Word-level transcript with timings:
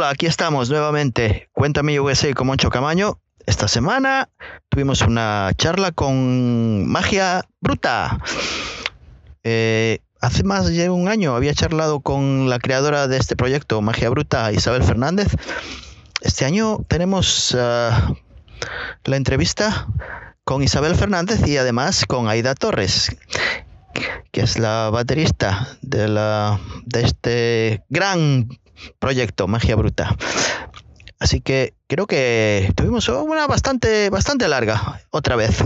hola, 0.00 0.08
aquí 0.08 0.24
estamos 0.24 0.70
nuevamente. 0.70 1.50
Cuéntame 1.52 2.00
USA 2.00 2.32
con 2.32 2.46
Moncho 2.46 2.70
Camaño. 2.70 3.20
Esta 3.44 3.68
semana 3.68 4.30
tuvimos 4.70 5.02
una 5.02 5.50
charla 5.58 5.92
con 5.92 6.88
Magia 6.88 7.44
Bruta. 7.60 8.18
Eh, 9.44 9.98
hace 10.22 10.42
más 10.42 10.66
de 10.68 10.88
un 10.88 11.08
año 11.08 11.36
había 11.36 11.52
charlado 11.52 12.00
con 12.00 12.48
la 12.48 12.58
creadora 12.58 13.08
de 13.08 13.18
este 13.18 13.36
proyecto, 13.36 13.82
Magia 13.82 14.08
Bruta, 14.08 14.50
Isabel 14.52 14.84
Fernández. 14.84 15.36
Este 16.22 16.46
año 16.46 16.78
tenemos 16.88 17.52
uh, 17.52 18.16
la 19.04 19.16
entrevista 19.16 19.86
con 20.44 20.62
Isabel 20.62 20.94
Fernández 20.94 21.46
y 21.46 21.58
además 21.58 22.06
con 22.06 22.26
Aida 22.30 22.54
Torres, 22.54 23.14
que 24.32 24.40
es 24.40 24.58
la 24.58 24.88
baterista 24.88 25.76
de, 25.82 26.08
la, 26.08 26.58
de 26.86 27.02
este 27.02 27.84
gran 27.90 28.48
proyecto 28.98 29.48
Magia 29.48 29.76
Bruta. 29.76 30.16
Así 31.18 31.40
que 31.40 31.74
creo 31.86 32.06
que 32.06 32.72
tuvimos 32.76 33.08
una 33.08 33.46
bastante, 33.46 34.08
bastante 34.08 34.48
larga, 34.48 35.00
otra 35.10 35.36
vez, 35.36 35.62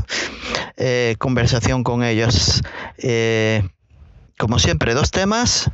eh, 0.77 1.15
conversación 1.19 1.85
con 1.85 2.03
ellos. 2.03 2.63
Eh, 2.99 3.63
como 4.37 4.59
siempre, 4.59 4.95
dos 4.95 5.13
temas 5.13 5.71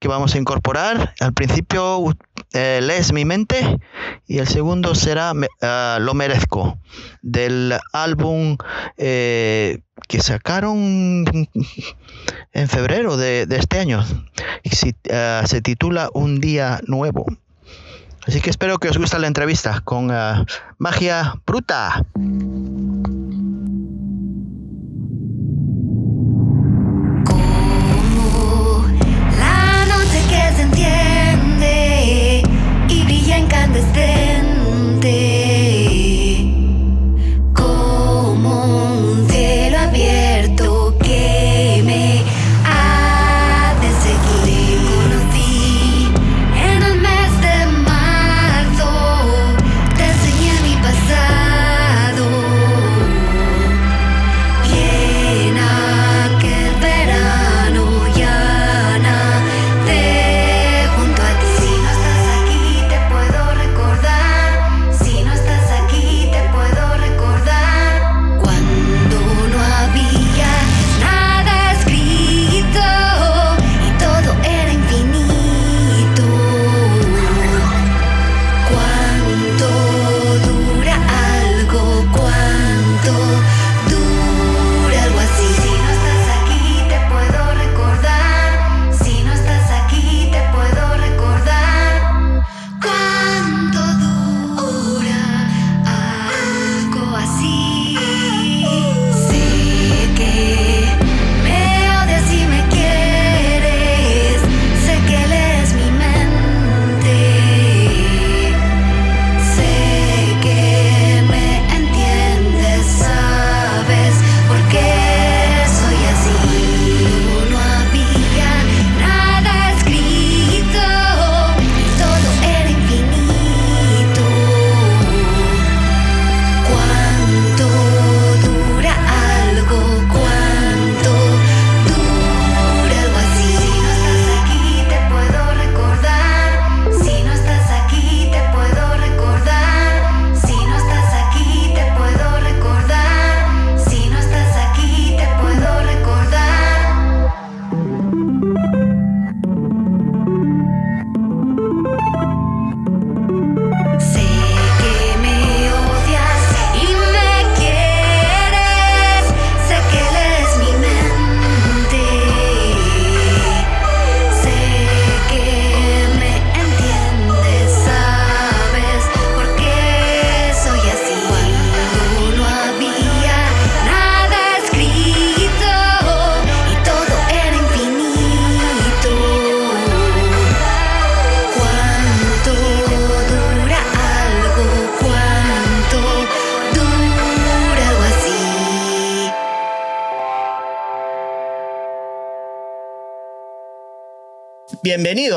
que 0.00 0.08
vamos 0.08 0.34
a 0.34 0.38
incorporar. 0.38 1.14
Al 1.20 1.32
principio 1.32 2.16
eh, 2.52 2.80
lees 2.82 3.12
mi 3.12 3.24
mente 3.24 3.78
y 4.26 4.38
el 4.38 4.48
segundo 4.48 4.94
será 4.94 5.32
uh, 5.32 6.00
Lo 6.00 6.14
merezco, 6.14 6.78
del 7.22 7.78
álbum 7.92 8.56
eh, 8.96 9.80
que 10.08 10.20
sacaron 10.20 11.24
en 12.52 12.68
febrero 12.68 13.16
de, 13.16 13.46
este 13.50 13.78
año. 13.78 14.04
Se, 14.64 14.88
uh, 14.88 15.46
se, 15.46 15.60
titula 15.60 16.08
Un 16.14 16.40
día 16.40 16.80
nuevo. 16.86 17.26
Así 18.26 18.40
que 18.40 18.50
espero 18.50 18.78
que 18.78 18.88
os 18.88 18.98
guste 18.98 19.18
la 19.18 19.26
entrevista 19.26 19.80
con 19.80 20.10
uh, 20.10 20.44
Magia 20.78 21.34
Bruta. 21.46 22.04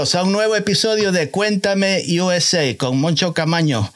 A 0.04 0.24
un 0.24 0.34
nuevo 0.34 0.58
episodio 0.58 1.14
de 1.14 1.32
Cuéntame 1.32 2.04
USA 2.20 2.76
con 2.76 3.00
Moncho 3.00 3.34
Camaño. 3.34 3.90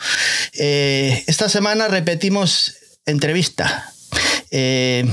Eh, 0.53 1.25
esta 1.28 1.50
semana 1.50 1.90
repetimos 1.90 2.75
entrevista. 3.06 3.92
Eh, 4.50 5.06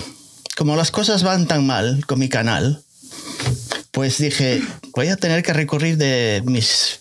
como 0.56 0.76
las 0.76 0.92
cosas 0.92 1.24
van 1.24 1.48
tan 1.48 1.66
mal 1.66 2.06
con 2.06 2.20
mi 2.20 2.28
canal, 2.28 2.84
pues 3.90 4.18
dije, 4.18 4.62
voy 4.94 5.08
a 5.08 5.16
tener 5.16 5.42
que 5.42 5.52
recurrir 5.52 5.96
de 5.96 6.42
mis 6.46 7.00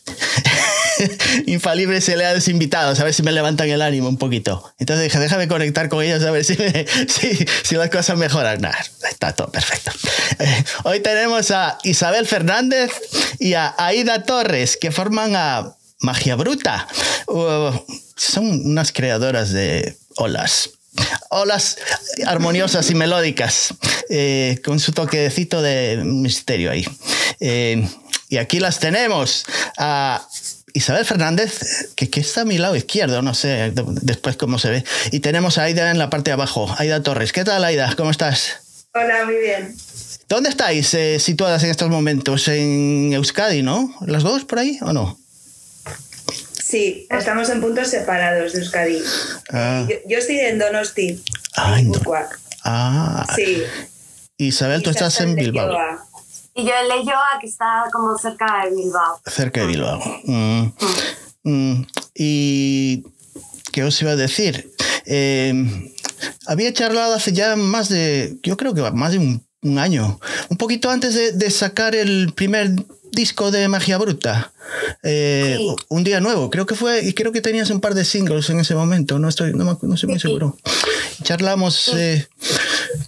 infalibles 1.46 2.08
eleados 2.10 2.48
invitados, 2.48 3.00
a 3.00 3.04
ver 3.04 3.14
si 3.14 3.24
me 3.24 3.32
levantan 3.32 3.70
el 3.70 3.82
ánimo 3.82 4.10
un 4.10 4.18
poquito. 4.18 4.64
Entonces 4.80 5.06
dije, 5.06 5.20
déjame 5.20 5.48
conectar 5.48 5.90
con 5.90 6.04
ellos 6.04 6.24
a 6.24 6.32
ver 6.32 6.44
si, 6.44 6.56
si, 7.64 7.76
las 7.76 7.90
cosas 7.90 8.18
mejoran. 8.18 8.62
Está 9.10 9.34
todo 9.34 9.52
perfecto. 9.52 9.92
Eh, 10.40 10.64
hoy 10.84 11.00
tenemos 11.00 11.52
a 11.52 11.78
Isabel 11.84 12.28
Fernández 12.28 12.92
y 13.40 13.54
a 13.54 13.74
Aida 13.78 14.24
Torres, 14.24 14.78
que 14.78 14.92
forman 14.92 15.36
a 15.36 15.76
Magia 16.00 16.36
Bruta. 16.36 16.88
Uh, 17.28 17.72
son 18.16 18.46
unas 18.66 18.92
creadoras 18.92 19.52
de 19.52 19.98
olas. 20.18 20.70
Olas 21.30 21.78
armoniosas 22.28 22.90
y 22.92 22.96
melódicas, 22.96 23.74
eh, 24.10 24.62
con 24.64 24.80
su 24.80 24.92
toquecito 24.92 25.62
de 25.62 26.02
misterio 26.04 26.70
ahí. 26.70 26.86
Eh, 27.40 27.88
y 28.30 28.38
aquí 28.38 28.60
las 28.60 28.80
tenemos. 28.80 29.46
A 29.78 30.28
Isabel 30.74 31.06
Fernández, 31.06 31.92
que, 31.96 32.10
que, 32.10 32.20
está 32.20 32.42
a 32.42 32.46
mi 32.46 32.58
lado 32.58 32.76
izquierdo, 32.76 33.22
no 33.22 33.36
sé 33.36 33.72
después 34.02 34.38
cómo 34.38 34.58
se 34.58 34.72
ve. 34.72 34.84
Y 35.12 35.20
tenemos 35.20 35.58
a 35.58 35.64
Aida 35.64 35.92
en 35.92 36.00
la 36.00 36.10
parte 36.10 36.32
de 36.32 36.34
abajo, 36.34 36.74
Aida 36.78 37.04
Torres. 37.04 37.32
¿Qué 37.32 37.44
tal, 37.44 37.64
Aida? 37.64 37.94
¿Cómo 37.96 38.10
estás? 38.10 38.60
Hola, 38.94 39.26
muy 39.26 39.36
bien. 39.36 39.76
¿Dónde 40.28 40.50
estáis 40.50 40.94
eh, 40.96 41.20
situadas 41.20 41.64
en 41.64 41.70
estos 41.70 41.90
momentos? 41.90 42.48
En 42.48 43.14
Euskadi, 43.14 43.62
¿no? 43.62 43.94
¿Las 44.06 44.24
dos 44.24 44.46
por 44.46 44.60
ahí 44.60 44.80
o 44.82 44.94
no? 44.94 45.20
Sí, 46.54 47.08
estamos 47.12 47.50
en 47.50 47.62
puntos 47.62 47.90
separados 47.90 48.54
de 48.54 48.60
Euskadi. 48.60 49.04
Ah. 49.52 49.86
Yo, 49.88 49.96
yo 50.08 50.18
estoy 50.18 50.40
en 50.40 50.58
Donosti. 50.58 51.24
Ay, 51.56 51.82
en. 51.82 51.92
Guipúzcoa. 51.92 52.30
Ah, 52.64 53.28
Sí. 53.36 53.62
Isabel, 54.38 54.82
tú 54.82 54.90
estás 54.90 55.22
en 55.22 55.36
Bilbao. 55.36 55.78
Y 56.56 56.66
yo 56.66 56.72
en 56.82 56.88
Leyoa, 56.88 57.40
que 57.42 57.48
está 57.48 57.86
como 57.92 58.18
cerca 58.18 58.66
de 58.66 58.76
Bilbao. 58.76 59.20
cerca 59.26 59.62
de 59.62 59.68
Bilbao. 59.68 60.00
Mm. 60.26 60.74
Mm. 61.44 61.86
Y, 62.14 63.04
¿qué 63.72 63.84
os 63.84 64.02
iba 64.02 64.12
a 64.12 64.16
decir? 64.16 64.72
Eh, 65.06 65.54
había 66.46 66.72
charlado 66.72 67.16
hace 67.16 67.34
ya 67.34 67.56
más 67.56 67.90
de, 67.90 68.38
yo 68.44 68.56
creo 68.56 68.74
que 68.74 68.82
más 68.92 69.12
de 69.12 69.18
un, 69.18 69.46
un 69.64 69.80
año, 69.80 70.20
un 70.50 70.58
poquito 70.58 70.90
antes 70.90 71.16
de, 71.16 71.32
de 71.32 71.50
sacar 71.50 71.96
el 71.96 72.34
primer 72.34 72.72
disco 73.12 73.52
de 73.52 73.68
Magia 73.68 73.98
Bruta. 73.98 74.53
Eh, 75.04 75.56
Sí. 75.58 75.76
Un 75.90 76.04
día 76.04 76.20
nuevo, 76.20 76.50
creo 76.50 76.66
que 76.66 76.76
fue, 76.76 77.04
y 77.04 77.14
creo 77.14 77.32
que 77.32 77.42
tenías 77.42 77.70
un 77.70 77.80
par 77.82 77.94
de 77.94 78.06
singles 78.06 78.50
en 78.50 78.60
ese 78.60 78.76
momento, 78.76 79.20
no 79.20 79.28
estoy, 79.30 79.54
no, 79.54 79.78
no 79.82 79.94
estoy 79.94 80.10
muy 80.10 80.20
Sí. 80.20 80.28
seguro. 80.28 80.58
Charlamos 81.24 81.92
eh, 81.96 82.28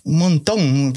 un 0.03 0.17
montón 0.17 0.93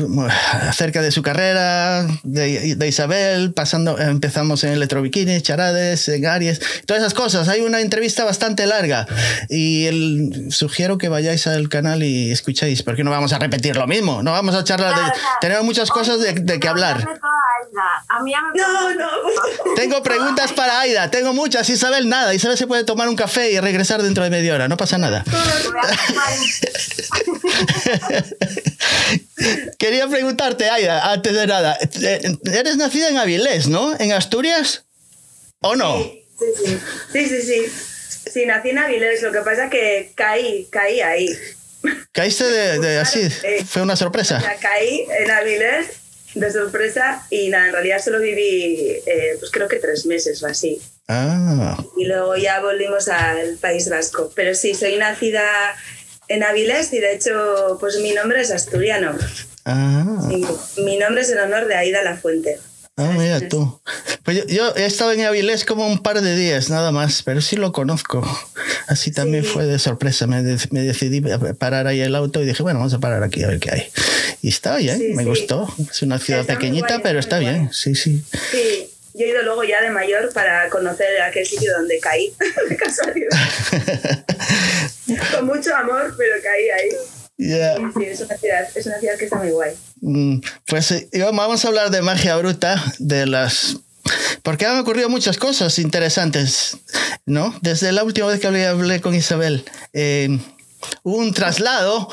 acerca 0.63 1.01
de 1.03 1.11
su 1.11 1.23
carrera, 1.23 2.07
de, 2.23 2.77
de 2.77 2.89
Isabel, 2.89 3.53
pasando, 3.53 3.99
empezamos 3.99 4.63
en 4.65 4.73
Electrobikini, 4.73 5.41
Charades, 5.41 6.09
en 6.09 6.27
Aries, 6.27 6.61
todas 6.87 7.03
esas 7.03 7.15
cosas. 7.15 7.49
Hay 7.49 7.61
una 7.63 7.81
entrevista 7.81 8.25
bastante 8.25 8.67
larga 8.67 9.07
y 9.49 9.87
el, 9.87 10.49
sugiero 10.51 10.99
que 10.99 11.09
vayáis 11.09 11.47
al 11.47 11.69
canal 11.69 12.03
y 12.03 12.31
escuchéis, 12.31 12.83
porque 12.83 13.05
no 13.05 13.11
vamos 13.11 13.33
a 13.33 13.39
repetir 13.39 13.77
lo 13.77 13.87
mismo, 13.87 14.23
no 14.23 14.33
vamos 14.33 14.55
a 14.55 14.65
charlar, 14.65 14.95
de, 14.95 15.13
tenemos 15.41 15.65
muchas 15.65 15.91
cosas 15.91 16.21
de, 16.21 16.35
de 16.35 16.61
que 16.61 16.69
hablar. 16.69 17.07
No, 18.55 18.95
no. 18.95 19.07
Tengo 19.77 20.03
preguntas 20.03 20.48
para 20.53 20.81
Aida, 20.81 21.11
tengo 21.11 21.33
muchas, 21.33 21.69
Isabel 21.71 22.09
nada. 22.09 22.35
Isabel 22.35 22.59
se 22.59 22.67
puede 22.67 22.85
tomar 22.85 23.09
un 23.09 23.17
café 23.17 23.51
y 23.51 23.59
regresar 23.61 24.03
dentro 24.03 24.25
de 24.25 24.31
media 24.31 24.55
hora, 24.55 24.69
no 24.69 24.77
pasa 24.77 24.99
nada. 24.99 25.25
Quería 29.79 30.09
preguntarte, 30.09 30.69
Aida, 30.69 31.13
antes 31.13 31.33
de 31.35 31.47
nada, 31.47 31.79
eh, 32.03 32.21
eres 32.53 32.77
nacida 32.77 33.09
en 33.09 33.19
Avilés, 33.19 33.69
¿no? 33.69 33.95
¿En 33.99 34.13
Asturias? 34.13 34.85
¿O 35.61 35.77
no? 35.77 36.03
Sí, 36.03 36.25
sí, 36.39 36.47
sí. 36.65 36.79
Sí, 37.13 37.29
sí, 37.29 37.43
sí. 37.43 37.73
Sí, 38.33 38.47
nací 38.47 38.71
en 38.71 38.79
Avilés, 38.79 39.23
lo 39.23 39.33
que 39.33 39.41
pasa 39.41 39.65
es 39.65 39.71
que 39.71 40.13
caí, 40.15 40.67
caí 40.71 41.01
ahí. 41.01 41.29
¿Caíste 42.13 42.45
de, 42.45 42.79
de 42.79 42.99
así? 42.99 43.29
¿Fue 43.67 43.83
una 43.83 43.95
O 43.95 43.97
sorpresa? 43.97 44.41
sea, 44.41 44.57
caí 44.57 45.05
en 45.21 45.31
Avilés 45.31 45.87
de 46.41 46.51
sorpresa 46.53 47.27
y 47.31 47.49
nada, 47.49 47.67
en 47.67 47.73
realidad 47.73 48.01
solo 48.03 48.21
viví, 48.21 48.97
eh, 49.07 49.37
pues 49.39 49.51
creo 49.51 49.69
que 49.69 49.77
tres 49.77 50.07
meses 50.07 50.43
o 50.43 50.47
así. 50.47 50.81
Ah, 51.09 51.77
Y 51.97 52.05
luego 52.05 52.37
ya 52.37 52.61
volvimos 52.61 53.09
al 53.09 53.57
País 53.61 53.89
Vasco. 53.89 54.31
Pero 54.35 54.55
sí, 54.55 54.75
soy 54.75 54.97
nacida 54.97 55.43
en 56.29 56.43
Avilés 56.43 56.93
y 56.93 56.99
de 57.01 57.15
hecho, 57.15 57.77
pues 57.81 57.99
mi 58.01 58.13
nombre 58.13 58.41
es 58.43 58.51
asturiano. 58.51 59.17
ah, 59.65 60.29
mi 60.79 60.97
nombre 60.99 61.23
es 61.23 61.31
en 61.31 61.39
honor 61.39 61.67
de 61.67 61.75
Aida 61.77 62.03
La 62.03 62.17
Fuente. 62.17 62.59
Ah, 62.99 63.13
mira 63.17 63.41
tú. 63.49 63.81
Pues 64.25 64.37
yo, 64.37 64.47
yo 64.47 64.75
he 64.77 64.85
estado 64.85 65.13
en 65.13 65.23
Avilés 65.23 65.65
como 65.65 65.87
un 65.87 66.03
par 66.03 66.21
de 66.21 66.37
días, 66.37 66.69
nada 66.69 66.93
más, 66.93 67.23
pero 67.23 67.41
sí 67.41 67.57
lo 67.57 67.73
conozco. 67.73 68.23
Así 68.87 69.11
también 69.11 69.45
Sí. 69.45 69.51
fue 69.51 69.65
de 69.67 69.79
sorpresa. 69.79 70.27
Me, 70.27 70.43
de- 70.43 70.59
me 70.71 70.81
decidí 70.83 71.23
a 71.31 71.39
parar 71.55 71.87
ahí 71.87 72.01
el 72.01 72.15
auto 72.15 72.43
y 72.43 72.47
dije, 72.47 72.63
bueno, 72.63 72.79
vamos 72.81 72.93
a 72.95 72.99
parar 73.01 73.23
aquí 73.23 73.43
a 73.43 73.49
ver 73.49 73.59
qué 73.61 73.71
hay. 73.71 73.89
Y 74.43 74.49
está 74.51 74.77
bien, 74.77 74.99
Sí, 74.99 75.13
me 75.15 75.23
sí. 75.23 75.29
gustó. 75.31 75.67
Es 75.91 76.03
una 76.03 76.19
ciudad 76.19 76.43
Está 76.43 76.55
pequeñita, 76.55 76.89
guay, 76.89 77.01
pero 77.03 77.19
está 77.19 77.39
bien. 77.39 77.71
Sí, 77.73 77.95
sí. 77.95 78.23
Sí, 78.51 78.91
yo 79.15 79.25
he 79.27 79.31
ido 79.31 79.43
luego 79.43 79.65
ya 79.65 79.81
de 79.83 79.91
mayor 79.91 80.33
para 80.33 80.69
conocer 80.69 81.21
aquel 81.23 81.47
sitio 81.47 81.73
donde 81.79 81.99
caí, 82.01 82.33
de 82.69 82.77
casualidad. 82.77 83.31
Con 85.35 85.47
mucho 85.47 85.75
amor, 85.75 86.15
pero 86.19 86.35
caí 86.43 86.69
ahí. 86.71 86.89
Ya. 87.39 87.77
Sí, 87.77 87.83
sí, 87.97 88.05
es 88.05 88.21
una 88.21 88.37
ciudad, 88.37 88.69
es 88.75 88.87
una 88.87 88.99
ciudad 88.99 89.17
que 89.17 89.25
está 89.25 89.37
muy 89.37 89.51
guay. 89.51 89.75
Mm, 90.01 90.41
Pues 90.67 91.07
vamos 91.33 91.65
a 91.65 91.69
hablar 91.69 91.91
de 91.91 92.03
magia 92.03 92.37
bruta, 92.37 92.83
de 92.99 93.27
las... 93.27 93.77
Porque 94.43 94.67
han 94.67 94.79
ocurrido 94.79 95.09
muchas 95.09 95.37
cosas 95.37 95.79
interesantes, 95.79 96.79
¿no? 97.27 97.55
Desde 97.63 97.93
la 97.93 98.03
última 98.05 98.27
vez 98.27 98.41
que 98.41 98.47
hablé, 98.47 98.67
hablé 98.67 99.01
con 99.01 99.15
Isabel, 99.15 99.65
eh, 99.93 100.39
hubo 101.03 101.19
un 101.19 101.33
traslado 101.35 102.09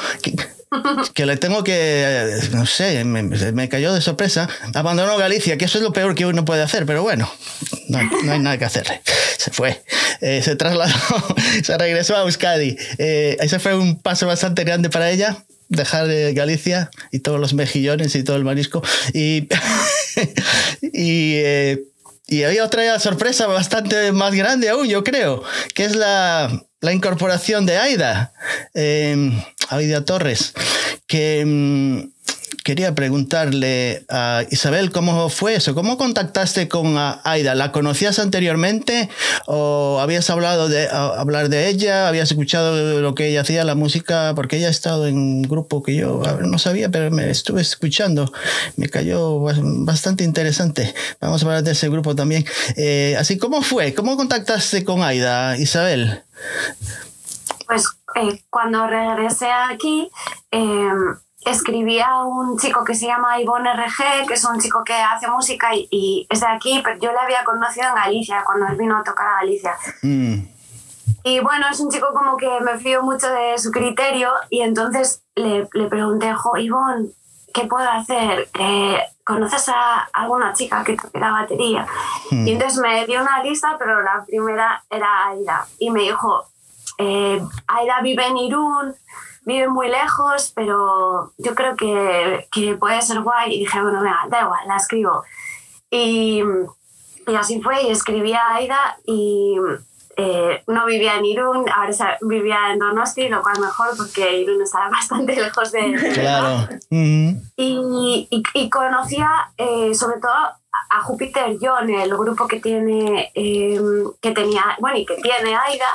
que, 1.13 1.25
le 1.25 1.37
tengo 1.37 1.63
que, 1.63 2.39
no 2.51 2.65
sé, 2.65 3.03
me, 3.03 3.23
me 3.23 3.69
cayó 3.69 3.93
de 3.93 4.01
sorpresa. 4.01 4.49
Abandonó 4.73 5.17
Galicia, 5.17 5.57
que 5.57 5.65
eso 5.65 5.77
es 5.77 5.83
lo 5.83 5.93
peor 5.93 6.15
que 6.15 6.25
uno 6.25 6.45
puede 6.45 6.61
hacer, 6.61 6.85
pero 6.85 7.03
bueno, 7.03 7.31
no, 7.89 8.01
no 8.23 8.31
hay 8.31 8.39
nada 8.39 8.57
que 8.57 8.65
hacerle. 8.65 9.01
Se 9.37 9.51
fue, 9.51 9.83
eh, 10.21 10.41
se 10.43 10.55
trasladó, 10.55 10.93
se 11.63 11.77
regresó 11.77 12.15
a 12.15 12.21
Euskadi. 12.21 12.77
Eh, 12.97 13.37
ese 13.39 13.59
fue 13.59 13.75
un 13.75 13.99
paso 13.99 14.27
bastante 14.27 14.63
grande 14.63 14.89
para 14.89 15.09
ella 15.09 15.45
dejar 15.69 16.09
eh, 16.09 16.33
Galicia 16.33 16.91
y 17.11 17.19
todos 17.19 17.39
los 17.39 17.53
mejillones 17.53 18.15
y 18.15 18.23
todo 18.23 18.35
el 18.35 18.43
marisco. 18.43 18.83
Y, 19.13 19.47
y, 20.81 21.35
eh, 21.35 21.83
y 22.27 22.43
había 22.43 22.63
otra 22.63 22.99
sorpresa 22.99 23.47
bastante 23.47 24.11
más 24.11 24.33
grande 24.33 24.69
aún, 24.69 24.87
yo 24.87 25.03
creo, 25.03 25.43
que 25.73 25.85
es 25.85 25.95
la, 25.95 26.65
la 26.81 26.93
incorporación 26.93 27.65
de 27.65 27.77
Aida, 27.77 28.33
eh, 28.73 29.31
Aida 29.69 30.05
Torres, 30.05 30.53
que 31.07 31.43
mm, 31.45 32.15
quería 32.63 32.95
preguntarle 32.95 34.05
a 34.09 34.43
Isabel 34.49 34.91
cómo 34.91 35.29
fue 35.29 35.53
eso, 35.53 35.75
cómo 35.75 35.97
contactaste 35.97 36.67
con 36.67 36.95
Aida, 37.23 37.53
¿la 37.53 37.71
conocías 37.71 38.17
anteriormente 38.17 39.07
o 39.45 39.99
habías 40.01 40.31
hablado 40.31 40.67
de 40.67 40.87
hablar 40.89 41.49
de 41.49 41.67
ella, 41.67 42.07
habías 42.07 42.31
escuchado 42.31 43.01
lo 43.01 43.13
que 43.13 43.27
ella 43.27 43.41
hacía, 43.41 43.63
la 43.65 43.75
música, 43.75 44.33
porque 44.35 44.57
ella 44.57 44.67
ha 44.67 44.71
estado 44.71 45.05
en 45.05 45.15
un 45.15 45.41
grupo 45.43 45.83
que 45.83 45.95
yo 45.95 46.23
no 46.41 46.57
sabía, 46.57 46.89
pero 46.89 47.11
me 47.11 47.29
estuve 47.29 47.61
escuchando, 47.61 48.33
me 48.77 48.89
cayó 48.89 49.39
bas- 49.41 49.61
bastante 49.85 50.23
interesante. 50.23 50.95
Vamos 51.21 51.43
a 51.43 51.45
hablar 51.45 51.63
de 51.63 51.73
ese 51.73 51.87
grupo 51.89 52.15
también. 52.15 52.45
Eh, 52.77 53.15
así, 53.19 53.37
¿cómo 53.37 53.61
fue? 53.61 53.93
¿Cómo 53.93 54.17
contactaste 54.17 54.83
con 54.83 55.03
Aida, 55.03 55.55
Isabel? 55.57 56.23
Pues 57.67 57.83
eh, 58.15 58.43
cuando 58.49 58.87
regresé 58.87 59.51
aquí, 59.51 60.09
eh, 60.51 60.91
escribí 61.45 61.99
a 61.99 62.23
un 62.23 62.57
chico 62.57 62.83
que 62.83 62.95
se 62.95 63.05
llama 63.05 63.39
Ivonne 63.39 63.71
RG, 63.73 64.27
que 64.27 64.33
es 64.33 64.45
un 64.45 64.59
chico 64.59 64.83
que 64.83 64.93
hace 64.93 65.27
música 65.27 65.75
y, 65.75 65.87
y 65.91 66.27
es 66.29 66.41
de 66.41 66.47
aquí, 66.47 66.81
pero 66.83 66.97
yo 66.99 67.11
le 67.11 67.19
había 67.19 67.43
conocido 67.43 67.89
en 67.89 67.95
Galicia, 67.95 68.43
cuando 68.45 68.65
él 68.67 68.75
vino 68.77 68.97
a 68.97 69.03
tocar 69.03 69.27
a 69.27 69.35
Galicia. 69.41 69.75
Mm, 70.01 70.39
Y 71.23 71.39
bueno, 71.39 71.67
es 71.71 71.79
un 71.79 71.89
chico 71.91 72.07
como 72.13 72.37
que 72.37 72.49
me 72.61 72.77
fío 72.77 73.01
mucho 73.03 73.27
de 73.29 73.57
su 73.57 73.71
criterio 73.71 74.31
y 74.49 74.61
entonces 74.61 75.23
le, 75.35 75.67
le 75.73 75.87
pregunté, 75.87 76.33
jo, 76.33 76.57
Ivonne, 76.57 77.09
¿qué 77.53 77.65
puedo 77.65 77.89
hacer? 77.89 78.47
Eh, 78.59 78.99
¿Conoces 79.23 79.69
a 79.69 80.07
alguna 80.13 80.53
chica 80.53 80.83
que 80.83 80.95
toque 80.95 81.19
la 81.19 81.31
batería? 81.31 81.87
Mm. 82.31 82.47
Y 82.47 82.51
entonces 82.53 82.79
me 82.79 83.05
dio 83.07 83.21
una 83.21 83.41
lista, 83.43 83.75
pero 83.79 84.01
la 84.03 84.23
primera 84.25 84.83
era 84.89 85.27
Aida. 85.29 85.65
Y 85.79 85.89
me 85.89 86.01
dijo, 86.01 86.45
eh, 86.97 87.41
Aida 87.67 88.01
vive 88.01 88.25
en 88.25 88.37
Irún, 88.37 88.95
vive 89.45 89.67
muy 89.67 89.89
lejos, 89.89 90.51
pero 90.55 91.33
yo 91.37 91.55
creo 91.55 91.75
que, 91.75 92.47
que 92.51 92.75
puede 92.75 93.01
ser 93.01 93.21
guay. 93.21 93.53
Y 93.53 93.59
dije, 93.59 93.81
bueno, 93.81 94.01
venga, 94.01 94.25
da 94.29 94.41
igual, 94.41 94.67
la 94.67 94.77
escribo. 94.77 95.23
Y, 95.89 96.43
y 97.27 97.35
así 97.35 97.61
fue, 97.61 97.83
y 97.83 97.91
escribí 97.91 98.33
a 98.33 98.55
Aida 98.55 98.97
y 99.05 99.55
eh, 100.17 100.63
no 100.67 100.85
vivía 100.85 101.15
en 101.15 101.25
Irún, 101.25 101.65
ahora 101.69 102.17
vivía 102.21 102.71
en 102.71 102.79
Donosti, 102.79 103.27
lo 103.27 103.41
cual 103.41 103.59
mejor 103.59 103.89
porque 103.97 104.37
Irún 104.39 104.61
estaba 104.61 104.89
bastante 104.91 105.35
lejos 105.35 105.71
de... 105.71 106.11
claro. 106.13 106.69
Mm, 106.89 107.29
y, 107.57 108.27
y, 108.29 108.43
y 108.53 108.69
conocía 108.69 109.51
eh, 109.57 109.93
sobre 109.93 110.19
todo 110.19 110.31
a 110.89 111.01
Júpiter 111.01 111.57
John, 111.61 111.89
el 111.89 112.15
grupo 112.17 112.47
que 112.47 112.59
tiene, 112.59 113.31
eh, 113.35 113.79
que 114.21 114.31
tenía, 114.31 114.63
bueno, 114.79 114.97
y 114.97 115.05
que 115.05 115.15
tiene 115.15 115.55
Aida. 115.55 115.87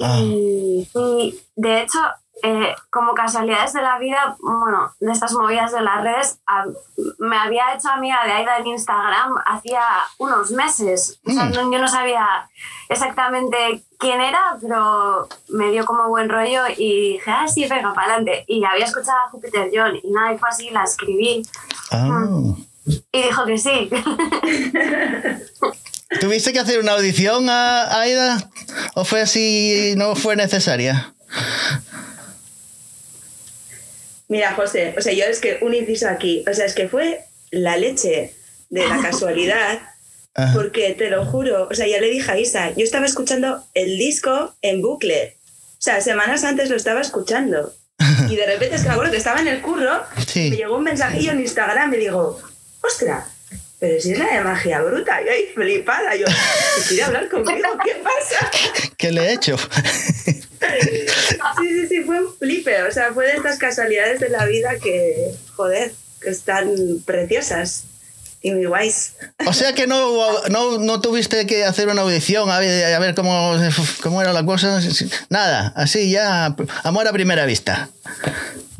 Ah. 0.00 0.18
Y, 0.20 0.88
y, 0.94 1.40
de 1.56 1.82
hecho, 1.82 1.98
eh, 2.44 2.74
como 2.90 3.14
casualidades 3.14 3.72
de 3.72 3.82
la 3.82 3.98
vida, 3.98 4.36
bueno, 4.40 4.92
de 4.98 5.12
estas 5.12 5.32
movidas 5.32 5.70
de 5.70 5.80
las 5.80 6.02
redes, 6.02 6.40
a- 6.46 6.64
me 7.18 7.36
había 7.36 7.72
hecho 7.74 7.88
amiga 7.90 8.24
de 8.24 8.32
Aida 8.32 8.58
en 8.58 8.66
Instagram 8.66 9.34
hacía 9.46 9.80
unos 10.18 10.50
meses. 10.50 11.20
O 11.24 11.30
sea, 11.30 11.44
Mm. 11.44 11.52
no- 11.52 11.72
yo 11.72 11.78
no 11.78 11.86
sabía 11.86 12.50
exactamente 12.88 13.84
quién 13.98 14.20
era, 14.20 14.56
pero 14.60 15.28
me 15.50 15.70
dio 15.70 15.84
como 15.84 16.08
buen 16.08 16.28
rollo 16.28 16.62
y 16.76 17.12
dije, 17.12 17.30
ah, 17.30 17.46
sí, 17.46 17.66
venga, 17.68 17.94
para 17.94 18.14
adelante. 18.14 18.44
Y 18.48 18.64
había 18.64 18.86
escuchado 18.86 19.18
a 19.26 19.30
Júpiter 19.30 19.70
John 19.72 19.94
y 20.02 20.10
nada, 20.10 20.32
y 20.34 20.38
fue 20.38 20.48
así, 20.48 20.70
la 20.70 20.82
escribí 20.82 21.42
ah. 21.92 22.26
Y 22.86 23.22
dijo 23.22 23.44
que 23.46 23.58
sí. 23.58 23.90
¿Tuviste 26.20 26.52
que 26.52 26.58
hacer 26.58 26.78
una 26.80 26.92
audición 26.92 27.48
a 27.48 28.00
Aida? 28.00 28.50
¿O 28.94 29.04
fue 29.04 29.20
así, 29.22 29.94
no 29.96 30.14
fue 30.14 30.36
necesaria? 30.36 31.14
Mira, 34.28 34.54
José, 34.54 34.94
o 34.96 35.00
sea, 35.00 35.12
yo 35.12 35.24
es 35.24 35.40
que 35.40 35.58
un 35.62 35.74
inciso 35.74 36.08
aquí, 36.08 36.44
o 36.50 36.54
sea, 36.54 36.64
es 36.64 36.74
que 36.74 36.88
fue 36.88 37.20
la 37.50 37.76
leche 37.76 38.34
de 38.70 38.86
la 38.88 38.98
casualidad 39.02 39.80
Ajá. 40.34 40.54
Porque 40.54 40.94
te 40.94 41.10
lo 41.10 41.26
juro, 41.26 41.68
o 41.70 41.74
sea, 41.74 41.86
ya 41.86 42.00
le 42.00 42.08
dije 42.08 42.30
a 42.32 42.38
Isa, 42.38 42.70
yo 42.74 42.84
estaba 42.84 43.04
escuchando 43.04 43.62
el 43.74 43.98
disco 43.98 44.54
en 44.62 44.80
bucle. 44.80 45.36
O 45.72 45.76
sea, 45.82 46.00
semanas 46.00 46.42
antes 46.44 46.70
lo 46.70 46.76
estaba 46.76 47.00
escuchando. 47.02 47.74
Y 48.30 48.36
de 48.36 48.46
repente, 48.46 48.76
es 48.76 48.80
que 48.82 48.88
me 48.88 48.94
acuerdo 48.94 49.12
que 49.12 49.18
estaba 49.18 49.40
en 49.42 49.48
el 49.48 49.60
curro, 49.60 50.02
Sí. 50.26 50.48
me 50.48 50.56
llegó 50.56 50.76
un 50.78 50.84
mensajillo 50.84 51.32
en 51.32 51.40
Instagram 51.40 51.92
y 51.92 51.98
digo, 51.98 52.40
ostras, 52.82 53.24
pero 53.82 54.00
si 54.00 54.12
es 54.12 54.18
la 54.18 54.26
de 54.26 54.40
magia 54.42 54.80
bruta. 54.80 55.20
Yo 55.24 55.32
ahí 55.32 55.46
flipada, 55.54 56.14
yo, 56.14 56.26
¿que 56.26 56.88
quiere 56.88 57.02
hablar 57.02 57.28
conmigo? 57.28 57.68
¿Qué 57.84 57.94
pasa? 58.04 58.50
¿Qué 58.96 59.10
le 59.10 59.22
he 59.22 59.32
hecho? 59.32 59.56
Sí, 59.58 61.68
sí, 61.68 61.88
sí, 61.88 62.02
fue 62.04 62.24
un 62.24 62.32
flipe. 62.36 62.80
O 62.84 62.92
sea, 62.92 63.12
fue 63.12 63.26
de 63.26 63.32
estas 63.32 63.58
casualidades 63.58 64.20
de 64.20 64.28
la 64.28 64.46
vida 64.46 64.76
que, 64.80 65.32
joder, 65.56 65.92
que 66.20 66.30
están 66.30 66.70
preciosas 67.04 67.84
y 68.40 68.52
muy 68.52 68.66
guays. 68.66 69.14
O 69.46 69.52
sea 69.52 69.72
que 69.72 69.88
no, 69.88 70.46
no, 70.48 70.78
no 70.78 71.00
tuviste 71.00 71.44
que 71.46 71.64
hacer 71.64 71.88
una 71.88 72.02
audición 72.02 72.50
a 72.50 72.60
ver, 72.60 72.94
a 72.94 72.98
ver 72.98 73.14
cómo, 73.14 73.56
cómo 74.00 74.22
era 74.22 74.32
la 74.32 74.44
cosa. 74.44 74.80
Nada, 75.28 75.72
así 75.74 76.10
ya, 76.10 76.54
amor 76.84 77.08
a 77.08 77.12
primera 77.12 77.46
vista. 77.46 77.88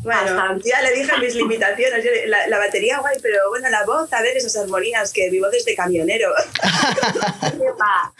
Bueno, 0.03 0.35
Bastante. 0.35 0.69
ya 0.69 0.81
le 0.81 0.91
dije 0.91 1.17
mis 1.17 1.35
limitaciones. 1.35 2.05
La, 2.27 2.47
la 2.47 2.57
batería 2.57 2.99
guay, 2.99 3.17
pero 3.21 3.37
bueno, 3.49 3.69
la 3.69 3.85
voz, 3.85 4.11
a 4.11 4.21
ver 4.21 4.35
esas 4.37 4.55
armonías 4.57 5.13
que 5.13 5.31
mi 5.31 5.39
voz 5.39 5.53
es 5.53 5.65
de 5.65 5.75
camionero. 5.75 6.29
¿Qué 7.41 7.71
va? 7.79 8.13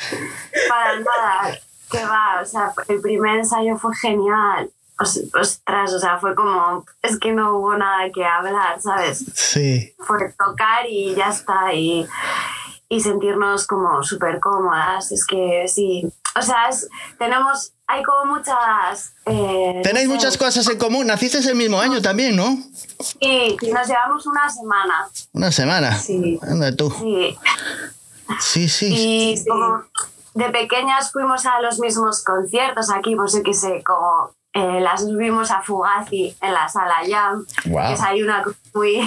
Para 0.69 0.99
nada. 0.99 1.59
¿Qué 1.91 2.03
va? 2.05 2.39
O 2.41 2.45
sea, 2.45 2.73
el 2.87 3.01
primer 3.01 3.39
ensayo 3.39 3.77
fue 3.77 3.93
genial. 3.95 4.69
Os- 4.99 5.21
Ostras, 5.33 5.93
o 5.93 5.99
sea, 5.99 6.19
fue 6.19 6.33
como. 6.35 6.85
Es 7.01 7.19
que 7.19 7.33
no 7.33 7.57
hubo 7.57 7.75
nada 7.77 8.09
que 8.13 8.23
hablar, 8.23 8.81
¿sabes? 8.81 9.25
Sí. 9.35 9.93
Fue 9.99 10.17
tocar 10.37 10.85
y 10.87 11.13
ya 11.15 11.29
está. 11.29 11.73
Y, 11.73 12.07
y 12.89 13.01
sentirnos 13.01 13.67
como 13.67 14.03
súper 14.03 14.39
cómodas. 14.39 15.11
Es 15.11 15.25
que 15.25 15.65
sí. 15.67 16.07
O 16.35 16.41
sea, 16.41 16.69
es- 16.69 16.87
tenemos. 17.19 17.72
Hay 17.87 18.01
como 18.03 18.35
muchas. 18.35 19.13
eh, 19.25 19.81
Tenéis 19.83 20.07
no 20.07 20.13
sé, 20.13 20.17
muchas 20.17 20.37
cosas 20.37 20.67
en 20.69 20.77
común. 20.77 21.07
Naciste 21.07 21.37
el 21.39 21.55
mismo 21.55 21.79
año 21.79 22.01
también, 22.01 22.35
¿no? 22.35 22.57
Sí, 22.99 23.57
nos 23.71 23.87
llevamos 23.87 24.25
una 24.25 24.49
semana. 24.49 25.07
Una 25.33 25.51
semana. 25.51 25.97
Sí. 25.99 26.39
Anda 26.41 26.75
tú. 26.75 26.89
Sí. 26.99 27.37
Sí, 28.39 28.69
sí. 28.69 28.93
Y 29.33 29.37
Sí. 29.37 29.45
como 29.47 29.83
de 30.33 30.49
pequeñas 30.49 31.11
fuimos 31.11 31.45
a 31.45 31.59
los 31.61 31.79
mismos 31.79 32.23
conciertos 32.23 32.89
aquí, 32.89 33.15
pues 33.15 33.33
yo 33.33 33.43
qué 33.43 33.53
sé, 33.53 33.83
como 33.83 34.31
eh, 34.53 34.79
las 34.81 35.05
vimos 35.05 35.51
a 35.51 35.61
Fugazi 35.61 36.35
en 36.41 36.53
la 36.53 36.69
sala 36.69 36.95
Jam, 37.07 37.45
Guau. 37.65 37.87
que 37.87 37.93
es 37.93 38.01
ahí 38.01 38.23
una 38.23 38.41
cosa 38.43 38.57
muy 38.73 38.97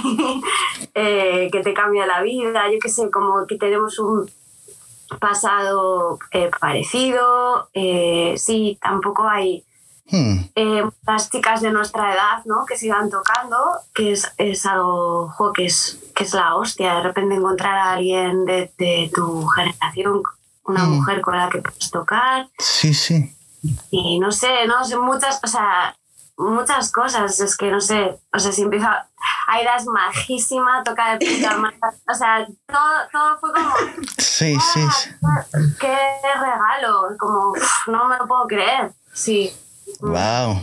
eh, 0.94 1.48
que 1.50 1.60
te 1.62 1.72
cambia 1.74 2.06
la 2.06 2.20
vida, 2.22 2.64
yo 2.70 2.78
qué 2.80 2.88
sé, 2.88 3.10
como 3.10 3.46
que 3.46 3.56
tenemos 3.56 3.98
un 3.98 4.30
pasado 5.20 6.18
eh, 6.32 6.50
parecido, 6.60 7.68
eh, 7.74 8.34
sí, 8.36 8.78
tampoco 8.82 9.28
hay 9.28 9.64
Hmm. 10.08 10.38
eh, 10.54 10.84
las 11.04 11.30
chicas 11.30 11.60
de 11.62 11.72
nuestra 11.72 12.14
edad, 12.14 12.44
¿no? 12.44 12.64
Que 12.64 12.78
sigan 12.78 13.10
tocando, 13.10 13.56
que 13.92 14.12
es, 14.12 14.32
es 14.38 14.64
algo 14.64 15.28
jo, 15.30 15.52
que, 15.52 15.66
es, 15.66 15.98
que 16.14 16.22
es 16.22 16.32
la 16.32 16.54
hostia. 16.54 16.94
De 16.94 17.02
repente 17.02 17.34
encontrar 17.34 17.74
a 17.76 17.92
alguien 17.94 18.44
de, 18.44 18.72
de 18.78 19.10
tu 19.12 19.44
generación, 19.48 20.22
una 20.64 20.84
Mm. 20.84 20.90
mujer 20.92 21.20
con 21.22 21.36
la 21.36 21.48
que 21.48 21.58
puedes 21.60 21.90
tocar. 21.90 22.48
Sí, 22.56 22.94
sí. 22.94 23.34
Y 23.90 24.20
no 24.20 24.30
sé, 24.30 24.68
no 24.68 24.84
sé, 24.84 24.96
muchas, 24.96 25.40
o 25.42 25.48
sea, 25.48 25.96
muchas 26.36 26.90
cosas. 26.92 27.38
Es 27.40 27.56
que 27.56 27.70
no 27.70 27.80
sé, 27.80 28.18
o 28.32 28.38
sea, 28.38 28.52
si 28.52 28.62
empieza. 28.62 29.08
Aida 29.48 29.76
es 29.76 29.86
majísima, 29.86 30.82
toca 30.84 31.16
de 31.16 31.26
puta 31.26 31.56
madre. 31.58 31.78
O 32.08 32.14
sea, 32.14 32.46
todo, 32.66 33.08
todo 33.12 33.38
fue 33.38 33.52
como. 33.52 33.70
Sí, 34.18 34.56
sí. 34.74 34.80
sí. 34.90 35.10
"Ah, 35.24 35.44
¡Qué 35.80 35.96
regalo! 36.38 37.08
Como, 37.18 37.52
no 37.88 38.08
me 38.08 38.16
lo 38.18 38.26
puedo 38.26 38.46
creer. 38.46 38.92
Sí. 39.12 39.52
Wow. 40.00 40.62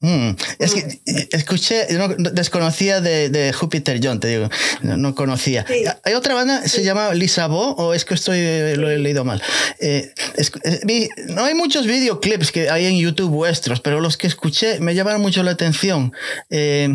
Mm, 0.00 0.30
Es 0.58 0.74
que 0.74 0.80
eh, 1.06 1.28
escuché, 1.32 1.86
yo 1.90 1.96
no, 1.98 2.08
no- 2.18 2.30
desconocía 2.30 3.00
de, 3.00 3.30
de 3.30 3.52
Júpiter 3.54 3.98
John, 4.02 4.20
te 4.20 4.28
digo, 4.28 4.50
no, 4.82 4.96
no 4.98 5.14
conocía. 5.14 5.64
Sí. 5.66 5.84
¿Hay 6.04 6.12
otra 6.12 6.34
banda, 6.34 6.68
se 6.68 6.84
llama 6.84 7.14
Lisa 7.14 7.46
Bo 7.46 7.70
o 7.76 7.94
es 7.94 8.04
que 8.04 8.12
estoy, 8.14 8.76
lo 8.76 8.90
he 8.90 8.98
leído 8.98 9.24
mal? 9.24 9.42
Eh, 9.80 10.12
es- 10.36 10.52
eh, 10.64 10.80
vi- 10.84 11.08
no 11.28 11.44
hay 11.44 11.54
muchos 11.54 11.86
videoclips 11.86 12.52
que 12.52 12.68
hay 12.68 12.84
en 12.86 12.98
YouTube 12.98 13.30
vuestros, 13.30 13.80
pero 13.80 14.00
los 14.00 14.18
que 14.18 14.26
escuché 14.26 14.80
me 14.80 14.94
llamaron 14.94 15.22
mucho 15.22 15.42
la 15.42 15.52
atención. 15.52 16.12
Eh, 16.50 16.88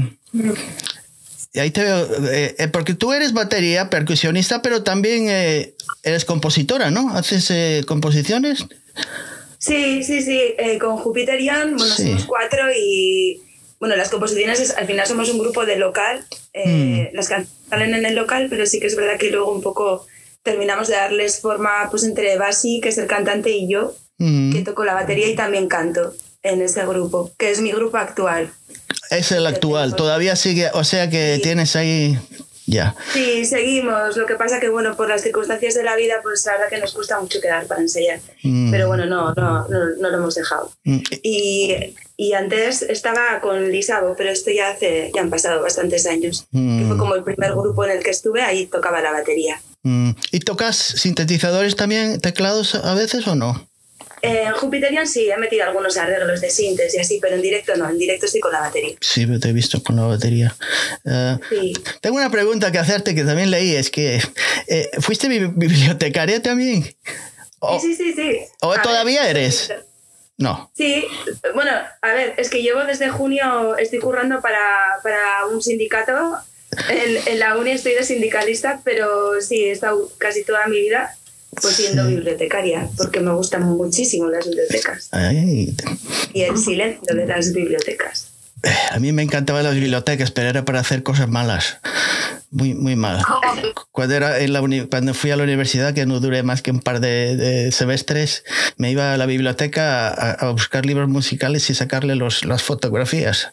y 1.53 1.59
ahí 1.59 1.71
te 1.71 1.83
veo, 1.83 2.07
eh, 2.31 2.69
porque 2.71 2.93
tú 2.93 3.13
eres 3.13 3.33
batería, 3.33 3.89
percusionista, 3.89 4.61
pero 4.61 4.83
también 4.83 5.27
eres 6.03 6.23
compositora, 6.23 6.91
¿no? 6.91 7.13
¿Haces 7.15 7.83
composiciones? 7.85 8.63
Sí, 9.61 10.03
sí, 10.03 10.23
sí. 10.23 10.39
eh, 10.57 10.79
con 10.79 10.97
Júpiter 10.97 11.39
Ian, 11.39 11.77
bueno, 11.77 11.93
Sí. 11.95 12.03
somos 12.07 12.25
cuatro 12.25 12.63
y. 12.75 13.41
Bueno, 13.79 13.95
las 13.95 14.09
composiciones, 14.09 14.59
es- 14.59 14.75
al 14.77 14.85
final 14.87 15.05
somos 15.07 15.29
un 15.29 15.39
grupo 15.39 15.65
de 15.65 15.75
local. 15.77 16.25
eh, 16.53 17.09
Mm. 17.11 17.15
Las 17.15 17.29
canciones 17.29 17.53
salen 17.69 17.93
en 17.93 18.05
el 18.05 18.15
local, 18.15 18.47
pero 18.49 18.65
sí 18.65 18.79
que 18.79 18.87
es 18.87 18.95
verdad 18.95 19.17
que 19.17 19.29
luego 19.31 19.51
un 19.53 19.61
poco 19.61 20.05
terminamos 20.43 20.87
de 20.89 20.95
darles 20.95 21.39
forma 21.39 21.87
pues 21.89 22.03
entre 22.03 22.37
Basi, 22.37 22.81
que 22.81 22.89
es 22.89 22.97
el 22.97 23.07
cantante, 23.07 23.51
y 23.51 23.69
yo, 23.69 23.93
Mm, 24.17 24.51
que 24.51 24.61
toco 24.63 24.83
la 24.83 24.93
batería 24.93 25.27
y 25.29 25.35
también 25.35 25.67
canto 25.67 26.13
en 26.43 26.61
ese 26.61 26.85
grupo, 26.85 27.31
que 27.37 27.51
es 27.51 27.61
mi 27.61 27.71
grupo 27.71 27.97
actual. 27.97 28.51
Es 29.09 29.31
el 29.31 29.45
actual, 29.47 29.95
todavía 29.95 30.35
sigue, 30.35 30.69
o 30.73 30.83
sea 30.83 31.09
que 31.09 31.35
Sí. 31.37 31.41
tienes 31.41 31.75
ahí. 31.75 32.17
Ya. 32.67 32.95
Sí, 33.13 33.43
seguimos. 33.45 34.15
Lo 34.17 34.25
que 34.25 34.35
pasa 34.35 34.59
que, 34.59 34.69
bueno, 34.69 34.95
por 34.95 35.09
las 35.09 35.21
circunstancias 35.21 35.73
de 35.73 35.83
la 35.83 35.95
vida, 35.95 36.15
pues 36.21 36.45
la 36.45 36.53
verdad 36.53 36.69
que 36.69 36.79
nos 36.79 36.93
cuesta 36.93 37.19
mucho 37.19 37.41
quedar 37.41 37.65
para 37.65 37.81
ensayar. 37.81 38.19
Mm. 38.43 38.71
Pero 38.71 38.87
bueno, 38.87 39.05
no, 39.05 39.33
no, 39.33 39.67
no, 39.67 39.79
no 39.99 40.09
lo 40.09 40.17
hemos 40.17 40.35
dejado. 40.35 40.71
Mm, 40.83 40.99
Y, 41.23 41.95
y 42.17 42.33
antes 42.33 42.81
estaba 42.83 43.41
con 43.41 43.71
Lisabo, 43.71 44.15
pero 44.15 44.29
esto 44.29 44.51
ya 44.51 44.69
hace, 44.69 45.11
ya 45.13 45.21
han 45.21 45.29
pasado 45.29 45.61
bastantes 45.61 46.05
años. 46.05 46.45
Mm. 46.51 46.79
Que 46.79 46.85
fue 46.85 46.97
como 46.97 47.15
el 47.15 47.23
primer 47.23 47.51
grupo 47.53 47.83
en 47.85 47.91
el 47.91 48.03
que 48.03 48.11
estuve, 48.11 48.41
ahí 48.41 48.67
tocaba 48.67 49.01
la 49.01 49.11
batería. 49.11 49.59
mm. 49.83 50.11
¿Y 50.31 50.39
tocas 50.39 50.75
sintetizadores 50.77 51.75
también, 51.75 52.19
teclados 52.21 52.75
a 52.75 52.93
veces 52.93 53.27
o 53.27 53.35
no? 53.35 53.67
Eh, 54.21 54.43
en 54.45 54.53
Jupiterian 54.53 55.07
sí, 55.07 55.29
he 55.31 55.37
metido 55.37 55.63
algunos 55.65 55.97
arreglos 55.97 56.41
de 56.41 56.49
sintes 56.49 56.93
y 56.95 56.99
así, 56.99 57.19
pero 57.21 57.35
en 57.35 57.41
directo 57.41 57.75
no, 57.75 57.89
en 57.89 57.97
directo 57.97 58.25
estoy 58.27 58.41
con 58.41 58.51
la 58.51 58.59
batería. 58.59 58.95
Sí, 59.01 59.25
te 59.39 59.49
he 59.49 59.53
visto 59.53 59.81
con 59.83 59.95
la 59.95 60.03
batería. 60.03 60.55
Eh, 61.05 61.37
Sí. 61.49 61.73
tengo 62.01 62.17
una 62.17 62.29
pregunta 62.29 62.71
que 62.71 62.77
hacerte 62.79 63.15
que 63.15 63.23
también 63.23 63.49
leí, 63.51 63.75
es 63.75 63.89
que 63.89 64.21
eh, 64.67 64.89
¿fuiste 64.99 65.27
bi- 65.27 65.47
bibliotecaria 65.47 66.41
también? 66.41 66.85
O, 67.59 67.79
Sí, 67.79 67.95
sí, 67.95 68.13
sí, 68.13 68.13
sí. 68.13 68.39
¿O 68.61 68.71
A 68.73 68.81
todavía 68.81 69.21
ver, 69.23 69.37
eres? 69.37 69.71
No. 70.37 70.71
Sí, 70.75 71.05
bueno, 71.53 71.71
a 72.01 72.13
ver, 72.13 72.33
es 72.37 72.49
que 72.49 72.61
llevo 72.63 72.83
desde 72.85 73.09
junio, 73.09 73.77
estoy 73.77 73.99
currando 73.99 74.41
para, 74.41 74.59
para 75.03 75.45
un 75.47 75.61
sindicato. 75.61 76.37
En, 76.89 77.17
en 77.27 77.39
la 77.39 77.57
uni 77.57 77.71
estoy 77.71 77.93
de 77.95 78.03
sindicalista, 78.03 78.79
pero 78.83 79.41
sí, 79.41 79.65
he 79.65 79.71
estado 79.71 80.09
casi 80.17 80.43
toda 80.43 80.65
mi 80.67 80.79
vida 80.79 81.15
pues 81.59 81.75
siendo 81.75 82.07
Sí. 82.07 82.15
bibliotecaria, 82.15 82.89
porque 82.97 83.19
me 83.19 83.33
gustan 83.33 83.63
muchísimo 83.63 84.29
las 84.29 84.45
bibliotecas 84.45 85.09
Ay, 85.11 85.75
y 86.33 86.41
el 86.41 86.57
silencio 86.57 87.13
de 87.15 87.25
las 87.25 87.51
bibliotecas. 87.53 88.30
A 88.91 88.99
mí 88.99 89.11
me 89.11 89.23
encantaban 89.23 89.63
las 89.63 89.73
bibliotecas, 89.75 90.31
pero 90.31 90.49
era 90.49 90.65
para 90.65 90.79
hacer 90.79 91.03
cosas 91.03 91.27
malas. 91.29 91.77
Muy, 92.53 92.73
muy 92.73 92.97
mal. 92.97 93.23
Cuando, 93.91 94.13
era 94.13 94.39
en 94.39 94.51
la 94.51 94.61
uni- 94.61 94.85
cuando 94.89 95.13
fui 95.13 95.31
a 95.31 95.37
la 95.37 95.43
universidad, 95.43 95.93
que 95.93 96.05
no 96.05 96.19
duré 96.19 96.43
más 96.43 96.61
que 96.61 96.71
un 96.71 96.81
par 96.81 96.99
de, 96.99 97.37
de 97.37 97.71
semestres, 97.71 98.43
me 98.75 98.91
iba 98.91 99.13
a 99.13 99.17
la 99.17 99.25
biblioteca 99.25 100.09
a, 100.09 100.31
a 100.31 100.49
buscar 100.51 100.85
libros 100.85 101.07
musicales 101.07 101.69
y 101.69 101.75
sacarle 101.75 102.15
los, 102.15 102.43
las 102.43 102.61
fotografías 102.61 103.51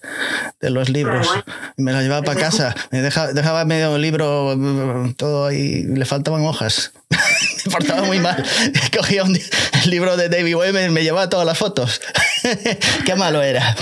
de 0.61 0.71
los 0.71 0.89
libros. 0.89 1.29
Y 1.77 1.83
me 1.83 1.93
las 1.93 2.03
llevaba 2.03 2.23
para 2.23 2.41
casa. 2.41 2.75
Me 2.91 3.01
dejaba, 3.01 3.33
dejaba 3.33 3.65
medio 3.65 3.97
libro 3.99 4.57
mm, 4.57 5.13
todo 5.13 5.47
ahí, 5.47 5.85
le 5.85 6.05
faltaban 6.05 6.45
hojas. 6.45 6.91
me 7.67 7.71
portaba 7.71 8.03
muy 8.03 8.19
mal. 8.19 8.45
Cogía 8.97 9.23
un, 9.23 9.37
el 9.37 9.91
libro 9.91 10.17
de 10.17 10.29
David 10.29 10.55
Bowie 10.57 10.71
y 10.71 10.73
me, 10.73 10.91
me 10.91 11.05
llevaba 11.05 11.29
todas 11.29 11.47
las 11.47 11.57
fotos. 11.57 12.01
Qué 13.07 13.15
malo 13.15 13.43
era. 13.43 13.77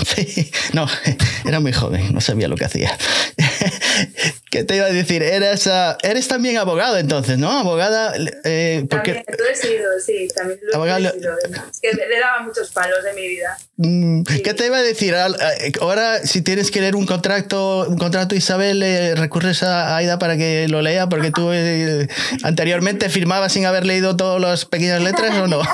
No, 0.73 0.87
era 1.45 1.59
muy 1.59 1.71
joven, 1.73 2.13
no 2.13 2.21
sabía 2.21 2.47
lo 2.47 2.55
que 2.55 2.65
hacía. 2.65 2.95
¿Qué 4.51 4.63
te 4.63 4.75
iba 4.77 4.85
a 4.85 4.91
decir? 4.91 5.23
Eres, 5.23 5.67
ah, 5.67 5.97
eres 6.03 6.27
también 6.27 6.57
abogado 6.57 6.97
entonces, 6.97 7.37
¿no? 7.37 7.51
Abogada, 7.51 8.13
eh, 8.43 8.85
porque... 8.89 9.13
También 9.15 9.37
lo 9.39 9.45
he 9.45 9.55
sido, 9.55 9.99
sí, 10.05 10.27
también 10.35 10.59
lo 10.63 10.75
Abogado- 10.75 11.09
he 11.09 11.11
sido. 11.19 11.33
Es 11.71 11.79
que 11.81 11.93
le 11.93 12.19
daba 12.19 12.41
muchos 12.43 12.71
palos 12.71 13.03
de 13.03 13.13
mi 13.13 13.27
vida. 13.27 13.57
Mm, 13.79 14.23
¿Qué 14.23 14.55
te 14.55 14.65
iba 14.65 14.77
a 14.77 14.81
decir? 14.81 15.13
Eh, 15.13 15.71
Ahora, 15.81 16.17
si 16.25 16.41
tienes 16.41 16.71
que 16.71 16.81
leer 16.81 16.95
un 16.95 17.05
contrato, 17.05 17.85
un 17.87 17.97
contrato 17.97 18.33
Isabel, 18.33 18.81
eh, 18.81 19.13
recurres 19.15 19.61
a 19.61 19.95
Aida 19.95 20.17
para 20.17 20.35
que 20.35 20.67
lo 20.67 20.81
lea, 20.81 21.07
porque 21.07 21.29
tú 21.29 21.51
eh, 21.53 22.07
anteriormente 22.43 23.07
firmabas 23.09 23.53
sin 23.53 23.67
haber 23.67 23.85
leído 23.85 24.17
todas 24.17 24.41
las 24.41 24.65
pequeñas 24.65 25.03
letras 25.03 25.37
o 25.37 25.47
no. 25.47 25.61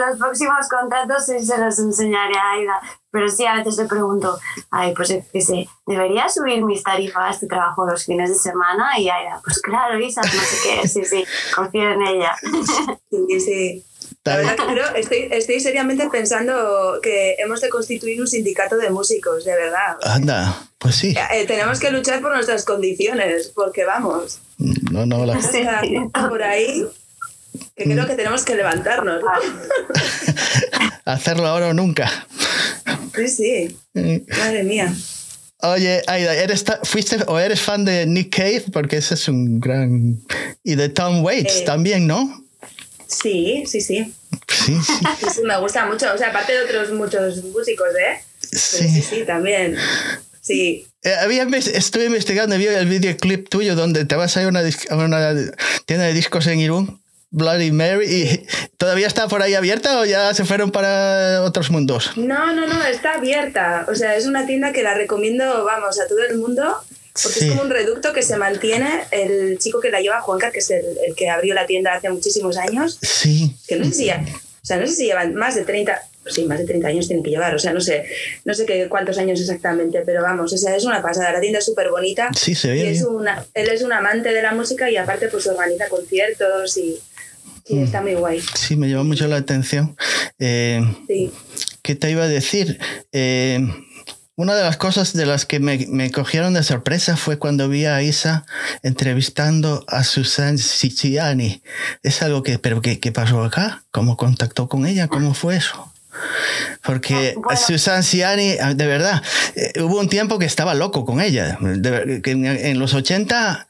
los 0.00 0.18
próximos 0.18 0.68
contratos 0.68 1.24
sí 1.26 1.44
se 1.44 1.56
los 1.56 1.78
enseñaré 1.78 2.36
a 2.36 2.52
Aida. 2.52 2.80
Pero 3.10 3.28
sí, 3.28 3.46
a 3.46 3.56
veces 3.56 3.76
le 3.78 3.86
pregunto, 3.86 4.38
ay, 4.70 4.92
pues 4.94 5.12
que 5.32 5.40
sé, 5.40 5.66
¿debería 5.86 6.28
subir 6.28 6.62
mis 6.62 6.82
tarifas 6.82 7.40
de 7.40 7.48
trabajo 7.48 7.86
los 7.86 8.04
fines 8.04 8.28
de 8.28 8.36
semana? 8.36 8.98
Y 8.98 9.08
Aida, 9.08 9.40
pues 9.42 9.60
claro, 9.60 9.98
Isa, 9.98 10.20
no 10.20 10.28
sé 10.28 10.56
qué, 10.62 10.86
sí, 10.86 11.04
sí, 11.04 11.24
confío 11.56 11.90
en 11.90 12.02
ella. 12.02 12.36
Sí, 13.10 13.40
sí. 13.40 13.84
La 14.24 14.36
verdad 14.36 14.56
que 14.56 14.72
creo, 14.74 14.94
estoy, 14.96 15.28
estoy 15.30 15.60
seriamente 15.60 16.06
pensando 16.10 17.00
que 17.02 17.36
hemos 17.38 17.62
de 17.62 17.70
constituir 17.70 18.20
un 18.20 18.26
sindicato 18.26 18.76
de 18.76 18.90
músicos, 18.90 19.46
de 19.46 19.54
verdad. 19.54 19.96
Anda, 20.02 20.68
pues 20.76 20.96
sí. 20.96 21.14
Eh, 21.32 21.46
tenemos 21.46 21.80
que 21.80 21.90
luchar 21.90 22.20
por 22.20 22.34
nuestras 22.34 22.66
condiciones, 22.66 23.50
porque 23.54 23.84
vamos. 23.84 24.40
No, 24.58 25.06
no, 25.06 25.24
la... 25.24 25.40
Sí. 25.40 25.64
Por 26.12 26.42
ahí, 26.42 26.86
que 27.74 27.84
creo 27.84 28.06
que 28.06 28.14
tenemos 28.14 28.44
que 28.44 28.56
levantarnos. 28.56 29.22
Hacerlo 31.06 31.46
ahora 31.46 31.68
o 31.68 31.72
nunca. 31.72 32.26
Sí, 33.16 33.28
sí. 33.28 33.78
Madre 34.38 34.64
mía. 34.64 34.94
Oye, 35.62 36.02
Aida, 36.06 36.34
¿eres 36.34 36.64
¿fuiste 36.84 37.18
o 37.26 37.38
eres 37.38 37.60
fan 37.60 37.84
de 37.84 38.06
Nick 38.06 38.36
Cave? 38.36 38.64
Porque 38.72 38.98
ese 38.98 39.14
es 39.14 39.28
un 39.28 39.60
gran... 39.60 40.18
Y 40.62 40.74
de 40.74 40.88
Tom 40.90 41.22
Waits 41.22 41.60
Eh, 41.60 41.64
también, 41.64 42.06
¿no? 42.06 42.44
Sí, 43.10 43.64
sí, 43.66 43.80
sí. 43.80 44.14
Sí, 44.48 44.78
sí. 44.80 44.92
Sí, 45.20 45.26
sí, 45.34 45.42
me 45.42 45.58
gusta 45.58 45.86
mucho. 45.86 46.12
O 46.14 46.18
sea, 46.18 46.28
aparte 46.28 46.52
de 46.52 46.62
otros 46.62 46.92
muchos 46.92 47.42
músicos, 47.44 47.88
¿eh? 47.88 48.22
Sí, 48.40 48.88
sí. 48.88 49.02
sí, 49.02 49.24
también. 49.26 49.76
Sí. 50.40 50.86
Eh, 51.02 51.14
había 51.20 51.44
estuve 51.44 52.06
investigando 52.06 52.56
vi 52.56 52.66
el 52.66 52.88
videoclip 52.88 53.48
tuyo 53.48 53.74
donde 53.74 54.04
te 54.04 54.16
vas 54.16 54.36
a 54.36 54.42
ir 54.42 54.46
a 54.46 54.50
una, 54.50 54.60
a 54.60 54.96
una 54.96 55.34
tienda 55.86 56.06
de 56.06 56.12
discos 56.12 56.46
en 56.46 56.60
Irún, 56.60 57.00
Bloody 57.30 57.72
Mary, 57.72 58.06
y 58.06 58.46
¿todavía 58.76 59.06
está 59.06 59.28
por 59.28 59.42
ahí 59.42 59.54
abierta 59.54 60.00
o 60.00 60.04
ya 60.04 60.34
se 60.34 60.44
fueron 60.44 60.70
para 60.70 61.42
otros 61.42 61.70
mundos? 61.70 62.16
No, 62.16 62.52
no, 62.52 62.66
no, 62.66 62.82
está 62.84 63.14
abierta. 63.14 63.86
O 63.88 63.94
sea, 63.94 64.16
es 64.16 64.26
una 64.26 64.46
tienda 64.46 64.72
que 64.72 64.82
la 64.82 64.94
recomiendo, 64.94 65.64
vamos, 65.64 65.98
a 66.00 66.06
todo 66.06 66.22
el 66.28 66.38
mundo. 66.38 66.76
Porque 67.22 67.38
Sí. 67.40 67.44
es 67.46 67.50
como 67.52 67.62
un 67.62 67.70
reducto 67.70 68.12
que 68.12 68.22
se 68.22 68.36
mantiene. 68.36 68.88
El 69.10 69.58
chico 69.58 69.80
que 69.80 69.90
la 69.90 70.00
lleva, 70.00 70.20
Juancar, 70.20 70.52
que 70.52 70.58
es 70.60 70.70
el, 70.70 70.84
el 71.06 71.14
que 71.14 71.28
abrió 71.28 71.54
la 71.54 71.66
tienda 71.66 71.94
hace 71.94 72.08
muchísimos 72.10 72.56
años, 72.56 72.98
Sí. 73.02 73.54
que 73.66 73.76
no 73.76 73.84
sé 73.84 73.92
si 73.92 74.04
ya, 74.06 74.24
o 74.62 74.66
sea, 74.66 74.76
no 74.78 74.86
sé 74.86 74.94
si 74.94 75.04
llevan 75.06 75.34
más 75.34 75.54
de 75.54 75.64
30, 75.64 76.00
pues 76.22 76.34
sí, 76.34 76.44
más 76.44 76.58
de 76.58 76.66
30 76.66 76.88
años 76.88 77.06
tienen 77.08 77.24
que 77.24 77.30
llevar, 77.30 77.54
o 77.54 77.58
sea, 77.58 77.72
no 77.72 77.80
sé, 77.80 78.04
no 78.44 78.52
sé 78.54 78.66
qué, 78.66 78.88
cuántos 78.88 79.16
años 79.18 79.40
exactamente, 79.40 80.02
pero 80.04 80.22
vamos, 80.22 80.52
o 80.52 80.56
sea, 80.58 80.76
es 80.76 80.84
una 80.84 81.00
pasada, 81.02 81.32
la 81.32 81.40
tienda 81.40 81.58
es 81.60 81.64
súper 81.64 81.90
bonita. 81.90 82.28
Sí, 82.36 82.54
se 82.54 82.68
y 82.68 82.82
ve 82.82 82.90
es 82.90 83.00
bien. 83.00 83.14
una, 83.14 83.44
él 83.54 83.68
es 83.70 83.82
un 83.82 83.92
amante 83.92 84.32
de 84.32 84.42
la 84.42 84.52
música 84.52 84.90
y 84.90 84.96
aparte 84.96 85.28
pues 85.28 85.46
organiza 85.46 85.88
conciertos 85.88 86.76
y, 86.76 86.98
y 87.66 87.74
Mm. 87.76 87.84
está 87.84 88.00
muy 88.02 88.14
guay. 88.14 88.40
Sí, 88.54 88.76
me 88.76 88.88
llamó 88.88 89.04
mucho 89.04 89.26
la 89.28 89.36
atención. 89.36 89.96
Eh, 90.38 90.80
Sí. 91.08 91.32
¿Qué 91.82 91.94
te 91.94 92.10
iba 92.10 92.24
a 92.24 92.28
decir? 92.28 92.78
Eh, 93.12 93.58
una 94.36 94.54
de 94.54 94.62
las 94.62 94.76
cosas 94.76 95.12
de 95.12 95.26
las 95.26 95.44
que 95.44 95.60
me, 95.60 95.86
me 95.88 96.10
cogieron 96.10 96.54
de 96.54 96.62
sorpresa 96.62 97.16
fue 97.16 97.38
cuando 97.38 97.68
vi 97.68 97.84
a 97.84 98.02
Isa 98.02 98.46
entrevistando 98.82 99.84
a 99.86 100.02
Susan 100.04 100.56
Siciliani. 100.58 101.62
Es 102.02 102.22
algo 102.22 102.42
que, 102.42 102.58
pero 102.58 102.80
¿qué, 102.80 103.00
qué 103.00 103.12
pasó 103.12 103.42
acá? 103.44 103.84
¿Cómo 103.90 104.16
contactó 104.16 104.68
con 104.68 104.86
ella? 104.86 105.08
¿Cómo 105.08 105.34
fue 105.34 105.56
eso? 105.56 105.89
Porque 106.84 107.34
Ah, 107.36 107.40
bueno. 107.42 107.60
Susan 107.60 108.02
Ciani, 108.02 108.54
ah, 108.60 108.74
de 108.74 108.86
verdad, 108.86 109.22
eh, 109.54 109.80
hubo 109.82 109.98
un 110.00 110.08
tiempo 110.08 110.38
que 110.38 110.46
estaba 110.46 110.74
loco 110.74 111.04
con 111.04 111.20
ella. 111.20 111.58
De 111.60 112.20
en, 112.24 112.46
en 112.46 112.78
los 112.78 112.94
80, 112.94 113.68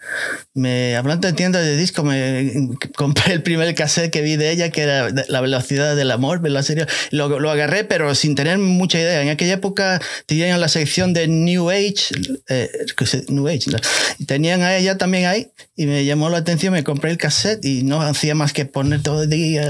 me, 0.55 0.97
hablando 0.97 1.27
de 1.29 1.35
tiendas 1.35 1.65
de 1.65 1.77
disco, 1.77 2.03
me 2.05 2.69
compré 2.97 3.33
el 3.35 3.43
primer 3.43 3.75
cassette 3.75 4.11
que 4.11 4.21
vi 4.23 4.37
de 4.37 4.51
ella, 4.51 4.71
que 4.71 4.83
era 4.83 5.09
La 5.29 5.41
velocidad 5.41 5.97
del 5.97 6.11
amor. 6.11 6.49
La 6.49 6.63
serie. 6.63 6.87
Lo, 7.11 7.41
lo 7.41 7.51
agarré, 7.51 7.85
pero 7.85 8.15
sin 8.15 8.35
tener 8.35 8.59
mucha 8.59 8.99
idea. 8.99 9.23
En 9.23 9.29
aquella 9.29 9.55
época 9.55 10.01
tenían 10.27 10.61
la 10.61 10.69
sección 10.69 11.13
de 11.13 11.27
New 11.29 11.71
Age, 11.71 11.95
eh, 12.49 12.71
New 13.29 13.49
Age, 13.49 13.71
¿no? 13.71 13.79
tenían 14.27 14.63
a 14.63 14.77
ella 14.77 14.99
también 14.99 15.27
ahí, 15.27 15.49
y 15.77 15.87
me 15.87 16.05
llamó 16.05 16.29
la 16.31 16.39
atención, 16.39 16.73
me 16.73 16.85
compré 16.85 17.11
el 17.11 17.17
cassette 17.19 17.65
y 17.65 17.83
no 17.83 18.01
hacía 18.03 18.35
más 18.35 18.53
que 18.53 18.65
poner 18.67 19.03
todo 19.03 19.23
el 19.25 19.31
día. 19.31 19.69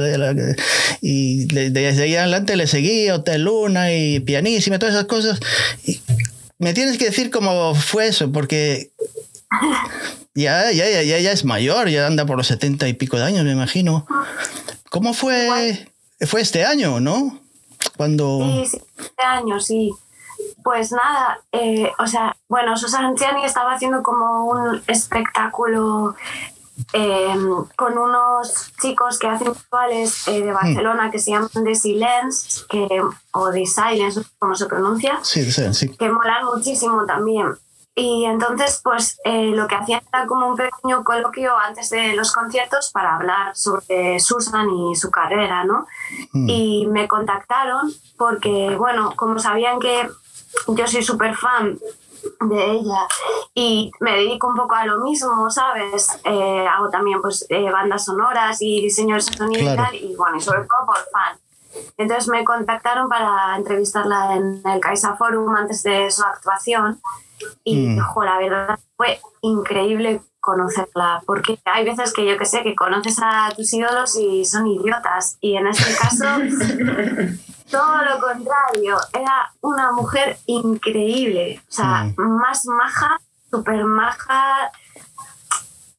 Y 1.00 1.46
de- 1.46 1.70
desde 1.70 2.02
ahí 2.04 2.16
adelante 2.16 2.56
le 2.56 2.66
seguí, 2.70 3.10
Hotel 3.10 3.42
Luna 3.42 3.92
y 3.92 4.20
Pianísima, 4.20 4.78
todas 4.78 4.94
esas 4.94 5.06
cosas. 5.06 5.40
Y 5.84 6.00
me 6.58 6.72
tienes 6.72 6.96
que 6.96 7.06
decir 7.06 7.30
cómo 7.30 7.74
fue 7.74 8.06
eso, 8.06 8.32
porque 8.32 8.90
ya, 10.34 10.70
ya, 10.72 10.88
ya, 10.88 11.02
ya, 11.02 11.18
ya 11.18 11.32
es 11.32 11.44
mayor, 11.44 11.88
ya 11.88 12.06
anda 12.06 12.24
por 12.24 12.36
los 12.36 12.46
setenta 12.46 12.88
y 12.88 12.94
pico 12.94 13.18
de 13.18 13.24
años, 13.24 13.44
me 13.44 13.52
imagino. 13.52 14.06
¿Cómo 14.90 15.12
fue? 15.12 15.86
Fue 16.26 16.40
este 16.40 16.64
año, 16.64 17.00
¿no? 17.00 17.38
Cuando... 17.96 18.40
Sí, 18.42 18.66
sí, 18.72 18.82
este 18.98 19.24
año, 19.24 19.60
sí. 19.60 19.90
Pues 20.62 20.92
nada, 20.92 21.40
eh, 21.52 21.90
o 21.98 22.06
sea, 22.06 22.36
bueno, 22.48 22.76
Susan 22.76 23.16
Ciani 23.16 23.44
estaba 23.44 23.74
haciendo 23.74 24.02
como 24.02 24.46
un 24.46 24.82
espectáculo 24.86 26.14
eh, 26.92 27.34
con 27.76 27.98
unos 27.98 28.72
chicos 28.80 29.18
que 29.18 29.28
hacen 29.28 29.52
visuales 29.52 30.26
eh, 30.28 30.42
de 30.42 30.52
Barcelona 30.52 31.10
que 31.10 31.18
se 31.18 31.32
llaman 31.32 31.48
The 31.64 31.74
Silence, 31.74 32.62
que, 32.68 33.02
o 33.32 33.50
The 33.50 33.66
Silence, 33.66 34.22
cómo 34.38 34.54
se 34.54 34.66
pronuncia, 34.66 35.18
Sí, 35.22 35.50
sí, 35.50 35.72
sí. 35.74 35.88
que 35.96 36.10
molan 36.10 36.44
muchísimo 36.46 37.04
también. 37.06 37.54
Y 37.94 38.24
entonces, 38.24 38.80
pues 38.82 39.20
eh, 39.24 39.50
lo 39.54 39.66
que 39.66 39.74
hacían 39.74 40.00
era 40.12 40.26
como 40.26 40.48
un 40.48 40.56
pequeño 40.56 41.02
coloquio 41.04 41.56
antes 41.58 41.90
de 41.90 42.14
los 42.14 42.32
conciertos 42.32 42.90
para 42.92 43.16
hablar 43.16 43.54
sobre 43.56 44.20
Susan 44.20 44.70
y 44.70 44.96
su 44.96 45.10
carrera, 45.10 45.64
¿no? 45.64 45.86
Mm. 46.32 46.48
Y 46.48 46.86
me 46.86 47.08
contactaron 47.08 47.92
porque, 48.16 48.76
bueno, 48.78 49.12
como 49.16 49.38
sabían 49.38 49.80
que 49.80 50.08
yo 50.68 50.86
soy 50.86 51.02
súper 51.02 51.36
fan 51.36 51.78
de 52.40 52.70
ella 52.72 53.06
y 53.54 53.90
me 54.00 54.12
dedico 54.16 54.48
un 54.48 54.56
poco 54.56 54.74
a 54.74 54.84
lo 54.86 54.98
mismo, 55.00 55.50
¿sabes? 55.50 56.08
Eh, 56.24 56.66
hago 56.68 56.90
también 56.90 57.20
pues 57.20 57.46
eh, 57.48 57.70
bandas 57.70 58.04
sonoras 58.04 58.58
y 58.60 58.80
diseño 58.82 59.14
de 59.16 59.20
sonido 59.22 59.62
Claro. 59.62 59.82
y 59.82 59.84
tal, 59.84 59.94
y 60.10 60.16
bueno, 60.16 60.36
y 60.36 60.40
sobre 60.40 60.60
todo 60.60 60.86
por 60.86 60.96
fan. 61.12 61.38
Entonces 61.96 62.28
me 62.28 62.44
contactaron 62.44 63.08
para 63.08 63.56
entrevistarla 63.56 64.34
en 64.36 64.60
el 64.64 64.80
Caixa 64.80 65.16
Forum 65.16 65.54
antes 65.54 65.82
de 65.82 66.10
su 66.10 66.22
actuación 66.22 67.00
y, 67.64 67.76
Mm. 67.96 68.00
jo, 68.00 68.22
la 68.24 68.38
verdad, 68.38 68.78
fue 68.96 69.20
increíble 69.42 70.20
conocerla, 70.40 71.22
porque 71.26 71.58
hay 71.66 71.84
veces 71.84 72.12
que 72.14 72.26
yo 72.26 72.36
que 72.38 72.46
sé, 72.46 72.62
que 72.62 72.74
conoces 72.74 73.18
a 73.22 73.50
tus 73.54 73.72
ídolos 73.74 74.16
y 74.16 74.44
son 74.46 74.66
idiotas, 74.66 75.36
y 75.40 75.56
en 75.56 75.66
este 75.68 75.94
caso 75.96 76.24
todo 77.70 77.96
lo 78.04 78.18
contrario, 78.20 78.96
era 79.12 79.52
una 79.60 79.92
mujer 79.92 80.38
increíble, 80.46 81.60
o 81.68 81.72
sea, 81.72 82.04
Mm. 82.16 82.20
más 82.40 82.66
maja, 82.66 83.20
súper 83.50 83.84
maja, 83.84 84.70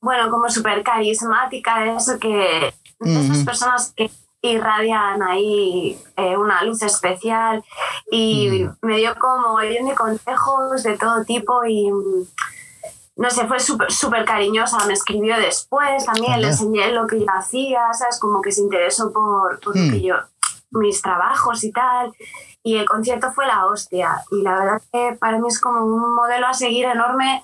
bueno, 0.02 0.30
como 0.32 0.50
súper 0.50 0.84
carismática, 0.84 1.80
de 1.80 1.96
eso 1.96 2.20
que, 2.20 2.74
de 3.00 3.20
esas 3.20 3.44
personas 3.46 3.94
que 3.96 4.10
irradian 4.44 5.22
ahí 5.22 6.02
eh, 6.18 6.36
una 6.36 6.64
luz 6.64 6.82
especial 6.82 7.64
y 8.12 8.50
Mm. 8.64 8.78
me 8.82 8.98
dio 8.98 9.14
como 9.20 9.50
mogollón 9.50 9.88
de 9.88 9.96
consejos 9.96 10.82
de 10.84 10.98
todo 10.98 11.24
tipo 11.26 11.64
y 11.66 11.92
mm, 11.92 12.26
no 13.18 13.30
sé, 13.30 13.48
fue 13.48 13.60
súper 13.60 13.92
súper 13.92 14.26
cariñosa, 14.26 14.84
me 14.88 14.94
escribió 14.94 15.38
después, 15.38 16.04
también 16.06 16.32
le 16.42 16.48
Anda. 16.48 16.48
enseñé 16.50 16.92
lo 16.92 17.06
que 17.06 17.20
yo 17.20 17.26
hacía, 17.32 17.94
¿sabes? 17.94 18.20
Como 18.20 18.42
que 18.42 18.52
se 18.52 18.62
interesó 18.62 19.12
por, 19.14 19.60
por 19.60 19.76
Mm. 19.76 19.86
lo 19.86 19.92
que 19.94 20.02
yo, 20.02 20.16
mis 20.72 21.02
trabajos 21.02 21.64
y 21.64 21.72
tal. 21.72 22.12
Y 22.64 22.78
el 22.78 22.86
concierto 22.88 23.32
fue 23.34 23.46
la 23.48 23.66
hostia. 23.66 24.16
Y 24.32 24.42
la 24.44 24.54
verdad 24.56 24.82
que 24.92 25.18
para 25.20 25.38
mí 25.40 25.48
es 25.48 25.60
como 25.60 25.84
un 25.84 26.16
modelo 26.16 26.48
a 26.48 26.54
seguir 26.54 26.86
enorme, 26.86 27.44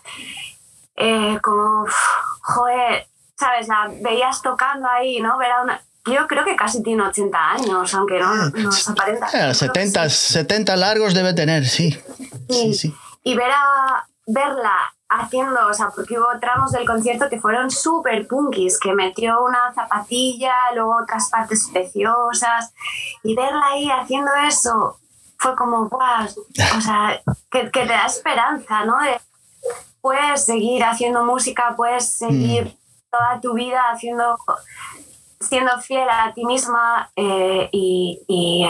eh, 0.95 1.39
como, 1.41 1.83
uf, 1.83 1.95
joder, 2.41 3.07
¿sabes? 3.37 3.67
La 3.67 3.89
veías 4.01 4.41
tocando 4.41 4.87
ahí, 4.89 5.19
¿no? 5.21 5.37
Ver 5.37 5.51
a 5.51 5.61
una... 5.63 5.81
Yo 6.05 6.25
creo 6.25 6.45
que 6.45 6.55
casi 6.55 6.81
tiene 6.83 7.03
80 7.03 7.37
años, 7.51 7.93
aunque 7.93 8.17
no 8.19 8.33
nos 8.49 8.87
aparenta. 8.89 9.25
Eh, 9.27 9.29
Yo 9.33 9.37
creo 9.39 9.47
que 9.49 9.53
70, 9.55 10.09
sí. 10.09 10.33
70 10.33 10.75
largos 10.77 11.13
debe 11.13 11.33
tener, 11.33 11.65
sí. 11.65 11.91
Sí, 11.91 12.33
Sí. 12.49 12.73
sí. 12.73 12.95
y 13.23 13.35
ver 13.35 13.51
a, 13.51 14.07
verla 14.25 14.73
haciendo, 15.09 15.67
o 15.67 15.73
sea, 15.73 15.89
porque 15.89 16.19
hubo 16.19 16.39
tramos 16.39 16.71
del 16.71 16.85
concierto 16.85 17.29
que 17.29 17.39
fueron 17.39 17.71
súper 17.71 18.27
punkis, 18.27 18.79
que 18.79 18.93
metió 18.93 19.43
una 19.43 19.73
zapatilla, 19.73 20.53
luego 20.75 20.97
otras 21.01 21.29
partes 21.29 21.69
preciosas, 21.71 22.73
y 23.23 23.35
verla 23.35 23.65
ahí 23.67 23.89
haciendo 23.89 24.31
eso 24.47 24.97
fue 25.37 25.55
como, 25.55 25.87
guau, 25.87 26.25
o 26.77 26.81
sea, 26.81 27.21
que, 27.51 27.69
que 27.71 27.81
te 27.81 27.87
da 27.87 28.05
esperanza, 28.05 28.85
¿no? 28.85 28.99
De, 28.99 29.19
puedes 30.01 30.45
seguir 30.45 30.83
haciendo 30.83 31.25
música, 31.25 31.73
puedes 31.75 32.13
seguir 32.13 32.77
toda 33.11 33.39
tu 33.41 33.53
vida 33.53 33.81
haciendo, 33.91 34.37
siendo 35.39 35.79
fiel 35.81 36.07
a 36.09 36.33
ti 36.33 36.45
misma 36.45 37.11
eh, 37.15 37.69
y, 37.71 38.21
y, 38.27 38.67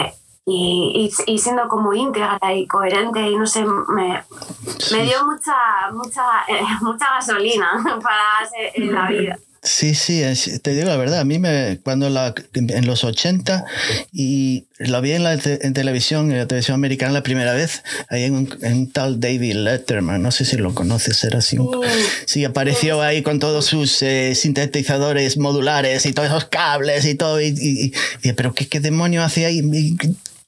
y, 0.48 1.10
y- 1.26 1.32
y 1.34 1.38
siendo 1.38 1.68
como 1.68 1.92
íntegra 1.92 2.38
y 2.54 2.66
coherente 2.66 3.20
y 3.20 3.36
no 3.36 3.46
sé, 3.46 3.64
me, 3.64 4.22
me 4.92 5.02
dio 5.04 5.24
mucha, 5.26 5.54
mucha, 5.92 6.22
eh, 6.48 6.62
mucha 6.80 7.06
gasolina 7.16 7.68
para 8.02 8.72
en 8.74 8.92
la 8.94 9.08
vida. 9.08 9.38
Sí, 9.60 9.96
sí, 9.96 10.22
te 10.62 10.70
digo 10.72 10.86
la 10.86 10.96
verdad, 10.96 11.18
a 11.18 11.24
mí 11.24 11.40
me, 11.40 11.80
cuando 11.82 12.08
la, 12.08 12.32
en 12.54 12.86
los 12.86 13.02
80 13.02 13.64
y 14.12 14.66
la 14.78 15.00
vi 15.00 15.12
en, 15.12 15.24
la 15.24 15.32
en 15.34 15.74
televisión, 15.74 16.30
en 16.30 16.38
la 16.38 16.46
televisión 16.46 16.76
americana 16.76 17.12
la 17.12 17.24
primera 17.24 17.52
vez, 17.54 17.82
ahí 18.08 18.22
en 18.22 18.34
un, 18.36 18.92
tal 18.92 19.18
David 19.18 19.56
Letterman, 19.56 20.22
no 20.22 20.30
sé 20.30 20.44
si 20.44 20.56
lo 20.56 20.74
conoces, 20.74 21.22
era 21.24 21.40
así. 21.40 21.58
Un, 21.58 21.80
sí, 22.24 22.44
apareció 22.44 23.02
ahí 23.02 23.22
con 23.22 23.40
todos 23.40 23.66
sus 23.66 24.00
eh, 24.02 24.36
sintetizadores 24.36 25.36
modulares 25.38 26.06
y 26.06 26.12
todos 26.12 26.28
esos 26.28 26.44
cables 26.44 27.04
y 27.04 27.16
todo, 27.16 27.40
y, 27.40 27.92
y, 28.22 28.32
pero 28.34 28.54
¿qué, 28.54 28.68
qué 28.68 28.78
demonio 28.78 29.24
hace 29.24 29.44
ahí? 29.44 29.60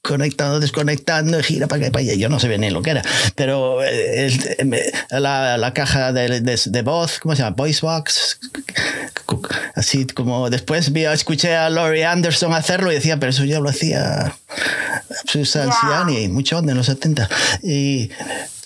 Conectando, 0.01 0.59
desconectando, 0.59 1.41
gira 1.43 1.67
para 1.67 1.83
que 1.83 1.91
para 1.91 2.03
allá. 2.03 2.13
Yo 2.15 2.29
no 2.29 2.39
sé 2.39 2.47
bien 2.47 2.73
lo 2.73 2.81
que 2.81 2.91
era, 2.91 3.01
pero 3.35 3.83
eh, 3.83 4.29
la, 5.11 5.57
la, 5.57 5.73
caja 5.73 6.11
de, 6.11 6.41
de, 6.41 6.81
voz, 6.81 7.19
¿cómo 7.19 7.35
se 7.35 7.43
llama? 7.43 7.55
Voice 7.55 7.81
Box. 7.81 8.39
Así 9.75 10.05
como 10.07 10.49
después 10.49 10.91
vi, 10.91 11.05
escuché 11.05 11.55
a 11.55 11.69
Laurie 11.69 12.05
Anderson 12.05 12.53
hacerlo 12.53 12.91
y 12.91 12.95
decía, 12.95 13.17
pero 13.17 13.29
eso 13.29 13.45
ya 13.45 13.59
lo 13.59 13.69
hacía 13.69 14.35
Susan 15.25 15.69
yeah. 15.69 16.29
mucho 16.29 16.57
antes, 16.57 16.71
en 16.71 16.77
los 16.77 16.85
70. 16.87 17.29
Y 17.63 18.09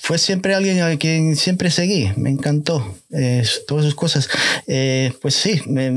fue 0.06 0.20
siempre 0.20 0.54
alguien 0.54 0.84
a 0.84 0.96
quien 0.98 1.36
siempre 1.36 1.72
seguí, 1.72 2.12
me 2.16 2.30
encantó 2.30 2.96
eh, 3.12 3.44
todas 3.66 3.86
sus 3.86 3.96
cosas. 3.96 4.30
Eh, 4.68 5.12
pues 5.20 5.34
sí, 5.34 5.64
me, 5.66 5.90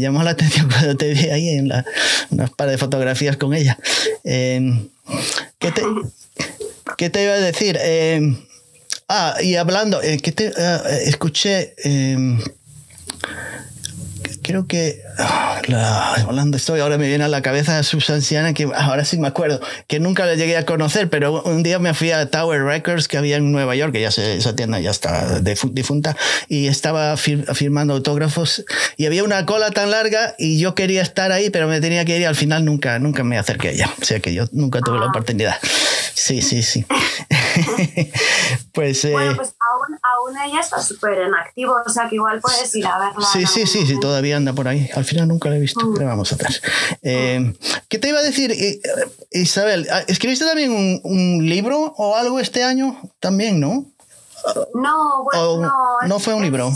llamó 0.00 0.24
la 0.24 0.30
atención 0.30 0.68
cuando 0.72 0.96
te 0.96 1.14
vi 1.14 1.30
ahí 1.30 1.50
en 1.50 1.68
la, 1.68 1.84
unas 2.30 2.50
par 2.50 2.68
de 2.68 2.78
fotografías 2.78 3.36
con 3.36 3.54
ella. 3.54 3.78
Eh, 4.24 4.88
¿qué, 5.60 5.70
te, 5.70 5.82
¿Qué 6.98 7.08
te 7.08 7.22
iba 7.22 7.34
a 7.34 7.38
decir? 7.38 7.78
ah, 9.06 9.36
y 9.40 9.54
hablando, 9.54 10.00
¿qué 10.00 10.32
te, 10.32 10.52
ah, 10.58 10.82
escuché 11.04 11.76
creo 14.46 14.66
que 14.68 15.02
ah, 15.18 15.60
la, 15.66 16.14
hablando 16.14 16.56
estoy, 16.56 16.78
ahora 16.78 16.98
me 16.98 17.08
viene 17.08 17.24
a 17.24 17.28
la 17.28 17.42
cabeza 17.42 17.82
Susan 17.82 18.22
Siana, 18.22 18.54
que 18.54 18.68
ahora 18.74 19.04
sí 19.04 19.18
me 19.18 19.26
acuerdo, 19.26 19.60
que 19.88 19.98
nunca 19.98 20.24
la 20.24 20.34
llegué 20.34 20.56
a 20.56 20.64
conocer, 20.64 21.10
pero 21.10 21.42
un 21.42 21.64
día 21.64 21.80
me 21.80 21.92
fui 21.94 22.12
a 22.12 22.30
Tower 22.30 22.62
Records 22.62 23.08
que 23.08 23.18
había 23.18 23.36
en 23.36 23.50
Nueva 23.50 23.74
York, 23.74 23.92
que 23.92 24.00
ya 24.00 24.12
se, 24.12 24.36
esa 24.36 24.54
tienda 24.54 24.78
ya 24.78 24.90
está 24.90 25.40
difunta, 25.40 26.16
y 26.48 26.68
estaba 26.68 27.16
firmando 27.16 27.94
autógrafos 27.94 28.64
y 28.96 29.06
había 29.06 29.24
una 29.24 29.44
cola 29.46 29.72
tan 29.72 29.90
larga 29.90 30.36
y 30.38 30.60
yo 30.60 30.76
quería 30.76 31.02
estar 31.02 31.32
ahí, 31.32 31.50
pero 31.50 31.66
me 31.66 31.80
tenía 31.80 32.04
que 32.04 32.14
ir 32.14 32.22
y 32.22 32.24
al 32.24 32.36
final 32.36 32.64
nunca, 32.64 33.00
nunca 33.00 33.24
me 33.24 33.38
acerqué 33.38 33.68
a 33.68 33.72
ella. 33.72 33.94
O 34.00 34.04
sea 34.04 34.20
que 34.20 34.32
yo 34.32 34.44
nunca 34.52 34.80
tuve 34.80 34.98
la 34.98 35.06
ah. 35.06 35.08
oportunidad. 35.08 35.56
Sí, 36.14 36.40
sí, 36.40 36.62
sí. 36.62 36.86
pues, 38.72 39.04
eh, 39.04 39.12
bueno, 39.12 39.36
pues 39.36 39.54
aún, 39.60 39.98
aún 40.02 40.38
ella 40.48 40.60
está 40.60 40.80
súper 40.80 41.18
en 41.18 41.34
activo, 41.34 41.76
o 41.84 41.88
sea 41.88 42.08
que 42.08 42.16
igual 42.16 42.40
puedes 42.40 42.74
ir 42.74 42.86
a 42.86 42.98
verla. 42.98 43.26
Sí, 43.26 43.46
sí, 43.46 43.66
sí, 43.66 43.86
sí, 43.86 44.00
todavía 44.00 44.36
anda 44.36 44.52
por 44.52 44.68
ahí. 44.68 44.88
Al 44.94 45.04
final 45.04 45.28
nunca 45.28 45.48
la 45.48 45.56
he 45.56 45.60
visto, 45.60 45.80
pero 45.94 46.06
mm. 46.06 46.08
vamos 46.08 46.32
a 46.32 46.36
ver. 46.36 46.60
Eh, 47.02 47.54
¿Qué 47.88 47.98
te 47.98 48.08
iba 48.08 48.18
a 48.18 48.22
decir, 48.22 48.52
eh, 48.52 48.80
Isabel? 49.30 49.86
Ah, 49.90 50.02
¿Escribiste 50.06 50.44
también 50.44 50.72
un, 50.72 51.00
un, 51.04 51.46
libro 51.46 51.94
o 51.96 52.16
algo 52.16 52.40
este 52.40 52.64
año? 52.64 53.00
También, 53.20 53.60
¿no? 53.60 53.86
No, 54.74 55.24
bueno, 55.24 55.60
no. 55.60 56.08
No 56.08 56.18
fue 56.18 56.34
un 56.34 56.42
libro. 56.42 56.70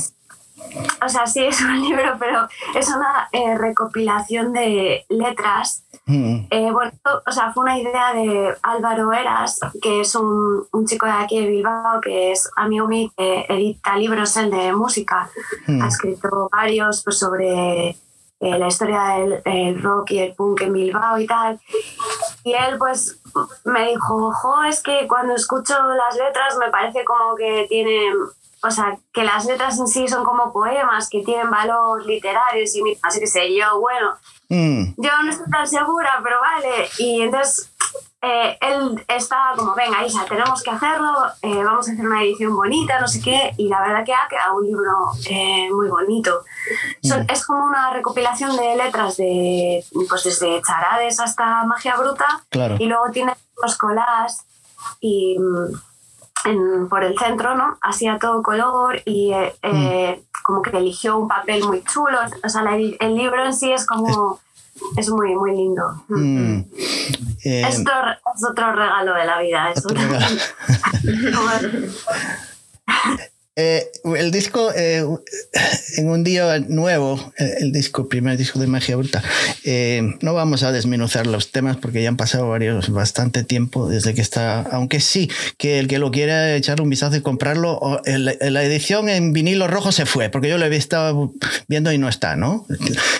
O 1.04 1.08
sea, 1.08 1.26
sí 1.26 1.44
es 1.44 1.60
un 1.60 1.80
libro, 1.88 2.16
pero 2.18 2.46
es 2.74 2.88
una 2.88 3.28
recopilación 3.58 4.52
de 4.52 5.04
letras 5.08 5.84
Mm. 6.10 6.46
Eh, 6.50 6.72
bueno, 6.72 6.90
o 7.24 7.32
sea, 7.32 7.52
fue 7.52 7.62
una 7.62 7.78
idea 7.78 8.12
de 8.12 8.54
Álvaro 8.62 9.12
Eras, 9.12 9.60
que 9.80 10.00
es 10.00 10.14
un, 10.16 10.66
un 10.72 10.86
chico 10.86 11.06
de 11.06 11.12
aquí 11.12 11.38
de 11.38 11.46
Bilbao, 11.46 12.00
que 12.00 12.32
es 12.32 12.50
amigo 12.56 12.88
mío, 12.88 13.10
que 13.16 13.46
edita 13.48 13.96
libros 13.96 14.36
el 14.36 14.50
de 14.50 14.72
música. 14.72 15.30
Mm. 15.68 15.82
Ha 15.82 15.88
escrito 15.88 16.48
varios 16.50 17.04
pues, 17.04 17.16
sobre 17.16 17.90
eh, 17.90 17.96
la 18.40 18.66
historia 18.66 19.02
del 19.44 19.80
rock 19.80 20.10
y 20.12 20.18
el 20.18 20.34
punk 20.34 20.62
en 20.62 20.72
Bilbao 20.72 21.18
y 21.18 21.26
tal. 21.28 21.60
Y 22.42 22.54
él 22.54 22.76
pues 22.76 23.20
me 23.64 23.90
dijo, 23.90 24.16
ojo, 24.16 24.64
es 24.64 24.82
que 24.82 25.06
cuando 25.06 25.34
escucho 25.34 25.74
las 25.94 26.16
letras 26.16 26.56
me 26.58 26.70
parece 26.70 27.04
como 27.04 27.36
que 27.36 27.66
tienen, 27.68 28.14
o 28.62 28.70
sea, 28.70 28.98
que 29.12 29.24
las 29.24 29.46
letras 29.46 29.78
en 29.78 29.86
sí 29.86 30.08
son 30.08 30.24
como 30.24 30.52
poemas 30.52 31.08
que 31.08 31.22
tienen 31.22 31.50
valor 31.50 32.04
literarios 32.04 32.74
y 32.76 32.82
así 33.02 33.20
que 33.20 33.26
sé 33.26 33.54
yo, 33.54 33.80
bueno, 33.80 34.10
Mm. 34.50 34.94
Yo 34.96 35.10
no 35.22 35.30
estoy 35.30 35.48
tan 35.50 35.66
segura, 35.66 36.20
pero 36.22 36.40
vale. 36.40 36.88
Y 36.98 37.22
entonces 37.22 37.72
eh, 38.20 38.58
él 38.60 39.02
estaba 39.06 39.54
como, 39.56 39.74
venga, 39.74 40.04
Isa, 40.04 40.24
tenemos 40.28 40.62
que 40.62 40.70
hacerlo, 40.70 41.12
eh, 41.40 41.62
vamos 41.62 41.88
a 41.88 41.92
hacer 41.92 42.04
una 42.04 42.22
edición 42.22 42.54
bonita, 42.56 43.00
no 43.00 43.06
sé 43.06 43.22
qué, 43.22 43.54
y 43.56 43.68
la 43.68 43.80
verdad 43.80 44.04
que 44.04 44.12
ha 44.12 44.26
quedado 44.28 44.56
un 44.56 44.66
libro 44.66 44.92
eh, 45.30 45.68
muy 45.72 45.88
bonito. 45.88 46.42
Mm. 47.02 47.30
es 47.30 47.46
como 47.46 47.64
una 47.64 47.92
recopilación 47.92 48.56
de 48.56 48.76
letras 48.76 49.16
de, 49.16 49.84
pues 50.08 50.24
desde 50.24 50.60
charades 50.62 51.20
hasta 51.20 51.64
magia 51.64 51.96
bruta, 51.96 52.42
y 52.78 52.86
luego 52.86 53.10
tiene 53.12 53.34
los 53.62 53.78
collages 53.78 54.44
y 55.00 55.38
mm, 55.38 55.89
por 56.88 57.04
el 57.04 57.18
centro, 57.18 57.54
¿no? 57.54 57.76
Así 57.80 58.06
a 58.06 58.18
todo 58.18 58.42
color 58.42 59.02
y 59.04 59.32
como 60.42 60.62
que 60.62 60.76
eligió 60.76 61.18
un 61.18 61.28
papel 61.28 61.64
muy 61.64 61.82
chulo. 61.84 62.18
O 62.42 62.48
sea, 62.48 62.64
el 62.74 63.14
libro 63.14 63.44
en 63.44 63.54
sí 63.54 63.70
es 63.72 63.86
como... 63.86 64.40
Es 64.96 65.10
muy, 65.10 65.34
muy 65.34 65.54
lindo. 65.54 65.82
Mm. 66.08 66.60
Eh, 67.44 67.62
Esto 67.68 67.90
es 68.34 68.44
otro 68.48 68.72
regalo 68.72 69.14
de 69.14 69.24
la 69.26 69.38
vida. 69.40 69.70
Es 69.70 69.84
Eh, 73.56 73.90
el 74.04 74.30
disco, 74.30 74.70
eh, 74.76 75.04
en 75.96 76.08
un 76.08 76.22
día 76.22 76.60
nuevo, 76.60 77.32
el, 77.36 77.72
disco, 77.72 78.08
primer 78.08 78.38
disco 78.38 78.60
de 78.60 78.68
Magia 78.68 78.96
Bruta, 78.96 79.22
eh, 79.64 80.16
no 80.22 80.34
vamos 80.34 80.62
a 80.62 80.70
desmenuzar 80.70 81.26
los 81.26 81.50
temas 81.50 81.76
porque 81.76 82.00
ya 82.02 82.08
han 82.08 82.16
pasado 82.16 82.48
varios, 82.48 82.90
bastante 82.90 83.42
tiempo 83.42 83.88
desde 83.88 84.14
que 84.14 84.20
está, 84.20 84.60
aunque 84.72 85.00
sí, 85.00 85.30
que 85.58 85.80
el 85.80 85.88
que 85.88 85.98
lo 85.98 86.12
quiera 86.12 86.54
echar 86.54 86.80
un 86.80 86.88
vistazo 86.88 87.16
y 87.16 87.22
comprarlo, 87.22 88.00
la 88.04 88.62
edición 88.62 89.08
en 89.08 89.32
vinilo 89.32 89.66
rojo 89.66 89.90
se 89.90 90.06
fue, 90.06 90.30
porque 90.30 90.48
yo 90.48 90.56
lo 90.56 90.66
he 90.66 90.76
estado 90.76 91.32
viendo 91.66 91.92
y 91.92 91.98
no 91.98 92.08
está, 92.08 92.36
¿no? 92.36 92.66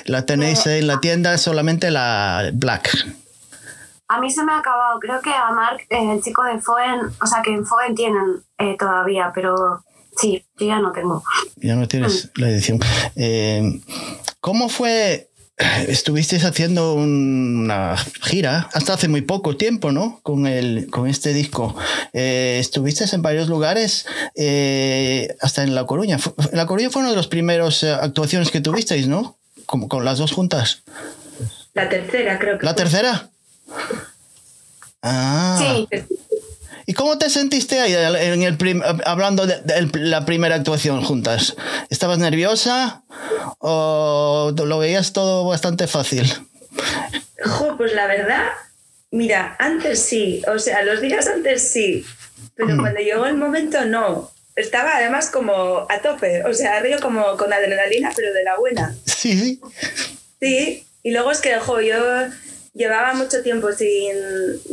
La 0.05 0.27
tenéis 0.27 0.65
en 0.67 0.87
la 0.87 1.01
tienda, 1.01 1.37
solamente 1.39 1.91
la 1.91 2.51
black. 2.55 2.89
A 4.09 4.21
mí 4.21 4.31
se 4.31 4.45
me 4.45 4.53
ha 4.53 4.59
acabado, 4.59 4.99
creo 5.01 5.21
que 5.21 5.31
a 5.31 5.51
Mark, 5.51 5.81
el 5.89 6.23
chico 6.23 6.45
de 6.45 6.61
Foen, 6.61 7.01
o 7.21 7.27
sea 7.27 7.43
que 7.43 7.53
en 7.53 7.67
Foen 7.67 7.95
tienen 7.95 8.43
todavía, 8.79 9.33
pero 9.35 9.83
Sí, 10.17 10.45
ya 10.59 10.79
no 10.81 10.93
tengo. 10.93 11.23
Ya 11.57 11.77
no 11.77 11.89
tienes 11.89 12.27
mm. 12.27 12.41
la 12.41 12.51
edición. 12.51 12.81
Eh, 13.17 13.81
¿Cómo 14.41 14.69
fue? 14.69 15.29
Estuviste 15.89 16.37
haciendo 16.37 16.95
una 16.95 17.95
gira 18.23 18.71
hasta 18.73 18.95
hace 18.95 19.09
muy 19.09 19.21
poco 19.21 19.59
tiempo, 19.59 19.93
¿no? 19.93 20.21
Con, 20.23 20.47
el, 20.47 20.89
con 20.91 21.07
este 21.07 21.35
disco. 21.35 21.77
Eh, 22.15 22.57
estuviste 22.59 23.05
en 23.13 23.21
varios 23.21 23.49
lugares, 23.49 24.07
eh, 24.37 25.37
hasta 25.43 25.63
en 25.63 25.75
La 25.75 25.85
Coruña. 25.85 26.17
La 26.53 26.65
Coruña 26.65 26.89
fue 26.89 27.03
una 27.03 27.11
de 27.11 27.17
las 27.17 27.27
primeras 27.27 27.85
actuaciones 27.85 28.51
que 28.51 28.63
tuvisteis, 28.63 29.07
¿no? 29.07 29.37
Como 29.67 29.89
con 29.89 30.07
las 30.07 30.17
dos 30.17 30.33
juntas. 30.33 30.83
La 31.75 31.91
tercera, 31.91 32.39
creo 32.39 32.59
que. 32.59 32.65
¿La 32.65 32.75
tercera? 32.75 33.29
Ah. 35.03 35.57
Sí. 35.59 35.89
¿Y 36.91 36.93
cómo 36.93 37.19
te 37.19 37.31
sentiste 37.31 37.79
ahí 37.79 37.95
en 37.95 38.43
el 38.43 38.59
hablando 39.07 39.47
de, 39.47 39.89
la 39.95 40.27
primera 40.27 40.57
actuación 40.57 41.05
juntas? 41.05 41.55
¿Estabas 41.89 42.19
nerviosa 42.19 43.05
o 43.61 44.53
lo 44.57 44.79
veías 44.81 45.13
todo 45.13 45.47
bastante 45.47 45.87
fácil? 45.87 46.27
pues 47.79 47.95
la 47.95 48.09
verdad, 48.09 48.43
mira, 49.13 49.55
antes 49.61 50.03
sí, 50.03 50.43
o 50.53 50.59
sea, 50.59 50.83
los 50.83 51.01
días 51.01 51.29
antes 51.29 51.63
sí, 51.63 52.05
pero 52.57 52.75
mm. 52.75 52.81
cuando 52.81 52.99
llegó 52.99 53.25
el 53.27 53.37
momento 53.37 53.85
no. 53.85 54.29
Estaba 54.57 54.97
además 54.97 55.31
como 55.31 55.87
a 55.89 56.03
tope, 56.03 56.43
o 56.43 56.53
sea, 56.55 56.81
río 56.81 56.99
como 56.99 57.37
con 57.37 57.53
adrenalina, 57.53 58.11
pero 58.17 58.33
de 58.33 58.43
la 58.43 58.59
buena. 58.59 58.97
Sí, 59.05 59.39
sí. 59.39 59.61
Sí, 60.41 60.85
y 61.05 61.13
luego 61.13 61.31
es 61.31 61.41
que, 61.41 61.57
jo, 61.61 61.81
yo 61.81 61.95
llevaba 62.81 63.13
mucho 63.13 63.43
tiempo 63.43 63.71
sin, 63.73 64.15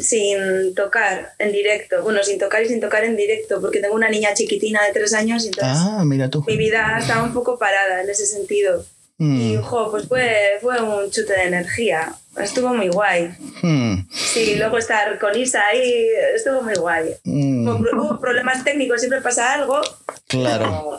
sin 0.01 0.73
tocar 0.73 1.33
en 1.39 1.51
directo, 1.51 2.01
bueno, 2.03 2.23
sin 2.23 2.39
tocar 2.39 2.63
y 2.63 2.69
sin 2.69 2.79
tocar 2.79 3.03
en 3.03 3.17
directo, 3.17 3.59
porque 3.59 3.81
tengo 3.81 3.95
una 3.95 4.09
niña 4.09 4.33
chiquitina 4.33 4.81
de 4.85 4.93
tres 4.93 5.13
años 5.13 5.43
y 5.43 5.47
entonces 5.47 5.77
ah, 5.77 6.03
mira 6.05 6.29
tú. 6.29 6.41
mi 6.47 6.55
vida 6.55 6.97
estaba 6.97 7.23
un 7.23 7.33
poco 7.33 7.59
parada 7.59 8.01
en 8.01 8.09
ese 8.09 8.25
sentido. 8.25 8.85
Mm. 9.17 9.41
Y, 9.41 9.57
jo, 9.57 9.91
pues 9.91 10.07
fue, 10.07 10.57
fue 10.61 10.81
un 10.81 11.11
chute 11.11 11.33
de 11.33 11.43
energía. 11.43 12.13
Estuvo 12.37 12.73
muy 12.73 12.87
guay. 12.87 13.29
Mm. 13.61 14.07
Sí, 14.09 14.55
luego 14.55 14.77
estar 14.77 15.19
con 15.19 15.35
Isa 15.37 15.65
ahí 15.67 16.07
estuvo 16.33 16.61
muy 16.61 16.75
guay. 16.75 17.13
Mm. 17.25 17.67
Hubo, 17.67 18.19
problemas 18.21 18.63
técnicos, 18.63 19.01
siempre 19.01 19.19
pasa 19.21 19.53
algo. 19.53 19.81
Claro. 20.27 20.97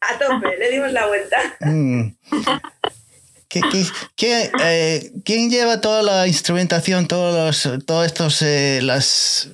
A 0.00 0.18
tope, 0.18 0.56
le 0.56 0.70
dimos 0.70 0.92
la 0.92 1.06
vuelta. 1.06 1.36
¿Qué, 4.14 4.50
eh, 4.62 5.12
¿Quién 5.24 5.50
lleva 5.50 5.80
toda 5.80 6.02
la 6.02 6.26
instrumentación, 6.26 7.06
todos 7.06 7.64
los, 7.66 7.84
todos 7.84 8.06
estos, 8.06 8.42
eh, 8.42 8.80
las, 8.82 9.50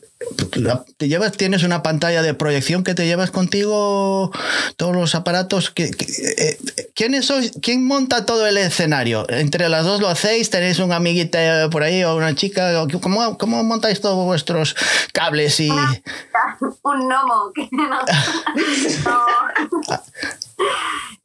te 0.97 1.09
llevas, 1.09 1.33
tienes 1.33 1.63
una 1.63 1.83
pantalla 1.83 2.23
de 2.23 2.35
proyección 2.35 2.85
que 2.85 2.95
te 2.95 3.07
llevas 3.07 3.31
contigo, 3.31 4.31
todos 4.77 4.95
los 4.95 5.15
aparatos. 5.15 5.71
Que, 5.71 5.85
eh, 5.85 6.59
¿Quién 6.95 7.23
sois? 7.23 7.53
¿Quién 7.61 7.87
monta 7.87 8.27
todo 8.27 8.47
el 8.47 8.57
escenario? 8.59 9.27
¿Entre 9.29 9.69
las 9.69 9.85
dos 9.85 10.01
lo 10.01 10.09
hacéis? 10.09 10.51
¿Tenéis 10.51 10.79
un 10.79 10.93
amiguita 10.93 11.69
por 11.71 11.83
ahí 11.83 12.05
o 12.05 12.17
una 12.17 12.35
chica? 12.35 12.87
¿Cómo, 13.01 13.39
cómo 13.39 13.63
montáis 13.65 14.01
todos 14.01 14.25
vuestros 14.25 14.77
cables 15.13 15.59
y...? 15.61 15.71
un 15.71 17.09
gnomo. 17.09 17.53
no. 17.71 18.01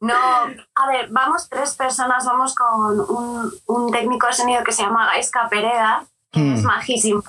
no. 0.00 0.67
A 0.78 0.86
ver, 0.88 1.08
vamos 1.10 1.48
tres 1.48 1.74
personas, 1.74 2.24
vamos 2.24 2.54
con 2.54 3.00
un, 3.00 3.52
un 3.66 3.90
técnico 3.90 4.26
de 4.26 4.32
sonido 4.32 4.62
que 4.64 4.72
se 4.72 4.82
llama 4.82 5.06
Gaisca 5.06 5.48
Pereda, 5.48 6.04
que 6.30 6.54
es 6.54 6.62
hmm. 6.62 6.66
majísimo 6.66 7.22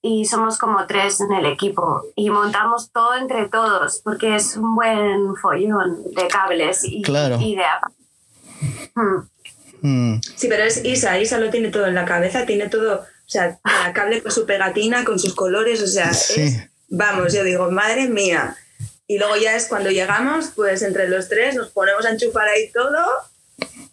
y 0.00 0.24
somos 0.26 0.58
como 0.58 0.86
tres 0.86 1.20
en 1.20 1.32
el 1.32 1.46
equipo 1.46 2.04
y 2.14 2.30
montamos 2.30 2.90
todo 2.92 3.16
entre 3.16 3.48
todos 3.48 4.00
porque 4.04 4.36
es 4.36 4.56
un 4.56 4.74
buen 4.74 5.34
follón 5.36 6.04
de 6.14 6.28
cables 6.28 6.84
y, 6.84 7.02
de... 7.02 7.64
Hmm. 8.94 9.28
Hmm. 9.82 10.20
Sí, 10.36 10.46
pero 10.48 10.64
es 10.64 10.84
Isa, 10.84 11.18
Isa 11.18 11.38
lo 11.38 11.50
tiene 11.50 11.70
todo 11.70 11.86
en 11.86 11.94
la 11.94 12.04
cabeza, 12.04 12.46
tiene 12.46 12.68
todo, 12.68 13.00
o 13.00 13.28
sea, 13.28 13.58
cada 13.62 13.92
cable 13.92 14.22
con 14.22 14.32
su 14.32 14.46
pegatina, 14.46 15.04
con 15.04 15.18
sus 15.18 15.34
colores, 15.34 15.82
o 15.82 15.86
sea, 15.86 16.10
es, 16.10 16.68
vamos, 16.88 17.32
yo 17.32 17.44
digo, 17.44 17.70
madre 17.70 18.08
mía. 18.08 18.56
Y 19.10 19.18
luego 19.18 19.36
ya 19.36 19.56
es 19.56 19.66
cuando 19.66 19.90
llegamos, 19.90 20.52
pues 20.54 20.82
entre 20.82 21.08
los 21.08 21.30
tres 21.30 21.56
nos 21.56 21.70
ponemos 21.70 22.04
a 22.04 22.10
enchufar 22.10 22.46
ahí 22.46 22.70
todo 22.70 23.04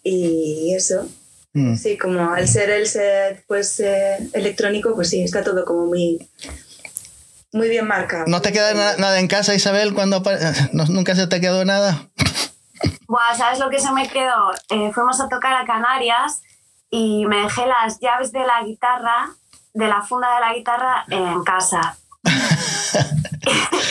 y 0.02 0.74
eso. 0.74 1.08
Mm. 1.54 1.74
Sí, 1.74 1.96
como 1.96 2.32
al 2.34 2.46
ser 2.46 2.68
el 2.68 2.86
set 2.86 3.42
pues 3.46 3.80
eh, 3.80 4.18
electrónico, 4.34 4.94
pues 4.94 5.08
sí, 5.08 5.22
está 5.22 5.42
todo 5.42 5.64
como 5.64 5.86
muy, 5.86 6.28
muy 7.50 7.70
bien 7.70 7.86
marcado. 7.88 8.26
¿No 8.26 8.42
te 8.42 8.52
queda 8.52 8.74
nada 8.98 9.18
en 9.18 9.26
casa, 9.26 9.54
Isabel, 9.54 9.94
cuando 9.94 10.22
nunca 10.72 11.14
se 11.14 11.26
te 11.26 11.40
quedó 11.40 11.64
nada? 11.64 12.10
Buah, 13.08 13.34
¿sabes 13.34 13.58
lo 13.58 13.70
que 13.70 13.80
se 13.80 13.90
me 13.92 14.06
quedó? 14.10 14.52
Eh, 14.68 14.92
fuimos 14.92 15.18
a 15.22 15.30
tocar 15.30 15.54
a 15.54 15.64
Canarias 15.64 16.42
y 16.90 17.24
me 17.24 17.40
dejé 17.42 17.66
las 17.66 17.98
llaves 18.00 18.32
de 18.32 18.40
la 18.40 18.62
guitarra, 18.64 19.30
de 19.72 19.88
la 19.88 20.02
funda 20.02 20.34
de 20.34 20.40
la 20.40 20.54
guitarra 20.54 21.04
en 21.08 21.42
casa. 21.42 21.96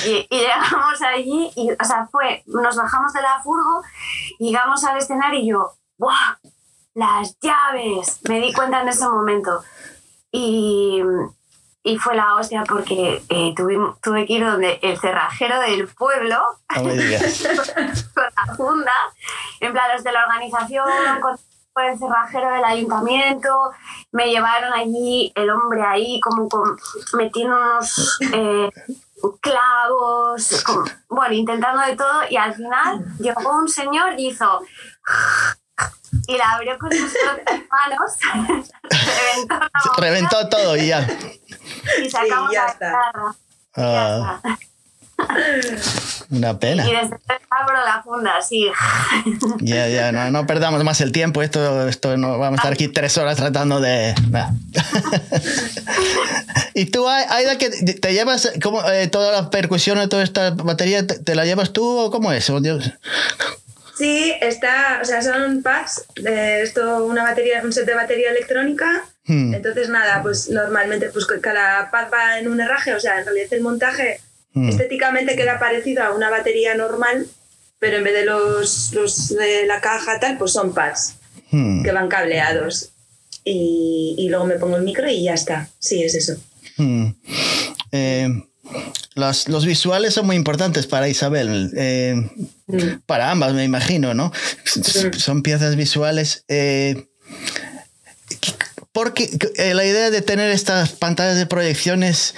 Y, 0.06 0.28
llegamos 0.30 1.02
allí 1.02 1.52
y, 1.56 1.72
o 1.72 1.86
sea, 1.86 2.08
fue, 2.12 2.44
nos 2.48 2.76
bajamos 2.76 3.14
de 3.14 3.22
la 3.22 3.42
furgo, 3.44 3.82
llegamos 4.40 4.84
al 4.84 4.98
escenario 4.98 5.40
y 5.40 5.50
yo, 5.50 5.74
¡buah! 5.98 6.38
las 6.96 7.38
llaves. 7.40 8.20
Me 8.28 8.40
di 8.40 8.52
cuenta 8.52 8.82
en 8.82 8.88
ese 8.88 9.08
momento. 9.08 9.64
Y, 10.32 11.04
y 11.84 11.98
fue 11.98 12.16
la 12.16 12.36
hostia 12.36 12.64
porque 12.68 13.22
eh, 13.30 13.54
tuve, 13.56 13.78
tuve, 14.02 14.26
que 14.26 14.34
ir 14.34 14.46
donde 14.46 14.80
el 14.82 14.98
cerrajero 14.98 15.60
del 15.60 15.88
pueblo, 15.88 16.38
con 16.74 16.98
la 16.98 18.56
funda, 18.56 18.92
en 19.60 19.72
plan 19.72 19.92
los 19.94 20.04
de 20.04 20.12
la 20.12 20.24
organización, 20.24 21.22
con, 21.22 21.38
el 21.84 22.00
cerrajero 22.00 22.52
del 22.52 22.64
ayuntamiento, 22.64 23.72
me 24.12 24.28
llevaron 24.28 24.74
allí, 24.74 25.32
el 25.36 25.50
hombre 25.50 25.84
ahí 25.84 26.20
como 26.22 26.48
con, 26.48 26.78
metiendo 27.14 27.56
unos 27.56 28.18
eh, 28.34 28.70
clavos, 29.42 30.64
bueno, 31.10 31.34
intentando 31.34 31.82
de 31.86 31.96
todo 31.96 32.22
y 32.30 32.38
al 32.38 32.54
final 32.54 33.06
llegó 33.20 33.58
un 33.58 33.68
señor 33.68 34.20
y 34.20 34.28
hizo 34.28 34.62
y 36.28 36.38
la 36.38 36.52
abrió 36.52 36.78
con 36.80 36.92
sus 36.92 37.12
manos, 37.70 38.18
reventó, 38.90 39.94
reventó 39.98 40.50
todo 40.50 40.78
y 40.78 40.88
ya. 40.88 41.08
Y 42.02 42.10
sacamos 42.10 42.52
ya 42.52 42.66
la 42.66 42.72
está. 42.72 42.92
Ah. 43.78 44.42
Una 46.30 46.60
pena. 46.60 46.88
Y 46.88 46.92
desde 46.92 47.18
abro 47.50 47.86
la 47.86 48.02
funda, 48.04 48.42
sí. 48.42 48.68
Ya, 49.60 49.88
ya, 49.88 50.12
no, 50.12 50.32
no, 50.32 50.48
perdamos 50.48 50.84
más 50.84 51.00
el 51.02 51.12
tiempo. 51.12 51.42
Esto, 51.42 51.88
esto 51.88 52.18
no 52.18 52.40
vamos 52.40 52.60
a 52.60 52.62
estar 52.62 52.74
aquí 52.74 52.88
tres 52.88 53.18
horas 53.18 53.38
tratando 53.38 53.80
de. 53.80 54.14
y 56.74 56.86
tú, 56.86 57.08
Aida, 57.08 57.58
que 57.58 57.70
te 57.70 58.14
llevas 58.14 58.52
como 58.62 58.84
eh, 58.90 59.08
toda 59.08 59.32
la 59.32 59.50
percusión 59.50 60.02
y 60.02 60.10
toda 60.10 60.24
esta 60.24 60.52
batería, 60.52 61.06
¿te, 61.06 61.36
la 61.36 61.46
llevas 61.46 61.72
tú 61.72 61.86
o 61.86 62.12
cómo 62.12 62.32
es? 62.32 62.52
Sí, 63.98 64.34
está, 64.42 65.00
o 65.02 65.06
sea, 65.06 65.22
son 65.22 65.64
packs, 65.64 66.06
de 66.16 66.64
esto, 66.64 67.06
una 67.06 67.24
batería, 67.24 67.62
un 67.64 67.72
set 67.72 67.86
de 67.86 67.96
batería 67.96 68.32
electrónica. 68.32 69.06
Hmm. 69.26 69.54
Entonces, 69.54 69.90
nada, 69.90 70.22
pues 70.22 70.50
normalmente 70.50 71.10
pues 71.10 71.26
cada 71.42 71.90
pack 71.90 72.14
va 72.14 72.40
en 72.40 72.50
un 72.50 72.60
herraje, 72.60 72.94
o 72.94 73.00
sea, 73.00 73.20
en 73.20 73.26
realidad 73.26 73.48
el 73.52 73.62
montaje 73.62 74.20
hmm. 74.56 74.70
estéticamente 74.70 75.36
queda 75.36 75.60
parecido 75.60 76.04
a 76.04 76.12
una 76.12 76.32
batería 76.32 76.74
normal, 76.76 77.28
pero 77.78 77.98
en 77.98 78.04
vez 78.04 78.14
de 78.14 78.26
los, 78.26 78.92
los 78.94 79.30
de 79.30 79.68
la 79.68 79.80
caja 79.82 80.20
tal, 80.20 80.38
pues 80.40 80.52
son 80.52 80.74
pads 80.74 81.16
hmm. 81.52 81.84
que 81.84 81.92
van 81.92 82.08
cableados. 82.08 82.90
Y, 83.48 84.16
y, 84.18 84.30
luego 84.30 84.46
me 84.46 84.56
pongo 84.56 84.76
el 84.78 84.82
micro 84.82 85.08
y 85.08 85.26
ya 85.26 85.36
está. 85.36 85.70
Sí, 85.78 86.02
es 86.02 86.16
eso. 86.16 86.36
Eh, 87.92 88.28
los, 89.16 89.48
los, 89.48 89.66
visuales 89.66 90.14
son 90.14 90.26
muy 90.26 90.36
importantes 90.36 90.88
para 90.88 91.08
Isabel, 91.08 91.72
eh, 91.78 92.16
mm. 92.68 93.00
para 93.06 93.32
ambas 93.32 93.54
me 93.54 93.64
imagino, 93.64 94.14
¿no? 94.14 94.32
Mm. 94.76 95.14
Son 95.14 95.42
piezas 95.42 95.76
visuales. 95.76 96.44
Eh, 96.48 97.08
porque 98.92 99.30
la 99.74 99.86
idea 99.86 100.10
de 100.10 100.22
tener 100.22 100.52
estas 100.52 100.92
pantallas 100.92 101.38
de 101.38 101.46
proyecciones, 101.46 102.34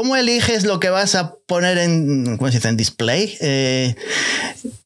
¿cómo 0.00 0.16
eliges 0.16 0.64
lo 0.64 0.80
que 0.80 0.88
vas 0.88 1.14
a 1.14 1.34
poner 1.46 1.76
en, 1.76 2.38
¿cómo 2.38 2.50
se 2.50 2.56
dice? 2.56 2.68
en 2.70 2.76
display? 2.78 3.36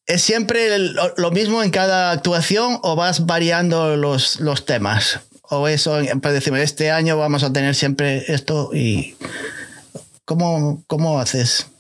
¿Es 0.06 0.22
siempre 0.22 0.76
lo, 0.80 1.30
mismo 1.30 1.62
en 1.62 1.70
cada 1.70 2.10
actuación 2.10 2.80
o 2.82 2.96
vas 2.96 3.24
variando 3.24 3.96
los, 3.96 4.40
los 4.40 4.66
temas? 4.66 5.20
¿O 5.42 5.68
eso, 5.68 5.98
para 6.20 6.34
decirme, 6.34 6.64
este 6.64 6.90
año 6.90 7.16
vamos 7.16 7.44
a 7.44 7.52
tener 7.52 7.76
siempre 7.76 8.24
esto 8.26 8.70
y... 8.74 9.16
¿Cómo, 10.24 10.82
cómo 10.88 11.20
haces? 11.20 11.70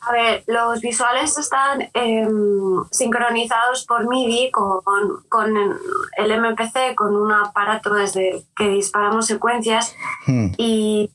A 0.00 0.12
ver, 0.12 0.44
los 0.48 0.80
visuales 0.80 1.38
están 1.38 1.88
em, 1.94 2.84
sincronizados 2.90 3.86
por 3.86 4.06
MIDI 4.06 4.50
con, 4.50 4.82
con, 5.28 5.56
el 6.16 6.40
MPC, 6.40 6.94
con 6.94 7.14
un 7.14 7.32
aparato 7.32 7.94
desde 7.94 8.44
que 8.56 8.68
disparamos 8.68 9.26
secuencias. 9.26 9.94
Hmm. 10.26 10.48
Y 10.58 11.10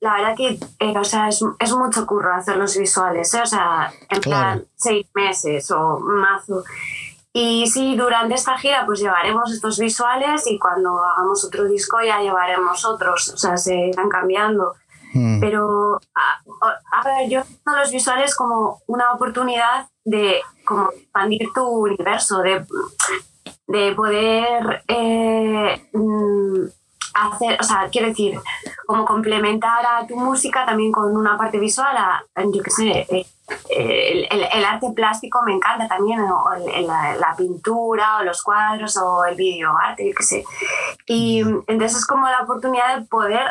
la 0.00 0.14
verdad 0.14 0.36
que 0.36 0.58
eh, 0.78 0.98
o 0.98 1.04
sea, 1.04 1.28
es, 1.28 1.44
es, 1.58 1.72
mucho 1.72 2.06
curro 2.06 2.34
hacer 2.34 2.56
los 2.56 2.76
visuales, 2.76 3.32
¿eh? 3.34 3.42
o 3.42 3.46
sea, 3.46 3.92
en 4.08 4.20
plan 4.20 4.64
seis 4.74 5.06
meses 5.14 5.70
o 5.70 5.98
mazo. 6.00 6.64
Y 7.32 7.66
sí, 7.66 7.96
durante 7.96 8.34
esta 8.34 8.58
gira 8.58 8.84
pues 8.84 9.00
llevaremos 9.00 9.50
estos 9.52 9.78
visuales 9.78 10.44
y 10.46 10.58
cuando 10.58 11.02
hagamos 11.02 11.44
otro 11.44 11.64
disco 11.64 11.98
ya 12.04 12.20
llevaremos 12.20 12.84
otros, 12.84 13.30
o 13.30 13.36
sea, 13.36 13.56
se 13.56 13.74
irán 13.74 14.08
cambiando. 14.08 14.74
Mm. 15.14 15.40
Pero, 15.40 16.00
a, 16.14 17.02
ver, 17.04 17.28
yo 17.28 17.42
veo 17.66 17.76
los 17.76 17.90
visuales 17.90 18.34
como 18.34 18.80
una 18.86 19.12
oportunidad 19.12 19.88
de 20.04 20.40
como 20.64 20.90
expandir 20.90 21.48
tu 21.54 21.66
universo, 21.66 22.40
de, 22.40 22.64
de 23.66 23.92
poder 23.94 24.82
eh, 24.88 25.88
mm, 25.92 26.64
hacer, 27.14 27.58
o 27.60 27.64
sea, 27.64 27.88
quiero 27.90 28.08
decir, 28.08 28.38
como 28.86 29.04
complementar 29.04 29.84
a 29.84 30.06
tu 30.06 30.16
música 30.16 30.64
también 30.64 30.92
con 30.92 31.16
una 31.16 31.36
parte 31.36 31.58
visual, 31.58 31.96
a, 31.96 32.24
yo 32.36 32.62
qué 32.62 32.70
sé, 32.70 33.06
eh, 33.10 33.26
el, 34.30 34.42
el, 34.52 34.64
arte 34.64 34.90
plástico 34.94 35.42
me 35.44 35.52
encanta 35.52 35.88
también, 35.88 36.20
o 36.20 36.44
la, 36.86 37.16
la, 37.16 37.34
pintura, 37.36 38.18
o 38.18 38.24
los 38.24 38.42
cuadros, 38.42 38.96
o 38.96 39.24
el 39.24 39.34
video 39.34 39.76
arte, 39.76 40.08
yo 40.08 40.14
qué 40.16 40.22
sé. 40.22 40.44
Y 41.06 41.44
mm. 41.44 41.64
entonces 41.66 41.98
es 41.98 42.06
como 42.06 42.28
la 42.28 42.40
oportunidad 42.40 42.98
de 42.98 43.06
poder 43.06 43.42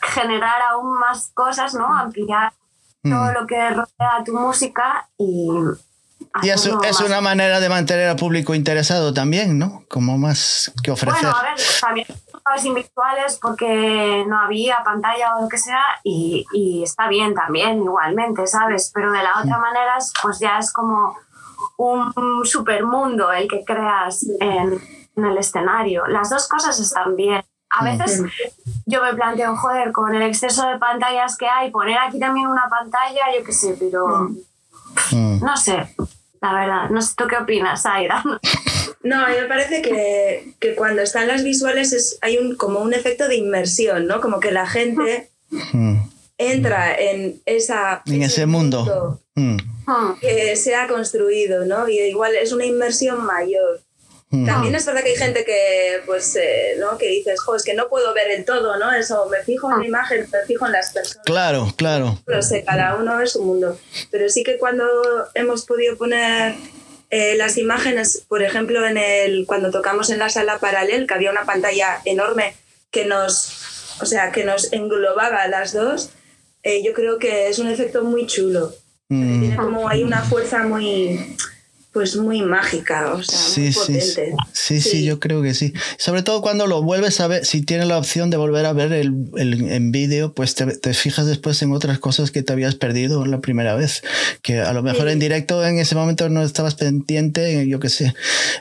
generar 0.00 0.62
aún 0.70 0.98
más 0.98 1.30
cosas, 1.34 1.74
¿no? 1.74 1.92
Ampliar 1.92 2.52
todo 3.02 3.30
mm. 3.30 3.34
lo 3.34 3.46
que 3.46 3.70
rodea 3.70 4.24
tu 4.24 4.32
música 4.32 5.08
y... 5.18 5.50
Y 6.42 6.48
eso 6.48 6.82
es 6.82 7.00
una 7.00 7.20
manera 7.20 7.60
de 7.60 7.68
mantener 7.68 8.08
al 8.08 8.16
público 8.16 8.56
interesado 8.56 9.14
también, 9.14 9.56
¿no? 9.56 9.84
Como 9.88 10.18
más 10.18 10.72
que 10.82 10.90
ofrecer. 10.90 11.22
Bueno, 11.22 11.36
a 11.36 11.42
ver, 11.42 11.54
también 11.80 12.06
sin 12.58 12.74
virtuales 12.74 13.38
porque 13.40 14.24
no 14.28 14.38
había 14.38 14.82
pantalla 14.84 15.36
o 15.36 15.42
lo 15.42 15.48
que 15.48 15.58
sea 15.58 15.82
y, 16.02 16.44
y, 16.52 16.82
está 16.82 17.08
bien 17.08 17.34
también 17.34 17.82
igualmente, 17.82 18.46
¿sabes? 18.46 18.90
Pero 18.94 19.10
de 19.12 19.22
la 19.22 19.40
otra 19.40 19.58
manera, 19.58 19.96
pues 20.22 20.38
ya 20.38 20.58
es 20.58 20.72
como 20.72 21.16
un 21.78 22.44
super 22.44 22.84
mundo 22.84 23.32
el 23.32 23.48
que 23.48 23.64
creas 23.64 24.26
en, 24.40 24.80
en 25.16 25.24
el 25.24 25.38
escenario. 25.38 26.06
Las 26.06 26.30
dos 26.30 26.48
cosas 26.48 26.78
están 26.78 27.16
bien. 27.16 27.42
A 27.70 27.82
veces 27.82 28.22
yo 28.86 29.02
me 29.02 29.14
planteo, 29.14 29.56
joder, 29.56 29.90
con 29.90 30.14
el 30.14 30.22
exceso 30.22 30.68
de 30.68 30.78
pantallas 30.78 31.36
que 31.36 31.48
hay, 31.48 31.70
poner 31.70 31.98
aquí 31.98 32.20
también 32.20 32.46
una 32.46 32.68
pantalla, 32.68 33.22
yo 33.36 33.44
qué 33.44 33.52
sé, 33.52 33.76
pero 33.78 34.30
mm. 35.10 35.40
no 35.40 35.56
sé, 35.56 35.96
la 36.40 36.52
verdad. 36.52 36.90
No 36.90 37.02
sé 37.02 37.14
tú 37.16 37.26
qué 37.26 37.36
opinas, 37.36 37.84
Aira. 37.86 38.22
No, 39.04 39.24
a 39.24 39.28
mí 39.28 39.34
me 39.40 39.46
parece 39.46 39.80
que, 39.82 40.54
que 40.58 40.74
cuando 40.74 41.02
están 41.02 41.28
las 41.28 41.44
visuales 41.44 41.92
es, 41.92 42.18
hay 42.22 42.38
un, 42.38 42.56
como 42.56 42.80
un 42.80 42.92
efecto 42.94 43.28
de 43.28 43.36
inmersión, 43.36 44.06
¿no? 44.06 44.20
Como 44.20 44.40
que 44.40 44.50
la 44.50 44.66
gente 44.66 45.30
Mm. 45.72 45.98
entra 46.38 46.96
en 46.98 47.40
esa 47.46 48.02
En 48.06 48.22
ese 48.22 48.46
mundo. 48.46 49.20
Mm, 49.36 49.56
Hmm. 49.86 50.18
que 50.20 50.56
se 50.56 50.74
ha 50.74 50.88
construido, 50.88 51.66
¿no? 51.66 51.86
Y 51.88 52.00
igual 52.00 52.34
es 52.34 52.52
una 52.52 52.64
inmersión 52.64 53.22
mayor. 53.24 53.82
mm. 54.30 54.46
También 54.46 54.74
es 54.74 54.86
verdad 54.86 55.02
que 55.04 55.10
hay 55.10 55.16
gente 55.16 55.44
que, 55.44 56.00
pues, 56.06 56.34
eh, 56.36 56.76
¿no? 56.80 56.96
Que 56.98 57.08
dices, 57.08 57.38
jo, 57.42 57.54
es 57.54 57.62
que 57.62 57.74
no 57.74 57.88
puedo 57.90 58.14
ver 58.14 58.30
el 58.30 58.44
todo, 58.46 58.78
¿no? 58.78 58.90
Eso, 58.92 59.28
me 59.30 59.42
fijo 59.44 59.70
en 59.72 59.80
la 59.80 59.86
imagen, 59.86 60.26
me 60.32 60.46
fijo 60.46 60.64
en 60.66 60.72
las 60.72 60.90
personas. 60.92 61.24
Claro, 61.26 61.68
claro. 61.76 62.18
Lo 62.26 62.40
sé, 62.42 62.64
cada 62.64 62.96
uno 62.96 63.20
es 63.20 63.32
su 63.32 63.42
mundo. 63.44 63.78
Pero 64.10 64.28
sí 64.30 64.42
que 64.42 64.56
cuando 64.56 64.84
hemos 65.34 65.66
podido 65.66 65.96
poner 65.98 66.54
eh, 67.16 67.36
las 67.36 67.58
imágenes, 67.58 68.24
por 68.26 68.42
ejemplo, 68.42 68.84
en 68.84 68.96
el, 68.96 69.46
cuando 69.46 69.70
tocamos 69.70 70.10
en 70.10 70.18
la 70.18 70.30
sala 70.30 70.58
paralel, 70.58 71.06
que 71.06 71.14
había 71.14 71.30
una 71.30 71.44
pantalla 71.44 72.00
enorme 72.04 72.56
que 72.90 73.04
nos, 73.04 74.00
o 74.00 74.04
sea, 74.04 74.32
que 74.32 74.42
nos 74.42 74.72
englobaba 74.72 75.44
a 75.44 75.46
las 75.46 75.72
dos, 75.72 76.10
eh, 76.64 76.82
yo 76.84 76.92
creo 76.92 77.20
que 77.20 77.46
es 77.46 77.60
un 77.60 77.68
efecto 77.68 78.02
muy 78.02 78.26
chulo. 78.26 78.74
Mm. 79.10 79.40
Tiene 79.40 79.56
como 79.56 79.88
hay 79.88 80.02
una 80.02 80.22
fuerza 80.22 80.64
muy, 80.64 81.36
pues 81.94 82.16
muy 82.16 82.42
mágica, 82.42 83.14
o 83.14 83.22
sea, 83.22 83.38
Sí, 83.38 83.60
muy 83.62 83.72
sí, 83.72 83.78
potente. 83.78 84.32
sí, 84.52 84.80
sí, 84.80 84.90
Sí. 84.90 85.04
yo 85.04 85.20
creo 85.20 85.40
que 85.42 85.54
sí. 85.54 85.72
Sobre 85.96 86.22
todo 86.24 86.42
cuando 86.42 86.66
lo 86.66 86.82
vuelves 86.82 87.20
a 87.20 87.28
ver, 87.28 87.46
si 87.46 87.62
tienes 87.62 87.86
la 87.86 87.96
opción 87.96 88.28
de 88.30 88.36
volver 88.36 88.66
a 88.66 88.72
ver 88.72 88.92
el, 88.92 89.14
el- 89.36 89.70
en 89.70 89.92
vídeo, 89.92 90.34
pues 90.34 90.54
te, 90.56 90.66
te 90.76 90.92
fijas 90.92 91.26
después 91.26 91.62
en 91.62 91.72
otras 91.72 91.98
cosas 92.00 92.30
que 92.32 92.42
te 92.42 92.52
habías 92.52 92.74
perdido 92.74 93.24
la 93.26 93.40
primera 93.40 93.76
vez. 93.76 94.02
Que 94.42 94.58
a 94.60 94.72
lo 94.72 94.82
mejor 94.82 95.06
Sí. 95.06 95.12
en 95.12 95.18
directo 95.20 95.64
en 95.64 95.78
ese 95.78 95.94
momento 95.94 96.28
no 96.28 96.42
estabas 96.42 96.74
pendiente, 96.74 97.66
yo 97.68 97.78
qué 97.80 97.88
sé. 97.88 98.12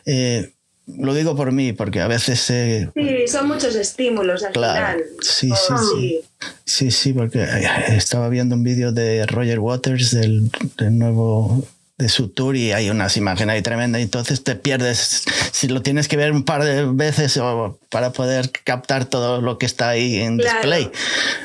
Eh, 0.05 0.51
lo 0.85 1.13
digo 1.15 1.35
por 1.35 1.51
mí, 1.53 1.73
porque 1.73 2.01
a 2.01 2.07
veces... 2.07 2.49
eh, 2.51 2.89
Sí, 2.93 3.27
son 3.27 3.47
muchos 3.47 3.73
estímulos 3.75 4.43
al 4.43 4.51
Claro. 4.53 4.99
final. 4.99 5.03
Sí, 5.21 5.49
sí, 5.49 5.73
sí. 5.95 6.21
Sí, 6.65 6.91
sí, 6.91 7.13
porque 7.13 7.39
eh, 7.41 7.67
estaba 7.97 8.29
viendo 8.29 8.53
un 8.55 8.63
vídeo 8.63 8.91
de 8.91 9.25
Roger 9.25 9.59
Waters 9.59 10.11
del, 10.11 10.51
del 10.77 10.97
nuevo 10.99 11.65
de 12.03 12.09
su 12.09 12.27
tour 12.29 12.55
y 12.55 12.71
hay 12.73 12.89
unas 12.89 13.15
imágenes 13.17 13.53
ahí 13.55 13.61
tremendas 13.61 14.01
entonces 14.01 14.43
te 14.43 14.55
pierdes 14.55 15.23
si 15.51 15.67
lo 15.69 15.81
tienes 15.81 16.07
que 16.09 16.17
ver 16.17 16.31
un 16.33 16.43
par 16.43 16.63
de 16.63 16.85
veces 16.85 17.37
o 17.37 17.79
para 17.89 18.11
poder 18.11 18.51
captar 18.63 19.05
todo 19.05 19.39
lo 19.41 19.57
que 19.57 19.65
está 19.65 19.89
ahí 19.89 20.17
en 20.21 20.37
Claro. 20.37 20.57
display. 20.57 20.91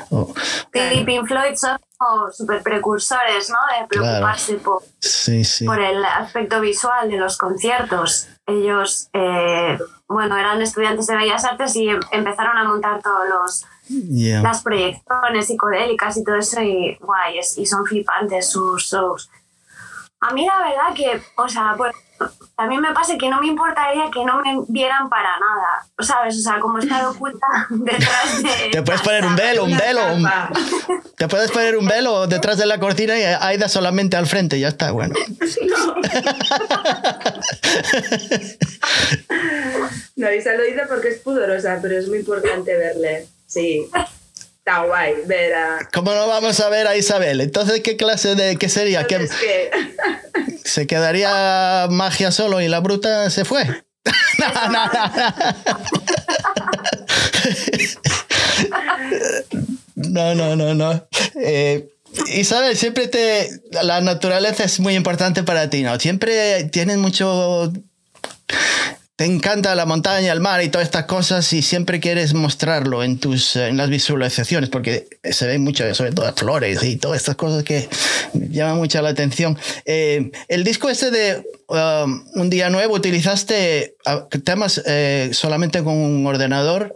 O- 0.09 0.33
Sí, 0.73 1.03
Pink 1.05 1.27
Floyd 1.27 1.55
son 1.55 1.77
como 1.97 2.31
super 2.31 2.61
precursores, 2.61 3.49
¿no? 3.49 3.57
De 3.79 3.87
preocuparse 3.87 4.55
por, 4.55 4.83
sí, 4.99 5.43
sí. 5.43 5.65
por 5.65 5.79
el 5.79 6.03
aspecto 6.03 6.59
visual 6.61 7.09
de 7.09 7.17
los 7.17 7.37
conciertos. 7.37 8.27
Ellos, 8.47 9.07
eh, 9.13 9.77
bueno, 10.07 10.37
eran 10.37 10.61
estudiantes 10.61 11.07
de 11.07 11.15
Bellas 11.15 11.45
Artes 11.45 11.75
y 11.75 11.89
em- 11.89 11.99
empezaron 12.11 12.57
a 12.57 12.63
montar 12.65 13.01
todos 13.01 13.27
los 13.29 13.65
Yeah. 13.91 14.41
las 14.43 14.61
proyecciones 14.61 15.47
psicodélicas 15.47 16.15
y 16.17 16.23
todo 16.23 16.35
eso 16.35 16.61
y 16.61 16.95
guay, 17.01 17.39
es- 17.39 17.57
y 17.57 17.65
son 17.65 17.85
flipantes 17.85 18.47
sus 18.49 18.83
shows. 18.83 19.29
A 20.21 20.33
mí 20.33 20.45
la 20.45 20.59
verdad 20.59 20.93
que, 20.95 21.21
o 21.37 21.47
sea, 21.47 21.75
pues 21.77 21.95
también 22.57 22.81
me 22.81 22.91
pasa 22.93 23.17
que 23.17 23.29
no 23.29 23.39
me 23.39 23.47
importaría 23.47 24.11
que 24.13 24.25
no 24.25 24.41
me 24.41 24.57
vieran 24.67 25.07
para 25.09 25.29
nada, 25.39 25.87
¿sabes? 25.99 26.37
O 26.37 26.41
sea, 26.41 26.59
como 26.59 26.77
estar 26.79 27.05
oculta 27.07 27.47
detrás 27.69 28.43
de... 28.43 28.69
Te 28.71 28.81
puedes 28.83 29.01
poner 29.01 29.25
un 29.25 29.35
velo, 29.37 29.63
un 29.63 29.77
velo, 29.77 30.01
un- 30.13 30.29
te 31.15 31.27
puedes 31.29 31.49
poner 31.51 31.77
un 31.77 31.87
velo 31.87 32.27
detrás 32.27 32.57
de 32.57 32.65
la 32.65 32.77
cortina 32.79 33.17
y 33.17 33.23
Aida 33.23 33.69
solamente 33.69 34.17
al 34.17 34.27
frente, 34.27 34.59
ya 34.59 34.67
está, 34.67 34.91
bueno. 34.91 35.15
No, 40.17 40.31
Isa 40.33 40.53
lo 40.53 40.63
dice 40.63 40.81
porque 40.87 41.09
es 41.09 41.19
pudorosa, 41.19 41.79
pero 41.81 41.97
es 41.97 42.07
muy 42.09 42.19
importante 42.19 42.75
verle. 42.77 43.27
Sí. 43.47 43.89
Está 44.69 44.83
guay 44.83 45.13
ver 45.25 45.51
a... 45.55 45.79
¿Cómo 45.91 46.13
no 46.13 46.27
vamos 46.27 46.59
a 46.59 46.69
ver 46.69 46.85
a 46.85 46.95
Isabel? 46.95 47.41
Entonces, 47.41 47.81
¿qué 47.81 47.97
clase 47.97 48.35
de 48.35 48.55
qué 48.55 48.69
sería? 48.69 49.07
¿Qué. 49.07 49.27
¿Se 50.63 50.85
quedaría 50.85 51.87
magia 51.89 52.31
solo 52.31 52.61
y 52.61 52.67
la 52.67 52.79
bruta 52.79 53.31
se 53.31 53.45
fue? 53.45 53.65
no, 54.37 54.69
no, 54.69 54.85
no. 54.85 54.91
No, 59.95 60.35
no, 60.35 60.55
no, 60.55 60.73
no. 60.75 61.07
Eh, 61.35 61.89
Isabel, 62.27 62.77
siempre 62.77 63.07
te. 63.07 63.49
La 63.83 64.01
naturaleza 64.01 64.63
es 64.63 64.79
muy 64.79 64.95
importante 64.95 65.43
para 65.43 65.69
ti, 65.69 65.81
¿no? 65.81 65.99
Siempre 65.99 66.65
tienes 66.65 66.97
mucho. 66.97 67.73
Te 69.19 69.25
encanta 69.25 69.75
la 69.75 69.85
montaña, 69.85 70.31
el 70.31 70.39
mar 70.39 70.63
y 70.63 70.69
todas 70.69 70.87
estas 70.87 71.03
cosas 71.03 71.51
y 71.51 71.61
siempre 71.61 71.99
quieres 71.99 72.33
mostrarlo 72.33 73.03
en 73.03 73.19
tus 73.19 73.57
en 73.57 73.75
las 73.75 73.89
visualizaciones 73.89 74.69
porque 74.69 75.09
se 75.29 75.45
ven 75.45 75.61
mucho, 75.61 75.93
sobre 75.93 76.13
todo 76.13 76.31
flores 76.31 76.81
y 76.83 76.95
todas 76.95 77.17
estas 77.17 77.35
cosas 77.35 77.65
que 77.65 77.89
llaman 78.33 78.77
mucho 78.77 79.01
la 79.01 79.09
atención. 79.09 79.59
Eh, 79.83 80.31
el 80.47 80.63
disco 80.63 80.87
este 80.87 81.11
de 81.11 81.43
um, 81.67 82.23
Un 82.35 82.49
Día 82.49 82.69
Nuevo, 82.69 82.93
utilizaste 82.93 83.97
ah, 84.05 84.25
temas 84.45 84.81
eh, 84.85 85.31
solamente 85.33 85.83
con 85.83 85.97
un 85.97 86.25
ordenador, 86.25 86.95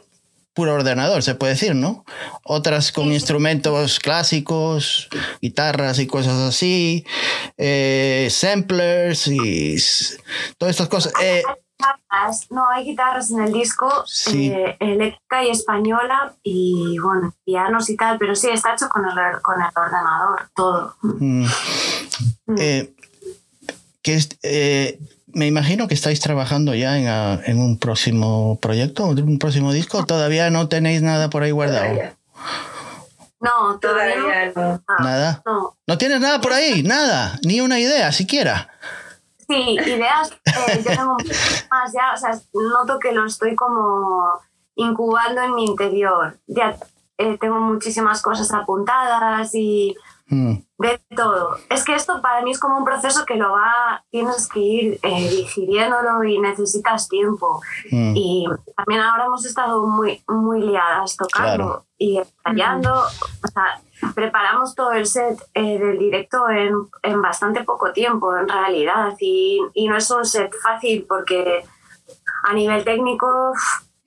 puro 0.53 0.75
ordenador, 0.75 1.23
se 1.23 1.35
puede 1.35 1.55
decir, 1.55 1.75
¿no? 1.75 2.05
Otras 2.45 2.93
con 2.93 3.11
instrumentos 3.11 3.99
clásicos, 3.99 5.09
guitarras 5.41 5.99
y 5.99 6.07
cosas 6.07 6.39
así, 6.39 7.03
eh, 7.57 8.29
samplers 8.31 9.27
y 9.27 9.75
todas 10.57 10.71
estas 10.71 10.87
cosas. 10.87 11.11
Guitarras, 11.87 12.47
no, 12.51 12.69
hay 12.69 12.85
guitarras 12.85 13.31
en 13.31 13.41
el 13.41 13.51
disco, 13.53 13.89
Sí. 14.07 14.47
eh, 14.51 14.77
eléctrica 14.79 15.43
y 15.43 15.49
española, 15.49 16.33
y 16.43 16.97
bueno, 16.99 17.33
pianos 17.45 17.89
y 17.89 17.97
tal, 17.97 18.17
pero 18.17 18.35
sí, 18.35 18.49
está 18.49 18.73
hecho 18.73 18.87
con 18.89 19.03
el, 19.05 19.17
or- 19.17 19.41
con 19.41 19.55
el 19.61 19.67
ordenador, 19.75 20.47
todo. 20.55 20.95
Mm. 21.01 21.45
Eh, 22.57 22.93
que 24.01 24.15
es- 24.15 24.37
eh, 24.43 24.99
me 25.27 25.47
imagino 25.47 25.87
que 25.87 25.93
estáis 25.95 26.19
trabajando 26.19 26.75
ya 26.75 26.97
en, 26.97 27.07
ah, 27.07 27.39
en 27.45 27.59
un 27.59 27.77
próximo 27.79 28.59
proyecto, 28.61 29.05
un 29.05 29.39
próximo 29.39 29.71
disco. 29.73 30.05
Todavía 30.05 30.49
no 30.49 30.67
tenéis 30.67 31.01
nada 31.01 31.29
por 31.29 31.43
ahí 31.43 31.51
guardado. 31.51 31.81
Todavía, 31.85 32.15
No, 33.39 33.77
todavía, 33.79 34.15
todavía 34.15 34.51
no. 34.55 34.83
no. 34.99 35.03
Nada. 35.05 35.41
No. 35.45 35.75
No 35.87 35.97
tienes 35.97 36.19
nada 36.21 36.39
por 36.39 36.53
ahí, 36.53 36.83
nada, 36.83 37.39
ni 37.45 37.61
una 37.61 37.79
idea 37.79 38.11
siquiera. 38.11 38.69
Sí, 39.47 39.77
ideas, 39.85 40.31
eh, 40.45 40.81
yo 40.83 40.95
tengo 40.95 41.17
más 41.71 41.93
ya, 41.93 42.13
o 42.13 42.17
sea, 42.17 42.31
noto 42.53 42.99
que 42.99 43.11
lo 43.11 43.25
estoy 43.25 43.55
como 43.55 44.39
incubando 44.75 45.41
en 45.41 45.55
mi 45.55 45.65
interior. 45.65 46.39
Ya 46.47 46.77
eh, 47.17 47.37
tengo 47.37 47.59
muchísimas 47.59 48.21
cosas 48.21 48.51
apuntadas 48.53 49.53
y 49.53 49.95
Mm, 50.33 50.57
de 50.79 51.01
todo. 51.15 51.57
Es 51.69 51.83
que 51.85 51.95
esto 51.95 52.21
para 52.21 52.41
mí 52.41 52.51
es 52.51 52.59
como 52.59 52.77
un 52.77 52.83
proceso 52.85 53.25
que 53.25 53.35
lo 53.35 53.51
va, 53.51 54.03
tienes 54.09 54.47
que 54.49 54.59
ir 54.59 54.99
eh, 55.03 55.29
digiriéndolo 55.29 56.23
y 56.23 56.39
necesitas 56.39 57.07
tiempo. 57.07 57.61
mm, 57.91 58.13
Y 58.15 58.45
también 58.75 59.01
ahora 59.01 59.25
hemos 59.25 59.45
estado 59.45 59.85
muy, 59.87 60.23
muy 60.27 60.61
liadas 60.61 61.15
tocando 61.15 61.55
Claro. 61.65 61.85
y 61.97 62.17
ensayando. 62.17 62.93
O 62.93 63.47
sea, 63.53 63.81
preparamos 64.15 64.75
todo 64.75 64.91
el 64.91 65.05
set 65.05 65.41
eh, 65.53 65.77
del 65.79 65.97
directo 65.99 66.49
en, 66.49 66.73
en 67.03 67.21
bastante 67.21 67.63
poco 67.63 67.93
tiempo, 67.93 68.35
en 68.35 68.47
realidad. 68.49 69.15
Y, 69.19 69.61
y 69.73 69.87
no 69.87 69.95
es 69.97 70.09
un 70.11 70.25
set 70.25 70.51
fácil 70.61 71.05
porque 71.07 71.63
a 72.43 72.53
nivel 72.53 72.83
técnico 72.83 73.53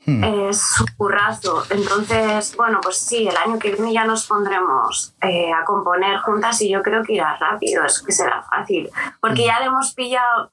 uf, 0.07 0.15
mm. 0.15 0.25
es 0.51 0.81
un 0.81 0.87
currazo. 0.97 1.65
Entonces, 1.71 2.57
bueno, 2.57 2.81
pues 2.83 2.99
sí, 2.99 3.27
el 3.27 3.37
año 3.37 3.59
que 3.59 3.73
viene 3.73 3.93
ya 3.93 4.05
nos 4.05 4.27
pondremos 4.27 5.15
eh, 5.23 5.53
a 5.53 5.65
componer 5.65 6.19
juntas 6.19 6.61
y 6.63 6.71
yo 6.71 6.83
creo 6.83 7.03
que 7.03 7.15
irá 7.15 7.37
rápido, 7.37 7.85
es 7.85 8.01
que 8.03 8.13
será 8.13 8.43
fácil. 8.43 8.91
Porque 9.21 9.45
ya 9.45 9.61
le 9.61 9.67
hemos 9.67 9.93
pillado 9.95 10.53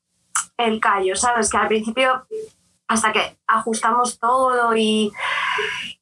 el 0.57 0.79
callo, 0.79 1.15
¿sabes? 1.15 1.49
Que 1.49 1.57
al 1.57 1.67
principio, 1.67 2.25
hasta 2.87 3.11
que 3.11 3.37
ajustamos 3.47 4.19
todo 4.19 4.75
y, 4.75 5.11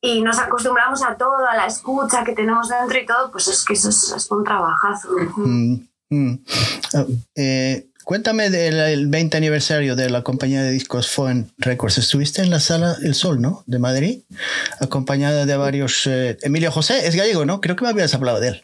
y 0.02 0.22
nos 0.22 0.40
acostumbramos 0.40 1.04
a 1.04 1.16
todo, 1.16 1.46
a 1.46 1.56
la 1.56 1.68
escucha 1.68 2.24
que 2.24 2.34
tenemos 2.34 2.70
dentro 2.70 2.98
y 2.98 3.06
todo, 3.06 3.32
pues 3.32 3.48
es 3.48 3.64
que 3.66 3.74
eso 3.74 3.90
es, 3.90 4.12
es 4.12 4.32
un 4.32 4.44
trabajazo. 4.44 5.10
Mm, 5.38 5.76
mm. 6.10 6.44
Ah, 6.96 7.06
eh, 7.36 7.91
cuéntame 8.04 8.50
del 8.50 8.80
el 8.80 9.08
20 9.08 9.38
aniversario 9.38 9.96
de 9.96 10.10
la 10.10 10.22
compañía 10.24 10.64
de 10.64 10.72
discos 10.72 11.10
Foen 11.10 11.52
Records. 11.58 11.98
Estuviste 11.98 12.42
en 12.42 12.50
la 12.50 12.60
sala 12.60 12.96
El 13.02 13.16
Sol, 13.16 13.42
¿no? 13.42 13.64
De 13.66 13.80
Madrid, 13.80 14.22
acompañada 14.80 15.46
de 15.46 15.58
varios... 15.58 16.06
eh, 16.08 16.38
Emilio 16.42 16.72
José, 16.72 17.08
es 17.08 17.16
gallego, 17.16 17.46
¿no? 17.46 17.62
Creo 17.62 17.76
que 17.76 17.84
me 17.84 17.90
habías 17.90 18.14
hablado 18.14 18.40
de 18.40 18.50
él. 18.50 18.62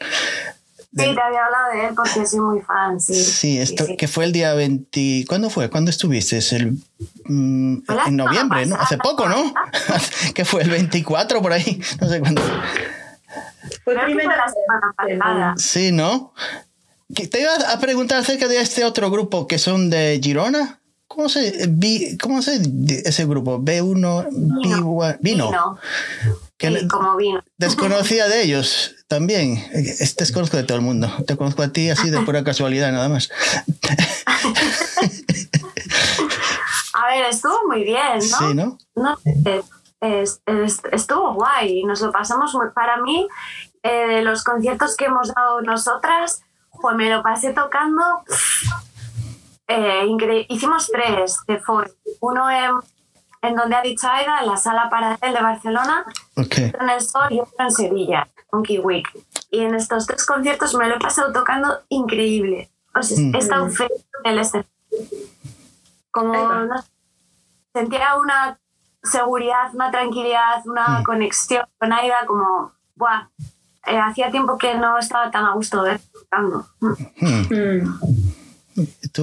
Sí, 0.96 1.14
te 1.14 1.20
había 1.20 1.44
hablado 1.44 1.72
de 1.74 1.86
él 1.88 1.94
porque 1.94 2.26
soy 2.26 2.40
muy 2.40 2.60
fan, 2.62 2.98
sí. 2.98 3.14
Sí, 3.14 3.58
esto 3.58 3.84
sí. 3.84 3.96
que 3.96 4.08
fue 4.08 4.24
el 4.24 4.32
día 4.32 4.54
20. 4.54 5.26
¿Cuándo 5.28 5.50
fue? 5.50 5.68
¿Cuándo 5.68 5.90
estuviste? 5.90 6.38
Es 6.38 6.52
el 6.52 6.78
mm, 7.26 7.82
en 8.06 8.16
noviembre, 8.16 8.66
¿no? 8.66 8.76
Hace 8.76 8.96
poco, 8.96 9.28
¿no? 9.28 9.52
que 10.34 10.44
fue 10.44 10.62
el 10.62 10.70
24 10.70 11.42
por 11.42 11.52
ahí. 11.52 11.80
No 12.00 12.08
sé 12.08 12.20
cuándo. 12.20 12.42
Fue 13.84 13.94
pasada. 15.18 15.54
Sí, 15.56 15.92
¿no? 15.92 16.32
Te 17.14 17.40
iba 17.40 17.54
a 17.72 17.78
preguntar 17.80 18.18
acerca 18.20 18.48
de 18.48 18.60
este 18.60 18.84
otro 18.84 19.10
grupo 19.10 19.46
que 19.46 19.58
son 19.58 19.88
de 19.90 20.20
Girona. 20.22 20.78
¿Cómo 21.06 21.28
se 21.30 21.66
vi- 21.68 22.18
cómo 22.18 22.42
se 22.42 22.60
ese 23.04 23.24
grupo? 23.24 23.58
B1 23.58 24.26
Vino. 24.62 24.84
B1 24.86 25.18
vino. 25.20 25.46
Vino. 25.50 25.78
Que 26.58 26.80
Sí, 26.80 26.88
como 26.88 27.16
vino. 27.16 27.42
desconocía 27.56 28.28
de 28.28 28.42
ellos. 28.42 28.94
también. 29.08 29.56
Este 29.72 30.22
es 30.22 30.32
conozco 30.32 30.58
de 30.58 30.64
todo 30.64 30.76
el 30.76 30.84
mundo. 30.84 31.10
Te 31.26 31.34
conozco 31.38 31.62
a 31.62 31.68
ti 31.68 31.88
así 31.88 32.10
de 32.10 32.20
pura 32.20 32.44
casualidad, 32.44 32.92
nada 32.92 33.08
más. 33.08 33.30
A 36.92 37.06
ver, 37.06 37.24
estuvo 37.30 37.54
muy 37.68 37.84
bien, 37.84 38.18
¿no? 38.18 38.20
Sí, 38.38 38.54
¿no? 38.54 38.78
No, 38.96 39.16
es- 40.02 40.40
es- 40.44 40.80
estuvo 40.92 41.32
guay, 41.34 41.84
nos 41.84 42.02
lo 42.02 42.12
pasamos 42.12 42.52
muy... 42.54 42.66
Para 42.74 42.98
mí, 43.00 43.26
eh, 43.82 44.20
los 44.22 44.44
conciertos 44.44 44.94
que 44.96 45.06
hemos 45.06 45.32
dado 45.34 45.62
nosotras, 45.62 46.42
pues 46.80 46.96
me 46.96 47.10
lo 47.10 47.22
pasé 47.22 47.52
tocando... 47.52 48.02
eh, 49.68 50.04
incre- 50.06 50.46
Hicimos 50.48 50.88
tres 50.90 51.38
de 51.46 51.58
fue 51.60 51.92
Uno 52.20 52.50
en, 52.50 52.72
en 53.42 53.54
donde 53.56 53.76
ha 53.76 53.82
dicho 53.82 54.08
Aida, 54.08 54.40
en 54.40 54.46
la 54.46 54.56
sala 54.56 54.88
Paradel 54.90 55.34
de 55.34 55.42
Barcelona, 55.42 56.04
otro 56.36 56.80
en 56.80 56.90
el 56.90 57.00
Sol 57.00 57.28
y 57.30 57.40
otro 57.40 57.54
en 57.58 57.70
Sevilla, 57.70 58.28
Monkey 58.52 58.78
Week. 58.78 59.06
Y 59.50 59.60
en 59.60 59.74
estos 59.74 60.06
tres 60.06 60.24
conciertos 60.26 60.74
me 60.74 60.88
lo 60.88 60.96
he 60.96 60.98
pasado 60.98 61.32
tocando 61.32 61.80
increíble. 61.88 62.70
O 62.94 63.02
sea, 63.02 63.16
Mm. 63.18 63.34
he 63.34 63.38
estado 63.38 63.68
feliz 63.68 64.04
en 64.24 64.32
el 64.32 64.38
escenario. 64.38 64.70
Como 66.10 66.32
no 66.32 66.74
sentía 67.74 68.16
una 68.16 68.58
seguridad, 69.02 69.72
una 69.74 69.90
tranquilidad, 69.90 70.62
una 70.66 71.00
Mm. 71.00 71.02
conexión 71.04 71.64
con 71.78 71.92
Aida 71.92 72.26
como, 72.26 72.72
¡buah! 72.96 73.28
Eh, 73.86 73.98
hacía 73.98 74.30
tiempo 74.30 74.58
que 74.58 74.74
no 74.74 74.98
estaba 74.98 75.30
tan 75.30 75.44
a 75.44 75.52
gusto 75.54 75.82
de 75.82 75.98
tocando. 76.12 76.66
Mm. 76.80 76.92
Hmm. 77.20 77.46
Mm. 77.50 78.00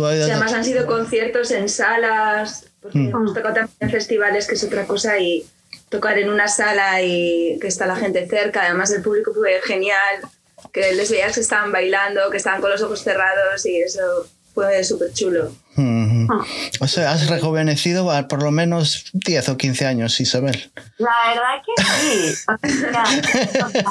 Además 0.04 0.54
han 0.54 0.66
sido 0.66 0.86
conciertos 0.86 1.52
en 1.52 1.70
salas, 1.70 2.66
porque 2.82 2.98
Mm. 3.00 3.10
hemos 3.10 3.34
tocado 3.34 3.54
también 3.56 3.78
en 3.80 3.90
festivales, 3.90 4.48
que 4.48 4.56
es 4.56 4.64
otra 4.64 4.86
cosa, 4.86 5.18
y 5.20 5.46
tocar 5.90 6.18
en 6.18 6.30
una 6.30 6.48
sala 6.48 7.02
y 7.02 7.58
que 7.62 7.68
está 7.68 7.86
la 7.86 7.96
gente 7.96 8.28
cerca, 8.28 8.64
además 8.64 8.92
el 8.92 9.02
público 9.02 9.34
fue 9.34 9.62
genial, 9.64 10.22
que 10.74 10.94
les 10.94 11.10
veías 11.12 11.36
que 11.36 11.42
estaban 11.42 11.72
bailando, 11.72 12.30
que 12.32 12.38
estaban 12.38 12.60
con 12.60 12.70
los 12.72 12.82
ojos 12.82 13.02
cerrados 13.04 13.66
y 13.66 13.82
eso 13.82 14.02
fue 14.54 14.84
súper 14.84 15.14
chulo. 15.14 15.52
Hmm. 15.76 16.28
O 16.80 16.88
sea, 16.88 17.12
has 17.12 17.28
rejuvenecido 17.28 18.10
a 18.10 18.28
por 18.28 18.42
lo 18.42 18.52
menos 18.52 19.06
10 19.14 19.50
o 19.50 19.58
15 19.58 19.86
años, 19.86 20.20
Isabel. 20.22 20.72
La 20.98 21.12
verdad 21.28 21.62
que 21.66 21.84
sí. 21.84 22.36
O 22.48 22.68
sea, 22.68 23.04
o 23.66 23.70
sea, 23.70 23.84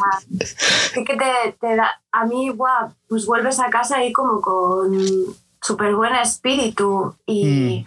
sí 0.94 1.04
que 1.04 1.16
te, 1.16 1.52
te 1.60 1.76
da, 1.76 1.90
a 2.10 2.24
mí, 2.24 2.48
guau, 2.50 2.94
pues 3.08 3.26
vuelves 3.26 3.60
a 3.60 3.68
casa 3.68 3.98
ahí 3.98 4.12
como 4.12 4.40
con 4.40 5.36
súper 5.60 5.94
buen 5.94 6.14
espíritu 6.14 7.14
y, 7.26 7.84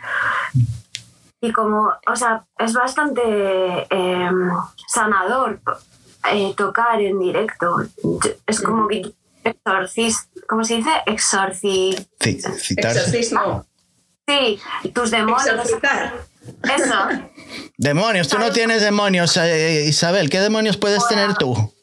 y 1.41 1.51
como, 1.51 1.91
o 2.07 2.15
sea, 2.15 2.45
es 2.59 2.73
bastante 2.73 3.21
eh, 3.89 4.29
sanador 4.87 5.59
eh, 6.33 6.53
tocar 6.55 7.01
en 7.01 7.19
directo. 7.19 7.77
Es 8.45 8.61
como 8.61 8.87
que 8.87 9.11
exorcis, 9.43 10.29
¿cómo 10.47 10.63
se 10.63 10.77
dice? 10.77 10.89
Exorci... 11.05 11.95
Exorcismo. 12.19 13.65
Sí, 14.27 14.59
tus 14.93 15.11
demonios. 15.11 15.47
Exorcizar. 15.47 16.13
Eso. 16.63 16.95
Demonios, 17.77 18.27
tú 18.27 18.37
no 18.37 18.51
tienes 18.51 18.81
demonios, 18.81 19.37
eh, 19.37 19.85
Isabel. 19.87 20.29
¿Qué 20.29 20.41
demonios 20.41 20.75
puedes 20.75 21.07
tener 21.07 21.33
tú? 21.35 21.53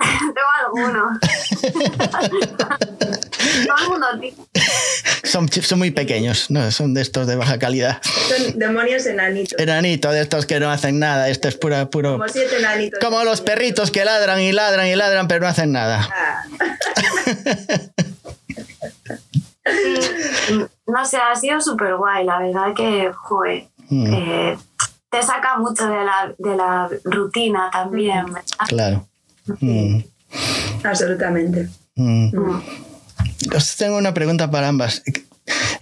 Tengo 0.00 0.48
alguno. 0.66 1.20
Todo 3.66 3.76
el 3.78 3.88
mundo. 3.88 4.06
Son, 5.24 5.48
son 5.48 5.78
muy 5.78 5.90
pequeños, 5.92 6.50
no, 6.50 6.70
son 6.70 6.94
de 6.94 7.02
estos 7.02 7.26
de 7.26 7.36
baja 7.36 7.58
calidad. 7.58 8.00
Son 8.02 8.58
demonios 8.58 9.06
enanitos. 9.06 9.58
Enanito, 9.60 10.10
de 10.10 10.22
estos 10.22 10.46
que 10.46 10.58
no 10.58 10.70
hacen 10.70 10.98
nada. 10.98 11.28
Esto 11.28 11.48
es 11.48 11.56
pura, 11.56 11.88
puro. 11.90 12.12
Como 12.12 12.28
siete 12.28 12.58
enanitos. 12.58 12.98
Como 13.00 13.22
los 13.24 13.40
perritos 13.40 13.90
que 13.90 14.04
ladran 14.04 14.40
y 14.40 14.52
ladran 14.52 14.86
y 14.88 14.96
ladran, 14.96 15.28
pero 15.28 15.42
no 15.42 15.48
hacen 15.48 15.72
nada. 15.72 16.08
Ah, 16.12 16.44
no 20.86 21.04
sé, 21.04 21.16
ha 21.18 21.34
sido 21.34 21.60
súper 21.60 21.96
guay, 21.96 22.24
la 22.24 22.38
verdad 22.38 22.74
que, 22.74 23.12
joder, 23.12 23.68
Mm, 23.92 24.06
eh, 24.14 24.58
te 25.10 25.22
saca 25.22 25.58
mucho 25.58 25.86
de 25.86 26.02
la, 26.02 26.34
de 26.38 26.56
la 26.56 26.88
rutina 27.04 27.68
también. 27.70 28.24
¿verdad? 28.24 28.42
claro. 28.68 29.06
Mm, 29.60 29.98
absolutamente. 30.82 31.68
mm. 31.96 32.30
Mm. 32.34 32.62
Os 33.54 33.76
tengo 33.76 33.98
una 33.98 34.14
pregunta 34.14 34.50
para 34.50 34.68
ambas. 34.68 35.02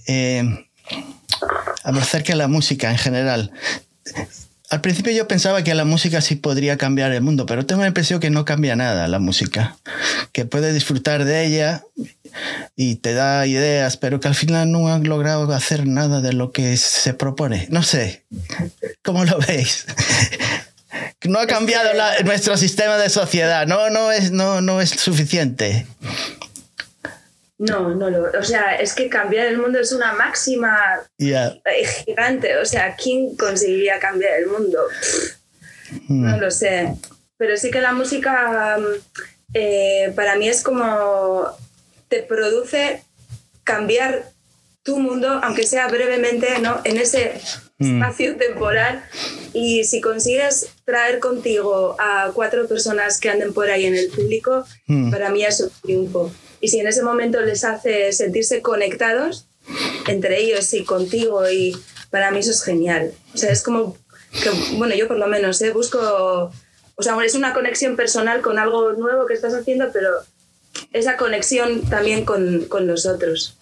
Eh, 0.09 0.43
acerca 1.85 2.33
de 2.33 2.39
la 2.39 2.49
música 2.49 2.91
en 2.91 2.99
general. 2.99 3.53
Al 4.71 4.81
principio 4.81 5.13
yo 5.13 5.27
pensaba 5.27 5.65
que 5.65 5.75
la 5.75 5.85
música 5.85 6.21
sí 6.21 6.37
podría 6.37 6.77
cambiar 6.79 7.11
el 7.13 7.23
mundo, 7.23 7.45
pero 7.45 7.67
tengo 7.67 7.83
la 7.83 7.89
impresión 7.89 8.21
que 8.21 8.31
no 8.31 8.45
cambia 8.45 8.77
nada 8.77 9.09
la 9.09 9.19
música. 9.19 9.77
Que 10.33 10.45
puedes 10.45 10.73
disfrutar 10.75 11.25
de 11.25 11.45
ella 11.45 11.83
y 12.77 12.95
te 12.97 13.13
da 13.13 13.45
ideas, 13.49 13.97
pero 13.97 14.21
que 14.21 14.29
al 14.29 14.37
final 14.37 14.71
no 14.71 14.87
han 14.93 15.03
logrado 15.09 15.53
hacer 15.53 15.87
nada 15.89 16.21
de 16.21 16.33
lo 16.33 16.53
que 16.53 16.77
se 16.77 17.15
propone. 17.15 17.67
No 17.71 17.83
sé. 17.83 18.25
¿Cómo 19.03 19.25
lo 19.25 19.39
veis? 19.41 19.87
No 21.25 21.41
ha 21.41 21.47
cambiado 21.49 21.93
la- 21.95 22.21
nuestro 22.21 22.57
sistema 22.57 22.97
de 22.97 23.11
sociedad. 23.11 23.67
No, 23.67 23.91
no, 23.91 24.13
es, 24.13 24.31
no, 24.31 24.61
no 24.61 24.81
es 24.81 24.91
suficiente. 24.91 25.87
No, 27.63 27.95
no 27.95 28.09
lo. 28.09 28.31
O 28.39 28.43
sea, 28.43 28.77
es 28.77 28.95
que 28.95 29.11
cambiar 29.11 29.47
el 29.47 29.59
mundo 29.59 29.79
es 29.79 29.93
una 29.93 30.15
máxima 30.15 30.79
gigante. 32.07 32.57
O 32.57 32.65
sea, 32.65 32.97
¿quién 32.97 33.37
conseguiría 33.37 33.99
cambiar 34.01 34.41
el 34.41 34.47
mundo? 34.47 34.79
Mm. 36.09 36.25
No 36.31 36.37
lo 36.39 36.51
sé. 36.51 36.95
Pero 37.37 37.57
sí 37.59 37.71
que 37.71 37.83
la 37.83 37.93
música 37.93 38.79
mm, 38.79 38.85
eh, 39.55 40.13
para 40.17 40.37
mí 40.37 40.49
es 40.49 40.63
como 40.63 41.47
te 42.09 42.23
produce 42.23 43.03
cambiar 43.63 44.25
tu 44.83 44.99
mundo, 44.99 45.29
aunque 45.43 45.67
sea 45.67 45.87
brevemente, 45.89 46.59
¿no? 46.61 46.81
En 46.85 46.97
ese 46.97 47.35
Mm. 47.79 48.03
espacio 48.03 48.37
temporal. 48.37 49.03
Y 49.55 49.85
si 49.85 50.01
consigues 50.03 50.69
traer 50.85 51.19
contigo 51.19 51.97
a 51.99 52.31
cuatro 52.35 52.67
personas 52.69 53.19
que 53.21 53.31
anden 53.31 53.53
por 53.55 53.71
ahí 53.71 53.85
en 53.87 53.95
el 53.97 54.09
público, 54.09 54.65
Mm. 54.87 55.11
para 55.11 55.29
mí 55.31 55.45
es 55.45 55.61
un 55.61 55.71
triunfo. 55.83 56.31
Y 56.61 56.69
si 56.69 56.81
en 56.81 56.87
ese 56.87 57.03
momento 57.03 57.41
les 57.41 57.65
hace 57.65 58.13
sentirse 58.13 58.63
conectados 58.63 59.47
entre 60.07 60.41
ellos 60.41 60.73
y 60.75 60.85
contigo, 60.85 61.49
y 61.51 61.77
para 62.11 62.31
mí 62.31 62.41
eso 62.41 62.51
es 62.51 62.63
genial. 62.63 63.13
O 63.35 63.39
sea, 63.39 63.51
es 63.51 63.63
como 63.63 63.97
que, 64.43 64.51
bueno, 64.77 64.95
yo 64.95 65.09
por 65.09 65.17
lo 65.17 65.27
menos 65.27 65.61
¿eh? 65.63 65.71
busco, 65.71 65.99
o 65.99 67.03
sea, 67.03 67.17
es 67.25 67.35
una 67.35 67.55
conexión 67.55 67.97
personal 67.97 68.43
con 68.43 68.59
algo 68.59 68.93
nuevo 68.93 69.27
que 69.27 69.35
estás 69.35 69.55
haciendo, 69.55 69.91
pero 69.93 70.11
esa 70.93 71.17
conexión 71.17 71.83
también 71.89 72.25
con, 72.25 72.67
con 72.67 72.87
los 72.87 73.07
otros. 73.07 73.57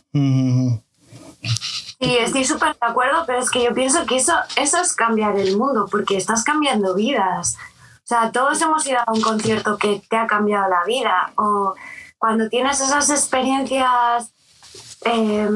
Sí, 2.00 2.16
estoy 2.16 2.44
súper 2.44 2.70
de 2.70 2.86
acuerdo, 2.86 3.24
pero 3.26 3.40
es 3.40 3.50
que 3.50 3.64
yo 3.64 3.74
pienso 3.74 4.06
que 4.06 4.16
eso, 4.16 4.34
eso 4.56 4.80
es 4.80 4.92
cambiar 4.92 5.36
el 5.38 5.56
mundo, 5.56 5.88
porque 5.90 6.16
estás 6.16 6.44
cambiando 6.44 6.94
vidas. 6.94 7.56
O 8.04 8.08
sea, 8.08 8.30
todos 8.32 8.60
hemos 8.62 8.86
ido 8.86 8.98
a 9.04 9.12
un 9.12 9.20
concierto 9.20 9.76
que 9.78 10.00
te 10.08 10.16
ha 10.16 10.26
cambiado 10.26 10.68
la 10.68 10.84
vida, 10.84 11.32
o 11.36 11.74
cuando 12.18 12.48
tienes 12.48 12.80
esas 12.80 13.08
experiencias 13.10 14.32
eh, 15.04 15.48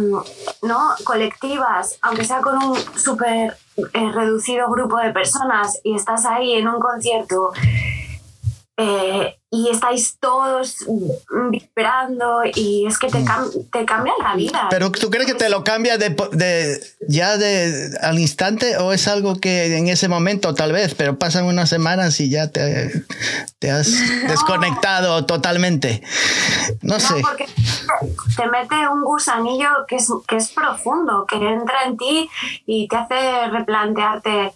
¿no? 0.63 0.91
colectivas, 1.05 1.99
aunque 2.03 2.25
sea 2.25 2.41
con 2.41 2.57
un 2.63 2.77
súper 2.97 3.57
eh, 3.77 4.13
reducido 4.13 4.71
grupo 4.71 4.99
de 4.99 5.13
personas, 5.13 5.81
y 5.83 5.95
estás 5.95 6.25
ahí 6.25 6.53
en 6.53 6.69
un 6.69 6.81
concierto 6.81 7.53
eh, 8.77 9.37
y 9.55 9.69
estáis 9.69 10.17
todos 10.19 10.79
mm, 10.89 11.51
vibrando 11.51 12.41
y 12.55 12.87
es 12.87 12.99
que 12.99 13.09
te, 13.09 13.19
cam- 13.23 13.51
te 13.71 13.85
cambia 13.85 14.15
la 14.23 14.35
vida. 14.35 14.67
Pero 14.71 14.91
¿tú 14.91 15.11
crees 15.11 15.27
que 15.27 15.35
te 15.35 15.51
lo 15.51 15.63
cambia 15.63 15.99
de, 15.99 16.09
de- 16.33 16.81
ya 17.07 17.37
de, 17.37 17.91
al 18.01 18.19
instante 18.19 18.79
o 18.79 18.95
es 18.95 19.07
algo 19.09 19.39
que 19.39 19.77
en 19.77 19.89
ese 19.89 20.09
momento 20.09 20.55
tal 20.55 20.73
vez, 20.73 20.95
pero 20.95 21.19
pasan 21.19 21.45
unas 21.45 21.69
semanas 21.69 22.19
y 22.21 22.31
ya 22.31 22.49
te, 22.51 23.05
te 23.59 23.71
has 23.71 23.89
desconectado 24.27 25.27
totalmente? 25.27 26.03
No 26.81 26.95
No, 26.95 27.01
sé. 27.01 27.21
porque 27.21 27.47
te 28.37 28.47
mete 28.47 28.89
un 28.89 29.03
gusanillo 29.05 29.69
que 29.87 29.97
es, 29.97 30.09
que 30.27 30.37
es 30.39 30.49
profundo, 30.51 31.27
que 31.29 31.37
entra 31.37 31.83
en 31.85 31.99
ti 31.99 32.31
y 32.65 32.89
te 32.89 32.97
hace 32.97 33.49
replantearte 33.51 34.55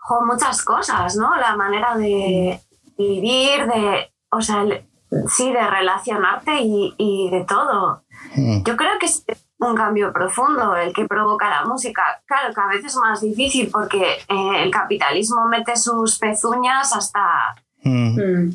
jo, 0.00 0.20
muchas 0.26 0.62
cosas, 0.62 1.16
¿no? 1.16 1.34
La 1.36 1.56
manera 1.56 1.96
de 1.96 2.60
vivir, 2.98 3.66
de, 3.66 4.10
o 4.36 4.40
sea, 4.42 4.62
el- 4.62 4.84
sí, 5.28 5.52
de 5.52 5.66
relacionarte 5.70 6.60
y, 6.60 6.94
y 6.98 7.30
de 7.30 7.44
todo. 7.44 8.02
Mm, 8.36 8.62
Yo 8.64 8.76
creo 8.76 8.98
que 8.98 9.06
es 9.06 9.24
un 9.58 9.74
cambio 9.76 10.12
profundo 10.12 10.76
el 10.76 10.92
que 10.92 11.06
provoca 11.06 11.48
la 11.48 11.64
música. 11.64 12.02
Claro, 12.26 12.52
cada 12.52 12.68
vez 12.68 12.84
es 12.84 12.96
más 12.96 13.20
difícil 13.20 13.70
porque 13.72 14.02
eh, 14.28 14.62
el 14.62 14.70
capitalismo 14.70 15.46
mete 15.46 15.76
sus 15.76 16.18
pezuñas 16.18 16.94
hasta 16.94 17.54
mm, 17.82 18.18
Mm. 18.18 18.50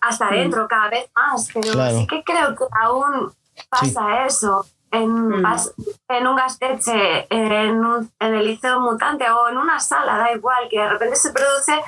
hasta 0.00 0.28
adentro 0.28 0.66
cada 0.68 0.88
vez 0.88 1.10
más, 1.14 1.48
pero 1.52 1.72
Claro. 1.72 1.98
sí 1.98 2.06
que 2.06 2.22
creo 2.24 2.54
que 2.56 2.64
aún 2.80 3.32
pasa 3.68 4.24
eso. 4.24 4.64
En, 4.90 5.10
Mm. 5.28 5.42
pas- 5.44 5.72
en 6.08 6.26
un 6.26 6.34
gasteche, 6.36 7.26
en, 7.28 7.84
un- 7.84 8.10
en 8.18 8.34
el 8.34 8.46
liceo 8.46 8.80
mutante 8.80 9.28
o 9.30 9.48
en 9.50 9.58
una 9.58 9.78
sala, 9.80 10.16
da 10.16 10.32
igual, 10.32 10.66
que 10.70 10.78
de 10.80 10.88
repente 10.88 11.16
se 11.16 11.30
produce 11.32 11.78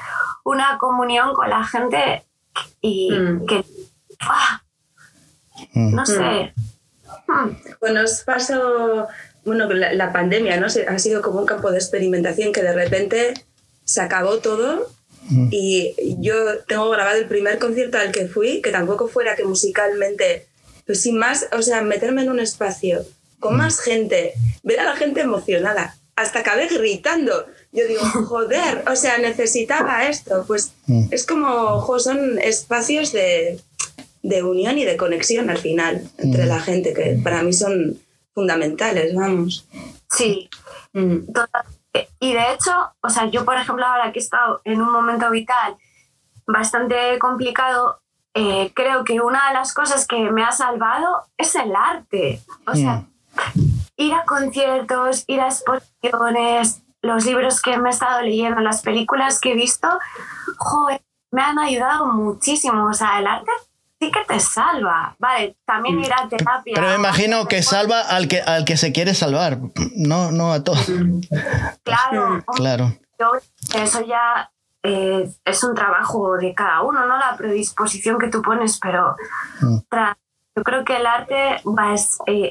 una 0.44 0.76
comunión 0.76 1.32
con 1.32 1.48
la 1.48 1.64
gente 1.64 2.26
y 2.80 3.10
Mm. 3.10 3.46
que 3.46 3.64
¡ah! 4.20 4.62
Mm. 5.74 5.94
No 5.94 6.06
sé. 6.06 6.52
Pues 7.78 7.92
nos 7.92 8.20
pasó, 8.22 9.06
bueno, 9.44 9.68
la, 9.72 9.92
la 9.92 10.12
pandemia, 10.12 10.58
¿no? 10.58 10.66
Ha 10.66 10.98
sido 10.98 11.22
como 11.22 11.40
un 11.40 11.46
campo 11.46 11.70
de 11.70 11.78
experimentación 11.78 12.52
que 12.52 12.62
de 12.62 12.72
repente 12.72 13.34
se 13.84 14.00
acabó 14.00 14.38
todo 14.38 14.90
y 15.52 15.94
yo 16.18 16.34
tengo 16.66 16.90
grabado 16.90 17.18
el 17.18 17.26
primer 17.28 17.58
concierto 17.60 17.98
al 17.98 18.10
que 18.10 18.26
fui, 18.26 18.60
que 18.62 18.72
tampoco 18.72 19.06
fuera 19.06 19.36
que 19.36 19.44
musicalmente, 19.44 20.48
pues 20.86 21.02
sin 21.02 21.18
más, 21.18 21.46
o 21.52 21.62
sea, 21.62 21.82
meterme 21.82 22.22
en 22.22 22.30
un 22.30 22.40
espacio 22.40 23.04
con 23.38 23.56
más 23.56 23.78
gente, 23.80 24.32
ver 24.64 24.80
a 24.80 24.84
la 24.84 24.96
gente 24.96 25.20
emocionada, 25.20 25.94
hasta 26.16 26.40
acabé 26.40 26.66
gritando. 26.66 27.46
Yo 27.72 27.86
digo, 27.86 28.02
joder, 28.26 28.84
o 28.90 28.96
sea, 28.96 29.18
necesitaba 29.18 30.06
esto. 30.08 30.44
Pues 30.46 30.72
es 31.10 31.26
como, 31.26 31.98
son 31.98 32.38
espacios 32.38 33.12
de, 33.12 33.60
de, 34.22 34.42
unión 34.42 34.78
y 34.78 34.84
de 34.84 34.96
conexión 34.96 35.50
al 35.50 35.58
final 35.58 36.08
entre 36.18 36.46
la 36.46 36.60
gente, 36.60 36.92
que 36.92 37.18
para 37.22 37.42
mí 37.42 37.52
son 37.52 37.98
fundamentales, 38.34 39.14
vamos. 39.14 39.66
Sí, 40.08 40.48
totalmente 40.92 41.80
y 42.20 42.32
de 42.32 42.52
hecho, 42.52 42.72
o 43.00 43.10
sea, 43.10 43.26
yo 43.26 43.44
por 43.44 43.56
ejemplo 43.56 43.84
ahora 43.84 44.12
que 44.12 44.20
he 44.20 44.22
estado 44.22 44.60
en 44.64 44.80
un 44.80 44.92
momento 44.92 45.30
vital 45.30 45.76
bastante 46.46 47.18
complicado, 47.18 48.00
eh, 48.34 48.72
creo 48.74 49.04
que 49.04 49.20
una 49.20 49.48
de 49.48 49.54
las 49.54 49.74
cosas 49.74 50.06
que 50.06 50.30
me 50.30 50.44
ha 50.44 50.52
salvado 50.52 51.24
es 51.36 51.54
el 51.54 51.74
arte. 51.74 52.40
O 52.66 52.74
sea, 52.74 53.04
ir 53.96 54.14
a 54.14 54.24
conciertos, 54.24 55.24
ir 55.26 55.40
a 55.40 55.48
exposiciones, 55.48 56.82
los 57.02 57.24
libros 57.24 57.62
que 57.62 57.76
me 57.78 57.88
he 57.88 57.92
estado 57.92 58.22
leyendo, 58.22 58.60
las 58.60 58.82
películas 58.82 59.40
que 59.40 59.52
he 59.52 59.54
visto, 59.54 59.88
joder, 60.58 61.02
me 61.30 61.42
han 61.42 61.58
ayudado 61.58 62.06
muchísimo. 62.06 62.86
O 62.86 62.94
sea, 62.94 63.18
el 63.18 63.26
arte 63.26 63.50
sí 64.00 64.10
que 64.10 64.24
te 64.26 64.40
salva. 64.40 65.14
Vale, 65.18 65.56
también 65.64 65.96
mm. 65.96 66.04
ir 66.04 66.12
a 66.12 66.28
terapia. 66.28 66.72
Pero 66.74 66.88
me 66.88 66.94
imagino 66.96 67.46
que 67.46 67.62
salva 67.62 68.00
al 68.00 68.28
que, 68.28 68.40
al 68.40 68.64
que 68.64 68.76
se 68.76 68.92
quiere 68.92 69.14
salvar, 69.14 69.58
no, 69.96 70.32
no 70.32 70.52
a 70.52 70.64
todos. 70.64 70.86
Claro. 71.84 72.44
claro. 72.54 72.92
eso 73.74 74.00
ya 74.06 74.50
eh, 74.82 75.30
es 75.44 75.64
un 75.64 75.74
trabajo 75.74 76.36
de 76.36 76.54
cada 76.54 76.82
uno, 76.82 77.06
¿no? 77.06 77.18
La 77.18 77.36
predisposición 77.36 78.18
que 78.18 78.28
tú 78.28 78.42
pones, 78.42 78.78
pero 78.80 79.16
mm. 79.60 79.78
Yo 80.60 80.64
creo 80.64 80.84
que 80.84 80.96
el 80.96 81.06
arte 81.06 81.62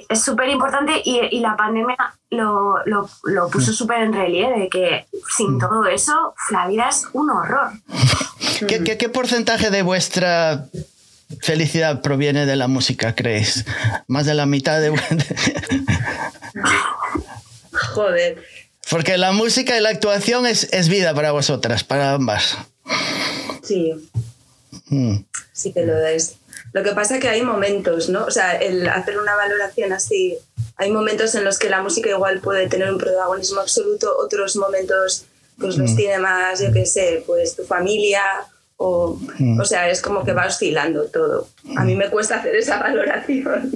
es 0.10 0.24
súper 0.24 0.50
eh, 0.50 0.54
importante 0.54 1.00
y, 1.06 1.20
y, 1.30 1.42
la 1.42 1.56
pandemia 1.56 1.96
lo, 2.32 2.84
lo, 2.86 3.08
lo 3.24 3.50
puso 3.50 3.70
mm. 3.70 3.76
súper 3.76 4.02
en 4.02 4.14
relieve, 4.14 4.68
que 4.68 5.06
sin 5.38 5.60
todo 5.60 5.86
eso 5.86 6.34
la 6.50 6.68
vida 6.68 6.90
es 6.90 7.04
un 7.14 7.30
horror. 7.30 7.70
¿Qué, 8.68 8.84
qué, 8.84 8.98
qué 8.98 9.10
porcentaje 9.10 9.70
de 9.70 9.84
vuestra 9.84 10.66
felicidad 11.40 12.02
proviene 12.02 12.48
de 12.48 12.56
la 12.56 12.68
música, 12.68 13.14
creéis? 13.14 13.64
Más 14.08 14.26
de 14.26 14.34
la 14.34 14.48
mitad 14.48 14.82
de... 14.82 14.90
Joder. 17.94 18.44
Porque 18.90 19.20
la 19.20 19.34
música 19.34 19.78
y 19.78 19.82
la 19.82 19.90
actuación 19.90 20.48
es, 20.48 20.68
es 20.74 20.90
vida 20.90 21.14
para 21.14 21.32
vosotras, 21.32 21.84
para 21.84 22.14
ambas. 22.14 22.58
Sí. 23.62 23.94
Mm. 24.88 25.18
Sí 25.54 25.74
que 25.74 25.86
lo 25.86 25.96
es. 26.08 26.39
Lo 26.74 26.84
que 26.84 26.92
pasa 26.92 27.16
es 27.16 27.22
que 27.22 27.30
hay 27.30 27.42
momentos, 27.42 28.10
¿no? 28.10 28.26
O 28.26 28.32
sea, 28.32 28.56
el 28.56 28.88
hacer 28.88 29.18
una 29.18 29.36
valoración 29.36 29.92
así, 29.94 30.38
hay 30.78 30.92
momentos 30.92 31.36
en 31.36 31.44
los 31.44 31.58
que 31.58 31.70
la 31.70 31.82
música 31.82 32.10
igual 32.10 32.40
puede 32.40 32.68
tener 32.68 32.92
un 32.92 32.98
protagonismo 32.98 33.62
absoluto, 33.62 34.16
otros 34.18 34.56
momentos 34.56 35.26
pues 35.58 35.78
los 35.78 35.92
mm. 35.92 35.96
tiene 35.96 36.20
más, 36.20 36.62
yo 36.62 36.72
qué 36.72 36.86
sé, 36.86 37.24
pues 37.26 37.56
tu 37.56 37.64
familia 37.64 38.24
o, 38.78 39.20
mm. 39.38 39.60
o 39.60 39.66
sea, 39.66 39.90
es 39.90 40.02
como 40.02 40.24
que 40.24 40.32
va 40.32 40.48
oscilando 40.48 41.06
todo. 41.08 41.50
A 41.76 41.84
mí 41.84 41.96
me 41.96 42.10
cuesta 42.10 42.38
hacer 42.38 42.56
esa 42.56 42.80
valoración. 42.82 43.72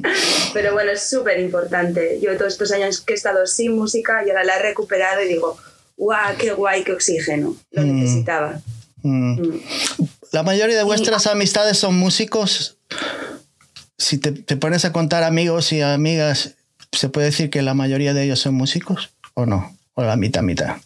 Pero 0.52 0.72
bueno, 0.74 0.92
es 0.92 1.10
súper 1.10 1.40
importante. 1.40 2.20
Yo 2.22 2.36
todos 2.36 2.52
estos 2.52 2.70
años 2.70 3.00
que 3.00 3.14
he 3.14 3.16
estado 3.16 3.46
sin 3.46 3.74
música 3.74 4.24
y 4.24 4.30
ahora 4.30 4.44
la 4.44 4.56
he 4.56 4.62
recuperado 4.62 5.22
y 5.22 5.28
digo, 5.28 5.56
guau, 5.96 6.36
qué 6.38 6.52
guay, 6.52 6.84
qué 6.84 6.92
oxígeno. 6.92 7.56
Lo 7.72 7.82
mm. 7.82 8.00
necesitaba. 8.00 8.60
La 10.34 10.42
mayoría 10.42 10.76
de 10.76 10.82
vuestras 10.82 11.28
amistades 11.28 11.78
son 11.78 11.96
músicos. 11.96 12.76
Si 13.98 14.18
te, 14.18 14.32
te, 14.32 14.56
pones 14.56 14.84
a 14.84 14.92
contar 14.92 15.22
amigos 15.22 15.72
y 15.72 15.80
amigas, 15.80 16.56
¿se 16.90 17.08
puede 17.08 17.26
decir 17.26 17.50
que 17.50 17.62
la 17.62 17.72
mayoría 17.72 18.14
de 18.14 18.24
ellos 18.24 18.40
son 18.40 18.54
músicos 18.54 19.10
o 19.34 19.46
no? 19.46 19.76
O 19.94 20.02
la 20.02 20.16
mitad, 20.16 20.42
mitad 20.42 20.78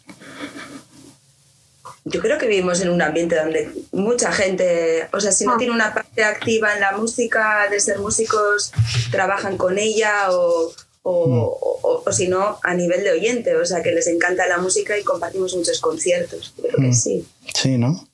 yo 2.05 2.21
creo 2.21 2.37
que 2.37 2.47
vivimos 2.47 2.81
en 2.81 2.89
un 2.89 3.01
ambiente 3.01 3.35
donde 3.35 3.71
mucha 3.91 4.31
gente, 4.31 5.07
o 5.13 5.19
sea, 5.19 5.31
si 5.31 5.45
no 5.45 5.53
ah. 5.53 5.57
tiene 5.57 5.73
una 5.73 5.93
parte 5.93 6.23
activa 6.23 6.73
en 6.73 6.81
la 6.81 6.97
música, 6.97 7.67
de 7.69 7.79
ser 7.79 7.99
músicos, 7.99 8.71
trabajan 9.11 9.57
con 9.57 9.77
ella 9.77 10.31
o, 10.31 10.73
o, 11.03 12.03
mm. 12.05 12.11
si 12.11 12.27
no, 12.27 12.59
a 12.63 12.73
nivel 12.73 13.03
de 13.03 13.11
oyente, 13.11 13.55
o 13.55 13.65
sea, 13.65 13.83
que 13.83 13.91
les 13.91 14.07
encanta 14.07 14.47
la 14.47 14.57
música 14.57 14.97
y 14.97 15.03
compartimos 15.03 15.55
muchos 15.55 15.79
conciertos. 15.81 16.53
Creo 16.59 16.77
que 16.77 16.87
mm. 16.87 16.93
sí. 16.93 17.27
Sí, 17.53 17.77
¿no? 17.77 18.08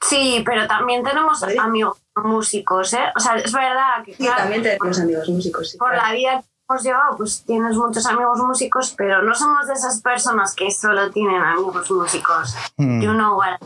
Sí, 0.00 0.42
pero 0.44 0.66
también 0.66 1.02
tenemos 1.02 1.42
amigos 1.42 1.98
músicos, 2.16 2.92
¿eh? 2.94 3.12
O 3.16 3.20
sea, 3.20 3.36
es 3.36 3.52
verdad 3.52 4.04
que... 4.04 4.14
Sí, 4.14 4.28
también 4.36 4.62
tenemos 4.62 5.00
amigos 5.00 5.28
músicos. 5.28 5.70
Sí, 5.70 5.78
por 5.78 5.94
la 5.94 6.12
vida 6.12 6.42
hemos 6.68 6.82
llevado, 6.82 7.16
pues 7.18 7.44
tienes 7.46 7.76
muchos 7.76 8.04
amigos 8.06 8.38
músicos, 8.38 8.94
pero 8.96 9.20
no 9.22 9.34
somos 9.34 9.66
de 9.66 9.74
esas 9.74 10.00
personas 10.00 10.54
que 10.54 10.70
solo 10.70 11.10
tienen 11.10 11.42
amigos 11.42 11.90
músicos. 11.90 12.54
Mm. 12.78 13.02
You 13.02 13.12
know 13.12 13.36
what. 13.36 13.58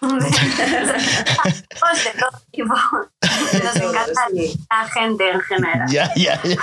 de 0.00 0.30
todo 2.18 2.30
tipo. 2.52 2.74
Nos 2.74 3.76
encanta 3.76 4.28
la 4.70 4.88
gente 4.88 5.30
en 5.30 5.40
general. 5.40 5.88
Ya, 5.90 6.12
ya, 6.14 6.40
ya. 6.42 6.56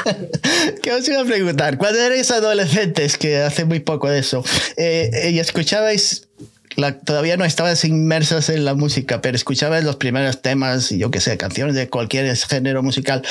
¿Qué 0.81 0.93
os 0.93 1.07
iba 1.09 1.21
a 1.21 1.25
preguntar? 1.25 1.77
Cuando 1.77 1.99
erais 1.99 2.31
adolescentes, 2.31 3.17
que 3.17 3.41
hace 3.41 3.65
muy 3.65 3.81
poco 3.81 4.07
de 4.07 4.19
eso, 4.19 4.45
eh, 4.77 5.09
eh 5.13 5.31
y 5.31 5.39
escuchabais 5.39 6.29
todavía 7.05 7.37
no 7.37 7.45
estabas 7.45 7.83
inmersas 7.85 8.49
en 8.49 8.65
la 8.65 8.75
música, 8.75 9.21
pero 9.21 9.35
escuchabas 9.35 9.83
los 9.83 9.97
primeros 9.97 10.41
temas, 10.41 10.89
yo 10.89 11.11
que 11.11 11.19
sé, 11.19 11.37
canciones 11.37 11.75
de 11.75 11.89
cualquier 11.89 12.35
género 12.35 12.83
musical. 12.83 13.23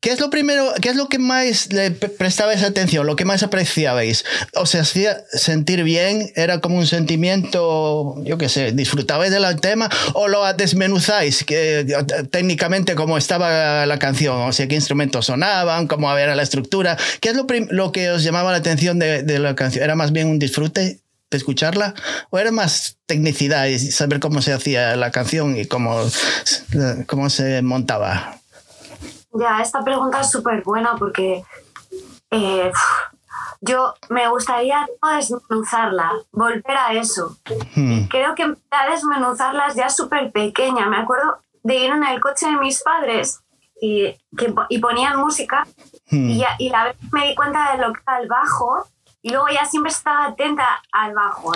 ¿Qué 0.00 0.08
es 0.08 0.18
lo 0.18 0.30
primero, 0.30 0.72
qué 0.80 0.88
es 0.88 0.96
lo 0.96 1.10
que 1.10 1.18
más 1.18 1.70
le 1.74 1.90
prestabais 1.90 2.62
atención, 2.62 3.06
lo 3.06 3.16
que 3.16 3.26
más 3.26 3.42
apreciabais? 3.42 4.24
¿O 4.54 4.64
se 4.64 4.78
hacía 4.78 5.18
sentir 5.30 5.84
bien? 5.84 6.32
¿Era 6.36 6.62
como 6.62 6.78
un 6.78 6.86
sentimiento, 6.86 8.16
yo 8.24 8.38
qué 8.38 8.48
sé, 8.48 8.72
disfrutabais 8.72 9.30
del 9.30 9.60
tema 9.60 9.90
o 10.14 10.26
lo 10.26 10.50
desmenuzáis 10.54 11.44
que, 11.44 11.86
técnicamente 12.30 12.94
cómo 12.94 13.18
estaba 13.18 13.84
la 13.84 13.98
canción? 13.98 14.36
O 14.36 14.52
sea, 14.54 14.66
qué 14.68 14.74
instrumentos 14.74 15.26
sonaban, 15.26 15.86
cómo 15.86 16.10
era 16.16 16.34
la 16.34 16.44
estructura. 16.44 16.96
¿Qué 17.20 17.28
es 17.28 17.36
lo, 17.36 17.92
que 17.92 18.10
os 18.10 18.22
llamaba 18.22 18.52
la 18.52 18.58
atención 18.58 18.98
de 18.98 19.38
la 19.38 19.54
canción? 19.54 19.84
¿Era 19.84 19.96
más 19.96 20.12
bien 20.12 20.28
un 20.28 20.38
disfrute? 20.38 21.00
De 21.30 21.36
escucharla? 21.36 21.94
¿O 22.30 22.38
era 22.38 22.50
más 22.50 22.98
tecnicidad 23.06 23.66
y 23.66 23.78
saber 23.78 24.20
cómo 24.20 24.42
se 24.42 24.52
hacía 24.52 24.96
la 24.96 25.10
canción 25.10 25.56
y 25.56 25.66
cómo, 25.66 26.00
cómo 27.06 27.30
se 27.30 27.62
montaba? 27.62 28.36
Ya, 29.32 29.60
esta 29.62 29.82
pregunta 29.82 30.20
es 30.20 30.30
súper 30.30 30.62
buena 30.62 30.96
porque 30.98 31.44
eh, 32.32 32.72
yo 33.60 33.94
me 34.08 34.28
gustaría 34.28 34.86
desmenuzarla, 35.16 36.12
volver 36.32 36.76
a 36.76 36.92
eso. 36.94 37.36
Hmm. 37.76 38.06
Creo 38.08 38.34
que 38.34 38.42
a 38.42 38.90
desmenuzarlas 38.90 39.76
ya 39.76 39.88
súper 39.88 40.32
pequeña. 40.32 40.86
Me 40.86 40.96
acuerdo 40.96 41.38
de 41.62 41.76
ir 41.76 41.90
en 41.90 42.04
el 42.04 42.20
coche 42.20 42.46
de 42.46 42.56
mis 42.56 42.82
padres 42.82 43.40
y, 43.80 44.16
que, 44.36 44.52
y 44.68 44.78
ponían 44.78 45.20
música 45.20 45.64
hmm. 46.10 46.30
y, 46.30 46.44
y 46.58 46.70
la 46.70 46.84
vez 46.84 46.96
me 47.12 47.28
di 47.28 47.34
cuenta 47.36 47.72
de 47.72 47.78
lo 47.78 47.92
que 47.92 48.00
era 48.04 48.20
el 48.20 48.28
bajo 48.28 48.86
y 49.22 49.30
luego 49.30 49.46
ya 49.48 49.64
siempre 49.64 49.92
estaba 49.92 50.26
atenta 50.26 50.82
al 50.92 51.14
bajo, 51.14 51.52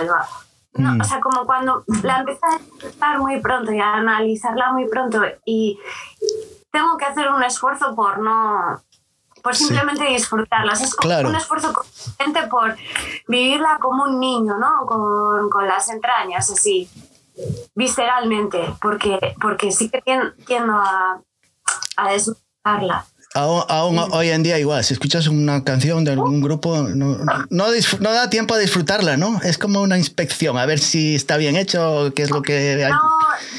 No, 0.74 0.94
mm. 0.94 1.00
O 1.00 1.04
sea, 1.04 1.20
como 1.20 1.46
cuando 1.46 1.84
la 2.02 2.18
empecé 2.18 2.40
a 2.46 2.56
escuchar 2.56 3.18
muy 3.18 3.40
pronto 3.40 3.72
y 3.72 3.80
a 3.80 3.94
analizarla 3.94 4.72
muy 4.72 4.88
pronto 4.88 5.22
y 5.44 5.78
tengo 6.70 6.96
que 6.96 7.04
hacer 7.04 7.30
un 7.30 7.42
esfuerzo 7.42 7.94
por 7.94 8.18
no 8.18 8.82
por 9.44 9.54
simplemente 9.54 10.06
disfrutarla. 10.06 10.72
Es 10.72 10.96
como 10.96 11.14
un 11.28 11.36
esfuerzo 11.36 11.74
consciente 11.74 12.46
por 12.46 12.74
vivirla 13.28 13.78
como 13.78 14.04
un 14.04 14.18
niño, 14.18 14.56
¿no? 14.56 14.86
Con, 14.86 15.50
con 15.50 15.66
las 15.66 15.90
entrañas, 15.90 16.50
así, 16.50 16.88
visceralmente, 17.74 18.74
porque, 18.80 19.36
porque 19.38 19.70
sí 19.70 19.90
que 19.90 20.00
tiendo 20.46 20.72
a, 20.72 21.20
a 21.96 22.10
disfrutarla. 22.10 23.04
Aún, 23.36 23.98
hoy 24.12 24.30
en 24.30 24.44
día 24.44 24.60
igual, 24.60 24.84
si 24.84 24.94
escuchas 24.94 25.26
una 25.26 25.64
canción 25.64 26.04
de 26.04 26.12
algún 26.12 26.40
grupo, 26.40 26.76
no, 26.82 27.18
no, 27.50 28.12
da 28.12 28.30
tiempo 28.30 28.54
a 28.54 28.58
disfrutarla, 28.58 29.16
¿no? 29.16 29.40
Es 29.42 29.58
como 29.58 29.80
una 29.80 29.98
inspección, 29.98 30.56
a 30.56 30.66
ver 30.66 30.78
si 30.78 31.16
está 31.16 31.36
bien 31.36 31.56
hecho, 31.56 32.12
qué 32.14 32.22
es 32.22 32.30
lo 32.30 32.42
que... 32.42 32.84
Hay. 32.84 32.92
No, 32.92 33.00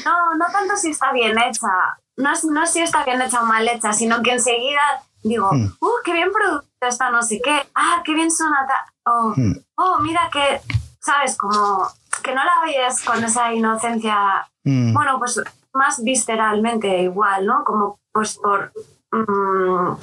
no, 0.06 0.34
no 0.38 0.46
tanto 0.50 0.76
si 0.76 0.90
está 0.90 1.12
bien 1.12 1.36
hecha, 1.38 1.68
no, 2.16 2.30
no 2.50 2.66
si 2.66 2.80
está 2.80 3.04
bien 3.04 3.20
hecha 3.20 3.42
o 3.42 3.44
mal 3.44 3.68
hecha, 3.68 3.92
sino 3.92 4.22
que 4.22 4.32
enseguida 4.32 4.80
digo, 5.22 5.50
hmm. 5.52 5.66
¡uh, 5.80 5.90
qué 6.04 6.12
bien 6.14 6.30
producida 6.32 6.88
está 6.88 7.10
no 7.10 7.22
sé 7.22 7.40
qué! 7.44 7.62
¡Ah, 7.74 8.02
qué 8.02 8.14
bien 8.14 8.30
suena! 8.30 8.66
Oh, 9.04 9.34
hmm. 9.36 9.56
oh, 9.74 9.98
mira 10.00 10.30
que, 10.32 10.60
¿sabes? 11.00 11.36
Como 11.36 11.86
que 12.22 12.34
no 12.34 12.42
la 12.42 12.62
oyes 12.64 13.04
con 13.04 13.22
esa 13.22 13.52
inocencia, 13.52 14.48
hmm. 14.64 14.94
bueno, 14.94 15.18
pues 15.18 15.38
más 15.74 16.02
visceralmente 16.02 17.02
igual, 17.02 17.44
¿no? 17.44 17.62
Como 17.64 17.98
pues 18.10 18.38
por 18.38 18.72
mm, 19.18 19.96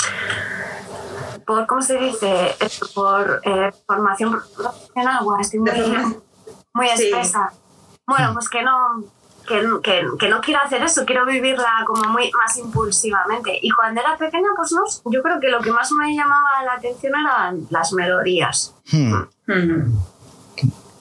por, 1.45 1.67
¿cómo 1.67 1.81
se 1.81 1.97
dice? 1.97 2.55
Por 2.93 3.41
eh, 3.43 3.71
formación 3.85 4.41
profesional, 4.55 5.23
bueno, 5.23 5.41
estoy 5.41 5.59
muy, 5.59 5.71
muy 6.73 6.89
espesa. 6.89 7.51
Bueno, 8.05 8.33
pues 8.33 8.49
que 8.49 8.61
no, 8.63 9.03
que, 9.47 9.61
que, 9.81 10.05
que, 10.19 10.29
no 10.29 10.41
quiero 10.41 10.61
hacer 10.61 10.83
eso, 10.83 11.05
quiero 11.05 11.25
vivirla 11.25 11.83
como 11.85 12.09
muy 12.09 12.31
más 12.31 12.57
impulsivamente. 12.57 13.57
Y 13.61 13.69
cuando 13.71 14.01
era 14.01 14.17
pequeña, 14.17 14.47
pues 14.55 14.71
no, 14.71 14.83
yo 15.11 15.21
creo 15.21 15.39
que 15.39 15.49
lo 15.49 15.61
que 15.61 15.71
más 15.71 15.91
me 15.91 16.15
llamaba 16.15 16.63
la 16.65 16.73
atención 16.73 17.13
eran 17.19 17.67
las 17.69 17.93
melodías. 17.93 18.75
Hmm. 18.91 19.93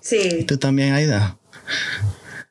Sí. 0.00 0.44
¿Tú 0.44 0.58
también, 0.58 0.94
Aida? 0.94 1.36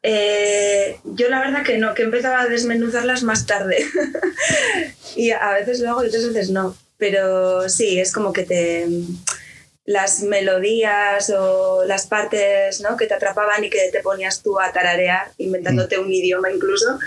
Eh, 0.03 0.97
yo 1.03 1.29
la 1.29 1.39
verdad 1.39 1.63
que 1.63 1.77
no, 1.77 1.93
que 1.93 2.03
empezaba 2.03 2.41
a 2.41 2.47
desmenuzarlas 2.47 3.23
más 3.23 3.45
tarde. 3.45 3.85
y 5.15 5.31
a 5.31 5.53
veces 5.53 5.79
lo 5.79 5.89
hago 5.89 6.03
y 6.03 6.07
otras 6.07 6.27
veces 6.27 6.49
no. 6.49 6.75
Pero 6.97 7.69
sí, 7.69 7.99
es 7.99 8.11
como 8.11 8.33
que 8.33 8.43
te 8.43 8.87
las 9.85 10.21
melodías 10.21 11.31
o 11.35 11.83
las 11.85 12.07
partes 12.07 12.81
¿no? 12.81 12.97
que 12.97 13.07
te 13.07 13.13
atrapaban 13.13 13.63
y 13.63 13.69
que 13.69 13.89
te 13.91 14.01
ponías 14.01 14.41
tú 14.41 14.59
a 14.59 14.71
tararear, 14.71 15.31
inventándote 15.37 15.99
un 15.99 16.11
idioma 16.11 16.51
incluso, 16.51 16.99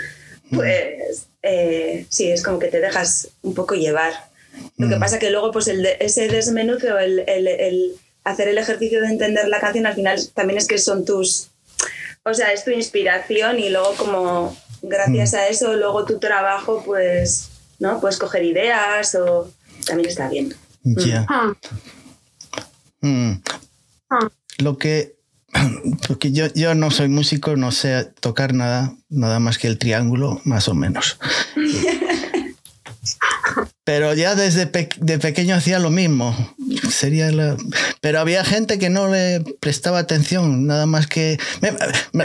pues 0.53 1.27
eh, 1.41 2.05
sí, 2.09 2.31
es 2.31 2.43
como 2.43 2.59
que 2.59 2.67
te 2.67 2.79
dejas 2.79 3.29
un 3.41 3.53
poco 3.53 3.75
llevar. 3.75 4.13
Lo 4.77 4.87
que 4.87 4.97
pasa 4.97 5.19
que 5.19 5.31
luego 5.31 5.51
pues 5.51 5.67
el 5.67 5.85
ese 5.85 6.27
desmenuce 6.27 6.87
el, 6.87 7.23
el, 7.27 7.47
el, 7.47 7.95
hacer 8.23 8.47
el 8.47 8.57
ejercicio 8.57 9.01
de 9.01 9.07
entender 9.07 9.47
la 9.47 9.59
canción 9.59 9.85
al 9.85 9.95
final 9.95 10.19
también 10.33 10.57
es 10.57 10.67
que 10.67 10.77
son 10.77 11.05
tus... 11.05 11.49
O 12.25 12.33
sea, 12.33 12.51
es 12.51 12.65
tu 12.65 12.71
inspiración 12.71 13.59
y 13.59 13.69
luego 13.69 13.93
como 13.95 14.57
gracias 14.81 15.35
a 15.35 15.47
eso 15.47 15.75
luego 15.75 16.05
tu 16.05 16.19
trabajo 16.19 16.81
pues, 16.83 17.49
¿no? 17.79 18.01
Puedes 18.01 18.17
coger 18.17 18.43
ideas 18.43 19.15
o 19.15 19.51
también 19.85 20.09
está 20.09 20.29
bien. 20.29 20.53
Ya. 20.83 21.27
Mm. 23.01 23.33
Lo 24.57 24.77
que, 24.77 25.15
porque 26.07 26.31
yo, 26.31 26.47
yo 26.55 26.73
no 26.73 26.89
soy 26.89 27.09
músico, 27.09 27.55
no 27.55 27.71
sé 27.71 28.05
tocar 28.19 28.53
nada, 28.53 28.95
nada 29.09 29.39
más 29.39 29.59
que 29.59 29.67
el 29.67 29.77
triángulo, 29.77 30.41
más 30.45 30.67
o 30.67 30.73
menos. 30.73 31.19
Pero 33.85 34.15
ya 34.15 34.33
desde 34.33 34.65
de 34.65 35.19
pequeño 35.19 35.55
hacía 35.55 35.77
lo 35.77 35.91
mismo. 35.91 36.35
Sería 36.89 37.29
Pero 38.01 38.19
había 38.19 38.43
gente 38.43 38.79
que 38.79 38.89
no 38.89 39.07
le 39.07 39.41
prestaba 39.59 39.99
atención, 39.99 40.65
nada 40.65 40.87
más 40.87 41.05
que... 41.05 41.37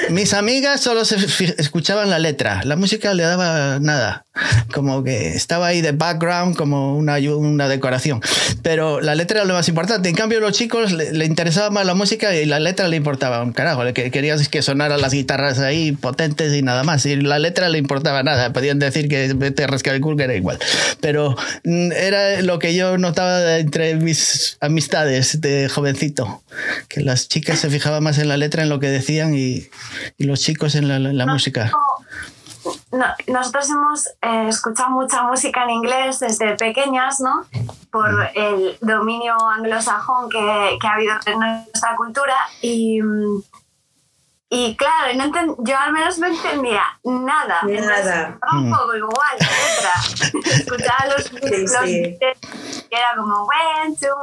mis 0.08 0.32
amigas 0.32 0.80
solo 0.80 1.04
se 1.04 1.16
escuchaban 1.58 2.08
la 2.08 2.18
letra, 2.18 2.62
la 2.64 2.76
música 2.76 3.12
le 3.12 3.24
daba 3.24 3.78
nada, 3.78 4.24
como 4.72 5.04
que 5.04 5.34
estaba 5.34 5.66
ahí 5.66 5.82
de 5.82 5.92
background, 5.92 6.56
como 6.56 6.96
una, 6.96 7.18
una 7.18 7.68
decoración. 7.68 8.22
Pero 8.62 9.00
la 9.00 9.14
letra 9.14 9.38
era 9.38 9.46
lo 9.46 9.54
más 9.54 9.68
importante. 9.68 10.08
En 10.08 10.14
cambio, 10.14 10.38
a 10.38 10.40
los 10.40 10.52
chicos 10.52 10.92
le, 10.92 11.24
interesaba 11.24 11.70
más 11.70 11.84
la 11.86 11.94
música 11.94 12.34
y 12.34 12.46
la 12.46 12.60
letra 12.60 12.88
le 12.88 12.96
importaba 12.96 13.42
un 13.42 13.52
carajo. 13.52 13.84
Le 13.84 13.92
querían 13.92 14.42
que 14.46 14.62
sonaran 14.62 15.00
las 15.00 15.12
guitarras 15.12 15.58
ahí 15.58 15.92
potentes 15.92 16.54
y 16.54 16.62
nada 16.62 16.84
más. 16.84 17.04
Y 17.06 17.16
la 17.16 17.38
letra 17.38 17.68
le 17.68 17.78
importaba 17.78 18.22
nada. 18.22 18.52
Podían 18.52 18.78
decir 18.78 19.08
que 19.08 19.34
a 19.62 19.66
rascar 19.66 19.94
el 19.94 20.00
culo, 20.00 20.16
que 20.16 20.24
era 20.24 20.34
igual. 20.34 20.58
Pero 21.00 21.36
era 21.64 22.42
lo 22.42 22.58
que 22.58 22.74
yo 22.74 22.98
notaba 22.98 23.58
entre 23.58 23.94
mis 23.96 24.58
amistades 24.60 25.40
de 25.40 25.68
jovencito, 25.68 26.42
que 26.88 27.00
las 27.00 27.28
chicas 27.28 27.58
se 27.58 27.70
fijaban 27.70 28.02
más 28.02 28.18
en 28.18 28.28
la 28.28 28.36
letra, 28.36 28.62
en 28.62 28.68
lo 28.68 28.80
que 28.80 28.88
decían 28.88 29.34
y, 29.34 29.68
y 30.18 30.24
los 30.24 30.40
chicos 30.40 30.74
en 30.74 30.88
la, 30.88 31.26
música. 31.26 31.70
No, 32.92 33.06
nosotros 33.26 33.70
hemos 33.70 34.06
eh, 34.22 34.48
escuchado 34.48 34.90
mucha 34.90 35.22
música 35.22 35.64
en 35.64 35.70
inglés 35.70 36.20
desde 36.20 36.56
pequeñas, 36.56 37.20
¿no? 37.20 37.46
Por 37.90 38.12
mm. 38.12 38.28
el 38.34 38.78
dominio 38.80 39.34
anglosajón 39.48 40.28
que, 40.28 40.78
que 40.80 40.86
ha 40.86 40.94
habido 40.94 41.14
en 41.26 41.38
nuestra 41.38 41.96
cultura 41.96 42.34
y 42.60 43.00
mm, 43.00 43.42
y 44.52 44.76
claro, 44.76 45.14
no 45.14 45.30
yo 45.64 45.78
al 45.78 45.92
menos 45.92 46.18
no 46.18 46.26
entendía 46.26 46.82
nada. 47.04 47.60
Nada. 47.62 48.36
un 48.52 48.68
mm. 48.68 48.74
poco 48.74 48.96
igual, 48.96 49.38
letra. 49.38 49.92
Escuchaba 50.56 51.06
los, 51.06 51.32
los 51.32 51.70
que 51.82 52.18
era 52.90 53.14
como, 53.16 53.46
when 53.46 53.94
to 53.96 54.08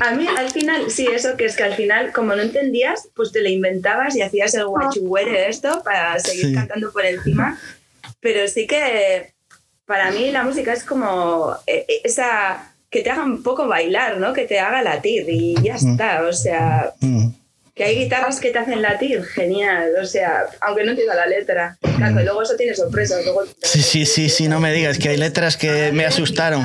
A 0.00 0.10
mí 0.10 0.26
al 0.26 0.50
final, 0.50 0.90
sí, 0.90 1.06
eso 1.06 1.36
que 1.36 1.44
es 1.44 1.54
que 1.56 1.62
al 1.62 1.74
final, 1.74 2.12
como 2.12 2.34
no 2.34 2.42
entendías, 2.42 3.08
pues 3.14 3.30
te 3.30 3.42
lo 3.42 3.48
inventabas 3.48 4.16
y 4.16 4.22
hacías 4.22 4.52
el 4.54 4.66
guachuere 4.66 5.48
esto 5.48 5.84
para 5.84 6.18
seguir 6.18 6.52
cantando 6.52 6.90
por 6.90 7.06
encima. 7.06 7.60
Pero 8.18 8.48
sí 8.48 8.66
que 8.66 9.34
para 9.86 10.10
mí 10.10 10.32
la 10.32 10.42
música 10.42 10.72
es 10.72 10.82
como 10.82 11.56
eh, 11.68 11.86
eh, 11.88 12.00
esa 12.02 12.73
que 12.94 13.02
te 13.02 13.10
haga 13.10 13.24
un 13.24 13.42
poco 13.42 13.66
bailar, 13.66 14.18
¿no? 14.18 14.32
Que 14.32 14.44
te 14.46 14.60
haga 14.60 14.80
latir 14.80 15.28
y 15.28 15.60
ya 15.60 15.74
mm. 15.74 15.76
está. 15.76 16.22
O 16.28 16.32
sea, 16.32 16.92
mm. 17.00 17.26
Que 17.74 17.82
hay 17.82 17.96
guitarras 17.96 18.38
que 18.38 18.50
te 18.50 18.58
hacen 18.58 18.82
latir, 18.82 19.24
genial. 19.24 19.90
O 20.00 20.06
sea, 20.06 20.44
aunque 20.60 20.84
no 20.84 20.92
entienda 20.92 21.16
la 21.16 21.26
letra. 21.26 21.76
Claro, 21.96 22.22
luego 22.22 22.42
eso 22.42 22.54
tiene 22.56 22.74
sorpresas. 22.74 23.24
Luego 23.24 23.42
sí, 23.62 23.82
sí, 23.82 24.06
sí, 24.06 24.28
sí, 24.28 24.46
no 24.46 24.60
me 24.60 24.72
digas 24.72 24.98
que 24.98 25.08
hay 25.08 25.16
letras 25.16 25.56
que 25.56 25.90
me 25.90 26.06
asustaron. 26.06 26.64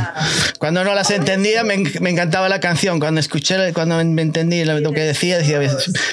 Cuando 0.59 0.83
no 0.83 0.93
las 0.93 1.09
entendía, 1.09 1.63
me, 1.63 1.77
me 1.99 2.11
encantaba 2.11 2.47
la 2.47 2.59
canción. 2.59 2.99
Cuando 2.99 3.19
escuché, 3.19 3.73
cuando 3.73 4.03
me 4.03 4.21
entendí 4.21 4.63
lo 4.65 4.93
que 4.93 5.01
decía, 5.01 5.39
decía, 5.39 5.59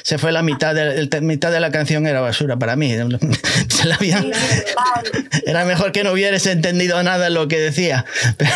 se 0.02 0.16
fue 0.16 0.32
la 0.32 0.42
mitad 0.42 0.74
de, 0.74 1.20
mitad 1.20 1.52
de 1.52 1.60
la 1.60 1.70
canción, 1.70 2.06
era 2.06 2.22
basura 2.22 2.56
para 2.56 2.74
mí. 2.74 2.94
Se 3.68 3.86
la 3.86 3.96
había, 3.96 4.24
era 5.44 5.66
mejor 5.66 5.92
que 5.92 6.04
no 6.04 6.12
hubieras 6.12 6.46
entendido 6.46 7.02
nada 7.02 7.28
lo 7.28 7.48
que 7.48 7.58
decía. 7.58 8.06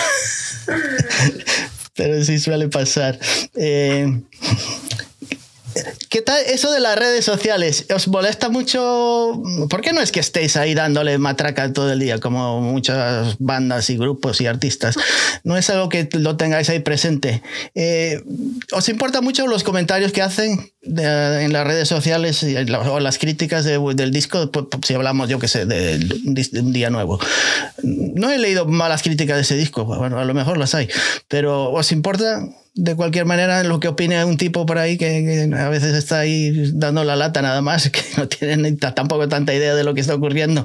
Pero 1.95 2.25
sí 2.25 2.39
suele 2.39 2.69
pasar. 2.69 3.19
Eh, 3.57 4.23
¿Qué 6.11 6.23
tal 6.23 6.43
eso 6.49 6.73
de 6.73 6.81
las 6.81 6.99
redes 6.99 7.25
sociales? 7.25 7.87
¿Os 7.95 8.09
molesta 8.09 8.49
mucho? 8.49 9.41
¿Por 9.71 9.81
qué 9.81 9.93
no 9.93 10.01
es 10.01 10.11
que 10.11 10.19
estéis 10.19 10.57
ahí 10.57 10.75
dándole 10.75 11.17
matraca 11.19 11.73
todo 11.73 11.93
el 11.93 12.01
día, 12.01 12.19
como 12.19 12.61
muchas 12.61 13.37
bandas 13.39 13.89
y 13.91 13.97
grupos 13.97 14.41
y 14.41 14.49
artistas? 14.49 14.97
No 15.45 15.57
es 15.57 15.71
algo 15.71 15.89
que 15.89 16.09
lo 16.15 16.37
tengáis 16.37 16.69
ahí 16.69 16.81
presente. 16.81 17.43
Eh, 17.77 18.25
¿Os 18.73 18.89
importa 18.89 19.21
mucho 19.21 19.47
los 19.47 19.63
comentarios 19.63 20.11
que 20.11 20.21
hacen 20.21 20.73
en 20.83 21.53
las 21.53 21.65
redes 21.65 21.87
sociales 21.87 22.45
o 22.45 22.99
las 22.99 23.19
críticas 23.19 23.65
del 23.65 24.11
disco? 24.11 24.51
Si 24.85 24.95
hablamos, 24.95 25.29
yo 25.29 25.39
qué 25.39 25.47
sé, 25.47 25.65
de, 25.65 26.01
un 26.59 26.73
día 26.73 26.91
nuevo. 26.91 27.21
No 27.85 28.33
he 28.33 28.39
leído 28.39 28.67
malas 28.67 29.03
críticas 29.03 29.37
de 29.37 29.43
ese 29.43 29.57
disco, 29.57 29.85
bueno, 29.85 30.19
a 30.19 30.25
lo 30.25 30.35
mejor 30.35 30.59
las 30.59 30.75
hay, 30.75 30.89
pero 31.29 31.71
¿os 31.71 31.93
importa? 31.93 32.49
De 32.81 32.97
cualquier 32.97 33.27
manera 33.27 33.63
lo 33.63 33.79
que 33.79 33.89
opine 33.89 34.25
un 34.25 34.39
tipo 34.39 34.65
por 34.65 34.79
ahí 34.79 34.97
que, 34.97 35.51
a 35.55 35.69
veces 35.69 35.95
está 35.95 36.21
ahí 36.21 36.73
dando 36.73 37.05
la 37.05 37.15
lata 37.15 37.43
nada 37.43 37.61
más, 37.61 37.91
que 37.93 38.03
no 38.17 38.27
tiene 38.27 38.73
tampoco 38.73 39.29
tanta 39.29 39.53
idea 39.53 39.75
de 39.75 39.85
lo 39.85 39.93
que 39.95 40.01
está 40.01 40.15
ocurriendo. 40.15 40.65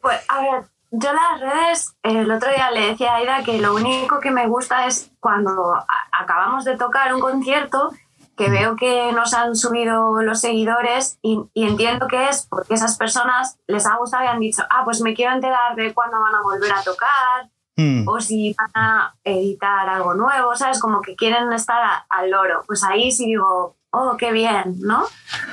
Pues 0.00 0.18
a 0.28 0.40
ver, 0.40 0.64
yo 0.90 1.10
las 1.12 1.40
redes, 1.40 1.94
el 2.02 2.28
otro 2.28 2.50
día 2.50 2.72
le 2.72 2.88
decía 2.88 3.12
a 3.12 3.16
Aida 3.18 3.44
que 3.44 3.58
lo 3.58 3.74
único 3.76 4.18
que 4.18 4.32
me 4.32 4.48
gusta 4.48 4.88
es 4.88 5.12
cuando 5.20 5.74
acabamos 6.10 6.64
de 6.64 6.76
tocar 6.76 7.14
un 7.14 7.20
concierto 7.20 7.92
que 8.36 8.50
veo 8.50 8.74
que 8.74 9.12
nos 9.12 9.32
han 9.32 9.54
subido 9.54 10.22
los 10.22 10.40
seguidores 10.40 11.18
y, 11.22 11.38
y, 11.54 11.68
entiendo 11.68 12.08
que 12.08 12.28
es 12.28 12.46
porque 12.48 12.74
esas 12.74 12.96
personas 12.96 13.58
les 13.68 13.86
ha 13.86 13.96
gustado 13.98 14.24
y 14.24 14.26
han 14.26 14.40
dicho, 14.40 14.62
ah, 14.70 14.82
pues 14.84 15.00
me 15.02 15.14
quiero 15.14 15.34
enterar 15.34 15.76
de 15.76 15.94
cuándo 15.94 16.18
van 16.18 16.34
a 16.34 16.42
volver 16.42 16.72
a 16.72 16.82
tocar, 16.82 17.50
Mm. 17.76 18.06
o 18.06 18.20
si 18.20 18.54
van 18.54 18.70
a 18.74 19.14
editar 19.24 19.88
algo 19.88 20.14
nuevo, 20.14 20.54
¿sabes? 20.54 20.78
Como 20.78 21.00
que 21.00 21.16
quieren 21.16 21.50
estar 21.52 22.04
al 22.08 22.30
loro. 22.30 22.64
Pues 22.66 22.84
ahí 22.84 23.10
sí 23.10 23.26
digo, 23.26 23.76
oh, 23.90 24.16
qué 24.18 24.30
bien, 24.32 24.76
¿no? 24.80 25.06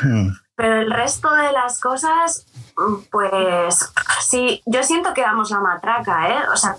Mm. 0.03 0.29
Pero 0.55 0.81
el 0.81 0.91
resto 0.91 1.33
de 1.33 1.53
las 1.53 1.79
cosas, 1.79 2.45
pues 3.11 3.93
sí, 4.21 4.61
yo 4.65 4.83
siento 4.83 5.13
que 5.13 5.21
damos 5.21 5.51
la 5.51 5.61
matraca, 5.61 6.29
¿eh? 6.29 6.41
O 6.53 6.57
sea, 6.57 6.75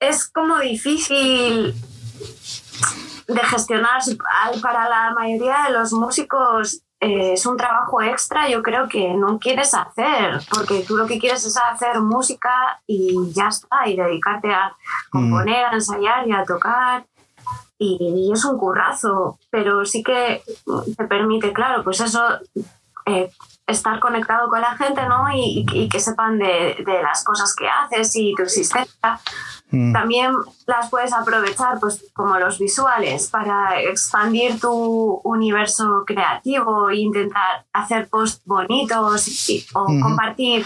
es 0.00 0.28
como 0.28 0.58
difícil 0.58 1.74
de 3.28 3.40
gestionar 3.40 4.02
para 4.62 4.88
la 4.88 5.12
mayoría 5.14 5.64
de 5.66 5.72
los 5.72 5.92
músicos 5.92 6.82
eh, 6.98 7.34
es 7.34 7.44
un 7.44 7.56
trabajo 7.58 8.00
extra, 8.00 8.48
yo 8.48 8.62
creo 8.62 8.88
que 8.88 9.12
no 9.12 9.38
quieres 9.38 9.74
hacer, 9.74 10.40
porque 10.50 10.80
tú 10.80 10.96
lo 10.96 11.06
que 11.06 11.18
quieres 11.18 11.44
es 11.44 11.56
hacer 11.56 12.00
música 12.00 12.80
y 12.86 13.32
ya 13.32 13.48
está, 13.48 13.86
y 13.86 13.96
dedicarte 13.96 14.52
a 14.52 14.74
componer, 15.10 15.66
a 15.66 15.74
ensayar 15.74 16.26
y 16.26 16.32
a 16.32 16.44
tocar. 16.44 17.04
Y, 17.78 18.30
es 18.32 18.42
un 18.46 18.56
currazo, 18.56 19.38
pero 19.50 19.84
sí 19.84 20.02
que 20.02 20.42
te 20.96 21.04
permite, 21.04 21.52
claro, 21.52 21.84
pues 21.84 22.00
eso, 22.00 22.22
eh, 23.04 23.30
estar 23.66 24.00
conectado 24.00 24.48
con 24.48 24.62
la 24.62 24.74
gente, 24.76 25.06
¿no? 25.06 25.26
Y, 25.34 25.88
que 25.90 26.00
sepan 26.00 26.38
de, 26.38 26.82
de, 26.86 27.02
las 27.02 27.22
cosas 27.22 27.54
que 27.54 27.68
haces 27.68 28.16
y 28.16 28.34
tu 28.34 28.44
existencia. 28.44 29.20
Mm. 29.70 29.92
También 29.92 30.32
las 30.66 30.90
puedes 30.90 31.12
aprovechar, 31.12 31.78
pues 31.80 32.04
como 32.14 32.38
los 32.38 32.58
visuales, 32.58 33.28
para 33.28 33.80
expandir 33.80 34.60
tu 34.60 35.20
universo 35.24 36.04
creativo 36.06 36.90
e 36.90 36.96
intentar 36.96 37.64
hacer 37.72 38.08
posts 38.08 38.42
bonitos 38.44 39.66
o 39.74 39.86
compartir 40.00 40.64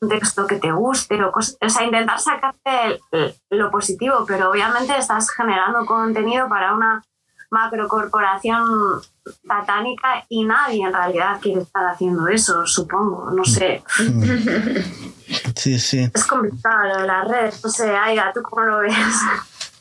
un 0.00 0.08
texto 0.08 0.46
que 0.46 0.56
te 0.56 0.72
guste, 0.72 1.22
o, 1.22 1.30
o 1.30 1.68
sea, 1.68 1.84
intentar 1.84 2.18
sacarte 2.18 3.00
lo 3.50 3.70
positivo, 3.70 4.24
pero 4.26 4.50
obviamente 4.50 4.96
estás 4.96 5.30
generando 5.30 5.84
contenido 5.86 6.48
para 6.48 6.74
una 6.74 7.02
macrocorporación 7.54 8.64
satánica 9.46 10.26
y 10.28 10.44
nadie 10.44 10.84
en 10.84 10.92
realidad 10.92 11.38
quiere 11.40 11.62
estar 11.62 11.86
haciendo 11.86 12.28
eso, 12.28 12.66
supongo, 12.66 13.30
no 13.30 13.44
sé. 13.44 13.82
Sí, 15.56 15.78
sí. 15.78 16.10
Es 16.14 16.26
complicado 16.26 16.86
lo 16.86 17.00
de 17.00 17.06
las 17.06 17.26
redes, 17.26 17.64
no 17.64 17.70
sé, 17.70 17.88
Aiga, 17.88 18.30
¿tú 18.34 18.42
cómo 18.42 18.62
lo 18.66 18.78
ves? 18.80 18.94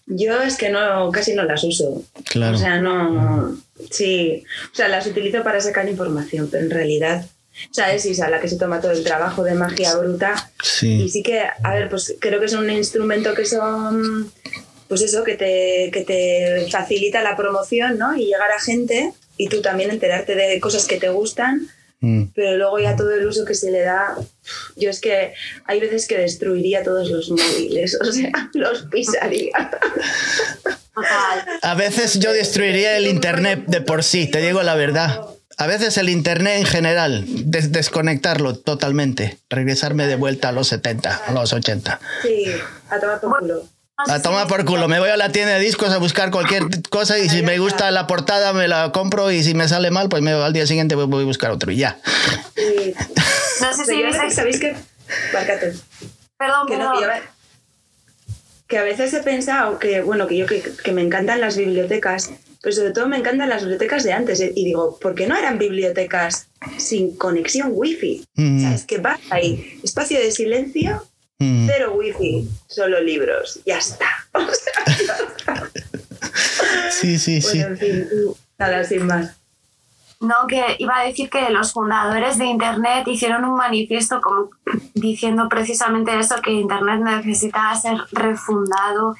Yo 0.06 0.42
es 0.42 0.56
que 0.56 0.70
no, 0.70 1.12
casi 1.12 1.34
no 1.34 1.44
las 1.44 1.64
uso. 1.64 2.02
Claro. 2.30 2.56
O 2.56 2.60
sea, 2.60 2.80
no. 2.80 3.58
Sí. 3.92 4.44
O 4.72 4.76
sea, 4.76 4.88
las 4.88 5.06
utilizo 5.06 5.44
para 5.44 5.60
sacar 5.60 5.88
información, 5.90 6.48
pero 6.52 6.64
en 6.64 6.72
realidad. 6.72 7.26
O 7.70 7.74
sea, 7.74 7.94
es 7.94 8.06
Isa 8.06 8.30
la 8.30 8.40
que 8.40 8.48
se 8.48 8.58
toma 8.58 8.82
todo 8.82 8.92
el 8.92 9.04
trabajo 9.04 9.44
de 9.44 9.54
magia 9.54 9.96
bruta. 9.96 10.52
Sí. 10.62 11.04
Y 11.04 11.10
sí 11.10 11.24
que, 11.24 11.42
a 11.42 11.74
ver, 11.74 11.90
pues 11.90 12.16
creo 12.20 12.40
que 12.40 12.48
es 12.48 12.54
un 12.54 12.70
instrumento 12.70 13.34
que 13.34 13.46
son. 13.46 14.32
Pues 14.94 15.10
eso, 15.10 15.24
que 15.24 15.36
te, 15.36 15.89
que 15.91 16.04
te 16.04 16.68
facilita 16.70 17.22
la 17.24 17.36
promoción, 17.36 17.98
¿no? 17.98 18.16
Y 18.16 18.26
llegar 18.26 18.52
a 18.52 18.60
gente 18.60 19.12
y 19.38 19.48
tú 19.48 19.62
también 19.62 19.89
enterarte 19.89 20.36
de 20.36 20.60
cosas 20.60 20.86
que 20.86 20.98
te 20.98 21.10
gustan 21.10 21.68
Mm. 22.04 22.34
Pero 22.36 22.58
luego 22.58 22.80
ya 22.80 22.98
todo 22.98 23.14
el 23.14 23.26
uso 23.26 23.46
que 23.46 23.56
se 23.56 23.72
le 23.72 23.80
da, 23.80 24.14
yo 24.76 24.89
es 24.89 25.00
que 25.00 25.34
hay 25.64 25.80
veces 25.80 26.06
que 26.06 26.18
destruiría 26.18 26.84
todos 26.84 27.10
los 27.10 27.32
móviles, 27.32 27.98
o 28.00 28.12
sea, 28.12 28.30
los 28.54 28.84
pisaría. 28.91 29.72
A 31.62 31.76
veces 31.76 32.20
yo 32.20 32.34
destruiría 32.34 32.98
el 32.98 33.08
Internet 33.08 33.64
de 33.68 33.80
por 33.80 34.04
sí, 34.04 34.30
te 34.30 34.41
digo 34.41 34.62
la 34.64 34.76
verdad. 34.76 35.22
A 35.58 35.66
veces 35.66 35.98
el 35.98 36.10
Internet 36.10 36.58
en 36.58 36.66
general, 36.66 37.24
desconectarlo 37.26 38.58
totalmente, 38.58 39.38
regresarme 39.50 40.06
de 40.06 40.18
vuelta 40.18 40.50
a 40.50 40.52
los 40.52 40.68
70, 40.68 41.22
a 41.26 41.32
los 41.32 41.54
80. 41.54 42.02
Sí, 42.22 42.48
a 42.89 43.00
tomar 43.00 43.22
por 43.22 43.39
culo. 43.39 43.64
A 44.08 44.22
tomar 44.22 44.47
por 44.47 44.66
culo. 44.66 44.88
Me 44.88 44.99
voy 44.99 45.10
a 45.10 45.18
la 45.18 45.32
tienda 45.32 45.54
de 45.54 45.60
discos 45.60 45.91
a 45.91 45.97
buscar 45.97 46.32
cualquier 46.32 46.64
cosa 46.89 47.20
y 47.20 47.30
si 47.30 47.41
me 47.41 47.58
gusta 47.60 47.91
la 47.91 48.08
portada 48.08 48.54
me 48.54 48.68
la 48.68 48.91
compro 48.91 49.32
y 49.32 49.43
si 49.43 49.54
me 49.54 49.68
sale 49.68 49.91
mal, 49.91 50.10
pues 50.10 50.22
me, 50.22 50.32
al 50.32 50.54
día 50.54 50.68
siguiente 50.68 50.95
voy, 50.95 51.22
a 51.22 51.26
buscar 51.26 51.51
otro 51.51 51.72
y 51.72 51.78
ya. 51.78 51.99
No 53.62 53.74
sé 53.74 53.86
si 53.86 54.36
sabéis 54.36 54.60
que... 54.60 54.76
Perdón, 55.32 56.68
que 56.68 56.76
perdón. 56.76 56.93
que 58.68 58.78
a 58.78 58.84
veces 58.84 59.14
he 59.14 59.22
pensado 59.22 59.80
que, 59.80 60.01
bueno, 60.01 60.28
que 60.28 60.38
yo 60.38 60.45
que, 60.45 60.62
que, 60.62 60.91
me 60.91 61.01
encantan 61.01 61.39
las 61.39 61.56
bibliotecas, 61.56 62.32
pero 62.62 62.76
sobre 62.76 62.91
todo 62.91 63.08
me 63.08 63.18
encantan 63.18 63.49
las 63.49 63.62
bibliotecas 63.62 64.04
de 64.04 64.12
antes. 64.12 64.41
Y 64.41 64.66
digo, 64.66 64.97
¿por 64.99 65.16
qué 65.16 65.28
no 65.28 65.38
eran 65.38 65.60
bibliotecas 65.60 66.47
sin 66.78 67.16
conexión 67.16 67.70
wifi? 67.72 68.26
Mm. 68.36 68.64
¿Sabes? 68.64 68.86
Que 68.86 68.97
vas 68.97 69.20
ahí, 69.30 69.80
espacio 69.84 70.20
de 70.20 70.32
silencio 70.32 71.04
Mm. 71.40 71.68
Cero 71.68 71.94
wifi, 71.96 72.48
solo 72.68 73.02
libros. 73.02 73.60
Ya 73.66 73.78
está. 73.78 74.08
sí, 76.92 77.18
sí, 77.20 77.42
sí. 77.42 77.62
En 77.62 77.78
fin, 77.78 78.08
nada, 78.58 78.84
sin 78.84 79.06
más. 79.06 79.38
No, 80.24 80.48
que 80.48 80.78
iba 80.80 81.00
a 81.00 81.06
decir 81.06 81.30
que 81.30 81.50
los 81.50 81.74
fundadores 81.74 82.38
de 82.38 82.46
Internet 82.46 83.06
hicieron 83.08 83.44
un 83.44 83.58
manifiesto 83.58 84.22
como 84.22 84.52
diciendo 84.94 85.50
precisamente 85.50 86.18
eso, 86.18 86.42
que 86.42 86.52
Internet 86.52 87.02
necesitaba 87.02 87.76
ser 87.76 87.98
refundado 88.14 89.16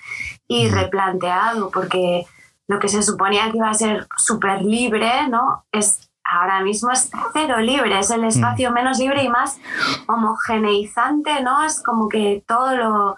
y 0.48 0.68
mm. 0.68 0.74
replanteado, 0.74 1.72
porque 1.72 2.26
lo 2.68 2.80
que 2.80 2.88
se 2.88 3.04
suponía 3.04 3.52
que 3.52 3.58
iba 3.58 3.70
a 3.70 3.74
ser 3.74 4.08
súper 4.16 4.62
libre, 4.62 5.28
¿no? 5.28 5.66
Es 5.74 6.10
ahora 6.24 6.62
mismo 6.62 6.92
es 6.92 7.12
cero 7.34 7.60
libre, 7.60 8.00
es 8.00 8.10
el 8.12 8.22
mm. 8.22 8.26
espacio 8.26 8.72
menos 8.72 9.00
libre 9.00 9.24
y 9.24 9.30
más 9.30 9.60
homogeneizante, 10.08 11.42
¿no? 11.42 11.64
Es 11.64 11.82
como 11.82 12.10
que 12.10 12.44
todo 12.48 12.76
lo... 12.76 13.18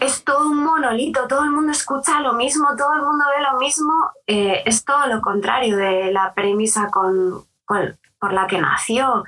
Es, 0.00 0.24
todo 0.24 0.50
un 0.50 0.62
monolito, 0.62 1.26
todo 1.26 1.42
el 1.42 1.52
mundo 1.52 1.72
escucha 1.72 2.20
lo 2.20 2.34
mismo, 2.34 2.76
todo 2.76 2.92
el 2.92 3.00
mundo 3.00 3.24
ve 3.34 3.42
lo 3.50 3.58
mismo, 3.58 3.92
eh, 4.26 4.62
es 4.66 4.84
todo 4.84 5.06
lo 5.06 5.22
contrario 5.22 5.74
de 5.78 6.12
la 6.12 6.34
premisa 6.34 6.90
con, 6.90 7.46
por 7.66 8.32
la 8.32 8.46
que 8.46 8.60
nació. 8.60 9.24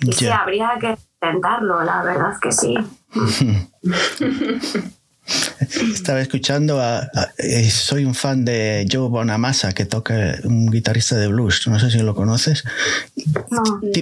Y 0.00 0.12
sí, 0.12 0.28
habría 0.28 0.76
que 0.80 0.96
intentarlo, 1.20 1.82
la 1.82 2.04
verdad 2.04 2.38
que 2.40 2.52
sí. 2.52 2.76
Estaba 5.94 6.20
escuchando 6.20 6.80
a, 6.80 7.10
eh, 7.38 7.70
soy 7.70 8.04
un 8.04 8.14
fan 8.14 8.44
de 8.44 8.86
Joe 8.90 9.08
Bonamassa 9.08 9.72
que 9.72 9.84
toca 9.84 10.38
un 10.44 10.66
guitarrista 10.70 11.16
de 11.16 11.28
blues. 11.28 11.66
No 11.66 11.78
sé 11.78 11.90
si 11.90 11.98
lo 11.98 12.14
conoces. 12.14 12.64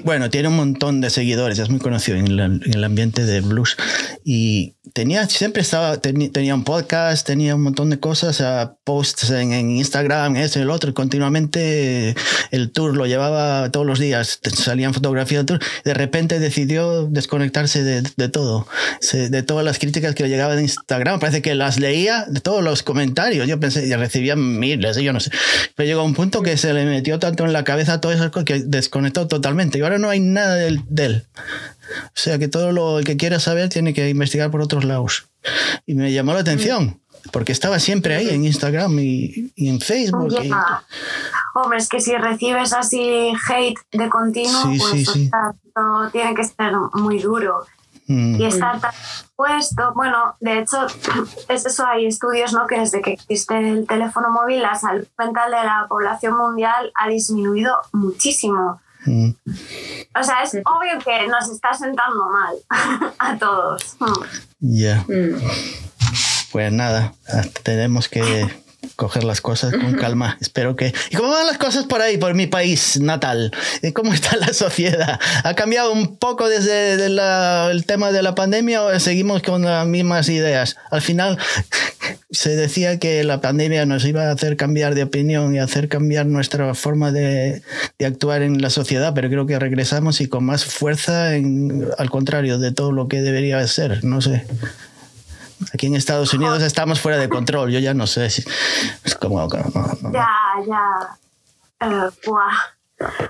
Bueno 0.04 0.30
tiene 0.30 0.48
un 0.48 0.56
montón 0.56 1.00
de 1.00 1.10
seguidores 1.10 1.58
es 1.58 1.70
muy 1.70 1.80
conocido 1.80 2.18
en, 2.18 2.38
en 2.38 2.74
el 2.74 2.84
ambiente 2.84 3.24
de 3.24 3.40
blues. 3.40 3.76
Y 4.24 4.74
tenía, 4.92 5.28
siempre 5.28 5.62
estaba, 5.62 6.00
tenía 6.00 6.54
un 6.54 6.64
podcast, 6.64 7.26
tenía 7.26 7.54
un 7.54 7.62
montón 7.62 7.90
de 7.90 7.98
cosas, 7.98 8.42
posts 8.84 9.30
en, 9.30 9.52
Instagram, 9.70 10.36
eso 10.36 10.58
y 10.58 10.62
el 10.62 10.70
otro, 10.70 10.90
y 10.90 10.92
continuamente 10.92 12.14
el 12.50 12.70
tour 12.70 12.96
lo 12.96 13.06
llevaba 13.06 13.70
todos 13.70 13.86
los 13.86 13.98
días, 13.98 14.40
salían 14.54 14.94
fotografías 14.94 15.40
del 15.40 15.58
tour, 15.58 15.68
de 15.84 15.94
repente 15.94 16.38
decidió 16.38 17.06
desconectarse 17.06 17.82
de, 17.82 18.02
de 18.16 18.28
todo, 18.28 18.66
de 19.12 19.42
todas 19.42 19.64
las 19.64 19.78
críticas 19.78 20.14
que 20.14 20.22
le 20.22 20.28
llegaban 20.28 20.56
de 20.56 20.62
Instagram, 20.62 21.13
parece 21.18 21.42
que 21.42 21.54
las 21.54 21.78
leía, 21.78 22.24
de 22.28 22.40
todos 22.40 22.62
los 22.62 22.82
comentarios, 22.82 23.46
yo 23.46 23.60
pensé, 23.60 23.88
ya 23.88 23.96
recibía 23.96 24.36
miles, 24.36 24.96
yo 24.96 25.12
no 25.12 25.20
sé, 25.20 25.30
pero 25.74 25.86
llegó 25.86 26.00
a 26.00 26.04
un 26.04 26.14
punto 26.14 26.42
que 26.42 26.56
se 26.56 26.72
le 26.72 26.84
metió 26.84 27.18
tanto 27.18 27.44
en 27.44 27.52
la 27.52 27.64
cabeza 27.64 28.00
esas 28.02 28.30
cosas 28.30 28.44
que 28.44 28.60
desconectó 28.60 29.28
totalmente, 29.28 29.78
y 29.78 29.82
ahora 29.82 29.98
no 29.98 30.10
hay 30.10 30.20
nada 30.20 30.54
de, 30.54 30.80
de 30.88 31.04
él. 31.04 31.26
O 32.06 32.12
sea 32.14 32.38
que 32.38 32.48
todo 32.48 32.72
lo 32.72 33.00
que 33.04 33.16
quiera 33.16 33.40
saber 33.40 33.68
tiene 33.68 33.94
que 33.94 34.08
investigar 34.08 34.50
por 34.50 34.62
otros 34.62 34.84
lados. 34.84 35.26
Y 35.86 35.94
me 35.94 36.12
llamó 36.12 36.32
la 36.32 36.40
atención, 36.40 37.00
porque 37.32 37.52
estaba 37.52 37.78
siempre 37.78 38.14
ahí 38.14 38.28
en 38.30 38.44
Instagram 38.44 38.98
y, 38.98 39.52
en 39.56 39.80
Facebook. 39.80 40.34
Hombre, 41.54 41.78
es 41.78 41.88
que 41.88 42.00
si 42.00 42.14
recibes 42.16 42.72
así 42.72 43.32
hate 43.48 43.78
de 43.92 44.08
continuo, 44.08 44.62
pues 44.78 45.08
tiene 46.12 46.34
que 46.34 46.44
ser 46.44 46.72
muy 46.94 47.20
duro. 47.20 47.64
Mm. 48.06 48.40
Y 48.40 48.46
estar 48.46 48.80
tan 48.80 48.92
expuesto, 48.92 49.92
bueno, 49.94 50.36
de 50.40 50.58
hecho, 50.58 50.86
es 51.48 51.66
eso, 51.66 51.86
hay 51.86 52.06
estudios, 52.06 52.52
¿no? 52.52 52.66
Que 52.66 52.80
desde 52.80 53.00
que 53.00 53.12
existe 53.12 53.56
el 53.58 53.86
teléfono 53.86 54.30
móvil, 54.30 54.62
la 54.62 54.74
salud 54.74 55.06
mental 55.18 55.50
de 55.50 55.56
la 55.56 55.86
población 55.88 56.36
mundial 56.36 56.92
ha 56.94 57.08
disminuido 57.08 57.76
muchísimo. 57.92 58.80
Mm. 59.06 59.30
O 60.18 60.22
sea, 60.22 60.42
es 60.42 60.54
obvio 60.54 60.98
que 61.04 61.26
nos 61.28 61.48
está 61.50 61.72
sentando 61.74 62.28
mal 62.30 62.54
a 63.18 63.36
todos. 63.36 63.96
Ya. 64.60 65.04
Mm. 65.08 65.40
Pues 66.52 66.72
nada, 66.72 67.14
tenemos 67.62 68.08
que 68.08 68.63
coger 68.96 69.24
las 69.24 69.40
cosas 69.40 69.72
con 69.74 69.94
calma. 69.94 70.36
Espero 70.40 70.76
que... 70.76 70.92
¿Y 71.10 71.16
cómo 71.16 71.30
van 71.30 71.46
las 71.46 71.58
cosas 71.58 71.84
por 71.84 72.00
ahí, 72.00 72.18
por 72.18 72.34
mi 72.34 72.46
país 72.46 73.00
natal? 73.00 73.52
¿Cómo 73.92 74.12
está 74.12 74.36
la 74.36 74.52
sociedad? 74.52 75.18
¿Ha 75.42 75.54
cambiado 75.54 75.92
un 75.92 76.16
poco 76.16 76.48
desde 76.48 76.94
el 77.04 77.86
tema 77.86 78.12
de 78.12 78.22
la 78.22 78.34
pandemia 78.34 78.82
o 78.82 79.00
seguimos 79.00 79.42
con 79.42 79.62
las 79.62 79.86
mismas 79.86 80.28
ideas? 80.28 80.76
Al 80.90 81.02
final 81.02 81.38
se 82.30 82.56
decía 82.56 82.98
que 82.98 83.24
la 83.24 83.40
pandemia 83.40 83.86
nos 83.86 84.04
iba 84.04 84.24
a 84.24 84.32
hacer 84.32 84.56
cambiar 84.56 84.94
de 84.94 85.04
opinión 85.04 85.54
y 85.54 85.58
hacer 85.58 85.88
cambiar 85.88 86.26
nuestra 86.26 86.74
forma 86.74 87.12
de, 87.12 87.62
de 87.98 88.06
actuar 88.06 88.42
en 88.42 88.60
la 88.60 88.70
sociedad, 88.70 89.12
pero 89.14 89.28
creo 89.28 89.46
que 89.46 89.58
regresamos 89.58 90.20
y 90.20 90.26
con 90.26 90.44
más 90.44 90.64
fuerza, 90.64 91.34
en, 91.34 91.88
al 91.98 92.10
contrario 92.10 92.58
de 92.58 92.72
todo 92.72 92.92
lo 92.92 93.08
que 93.08 93.22
debería 93.22 93.66
ser. 93.66 94.04
No 94.04 94.20
sé. 94.20 94.44
Aquí 95.72 95.86
en 95.86 95.96
Estados 95.96 96.32
Unidos 96.34 96.62
estamos 96.62 97.00
fuera 97.00 97.18
de 97.18 97.28
control. 97.28 97.70
Yo 97.70 97.78
ya 97.78 97.94
no 97.94 98.06
sé 98.06 98.30
si 98.30 98.44
es 99.04 99.14
como. 99.14 99.48
Ya, 100.12 100.28
ya. 100.66 101.18
Uh, 101.86 102.10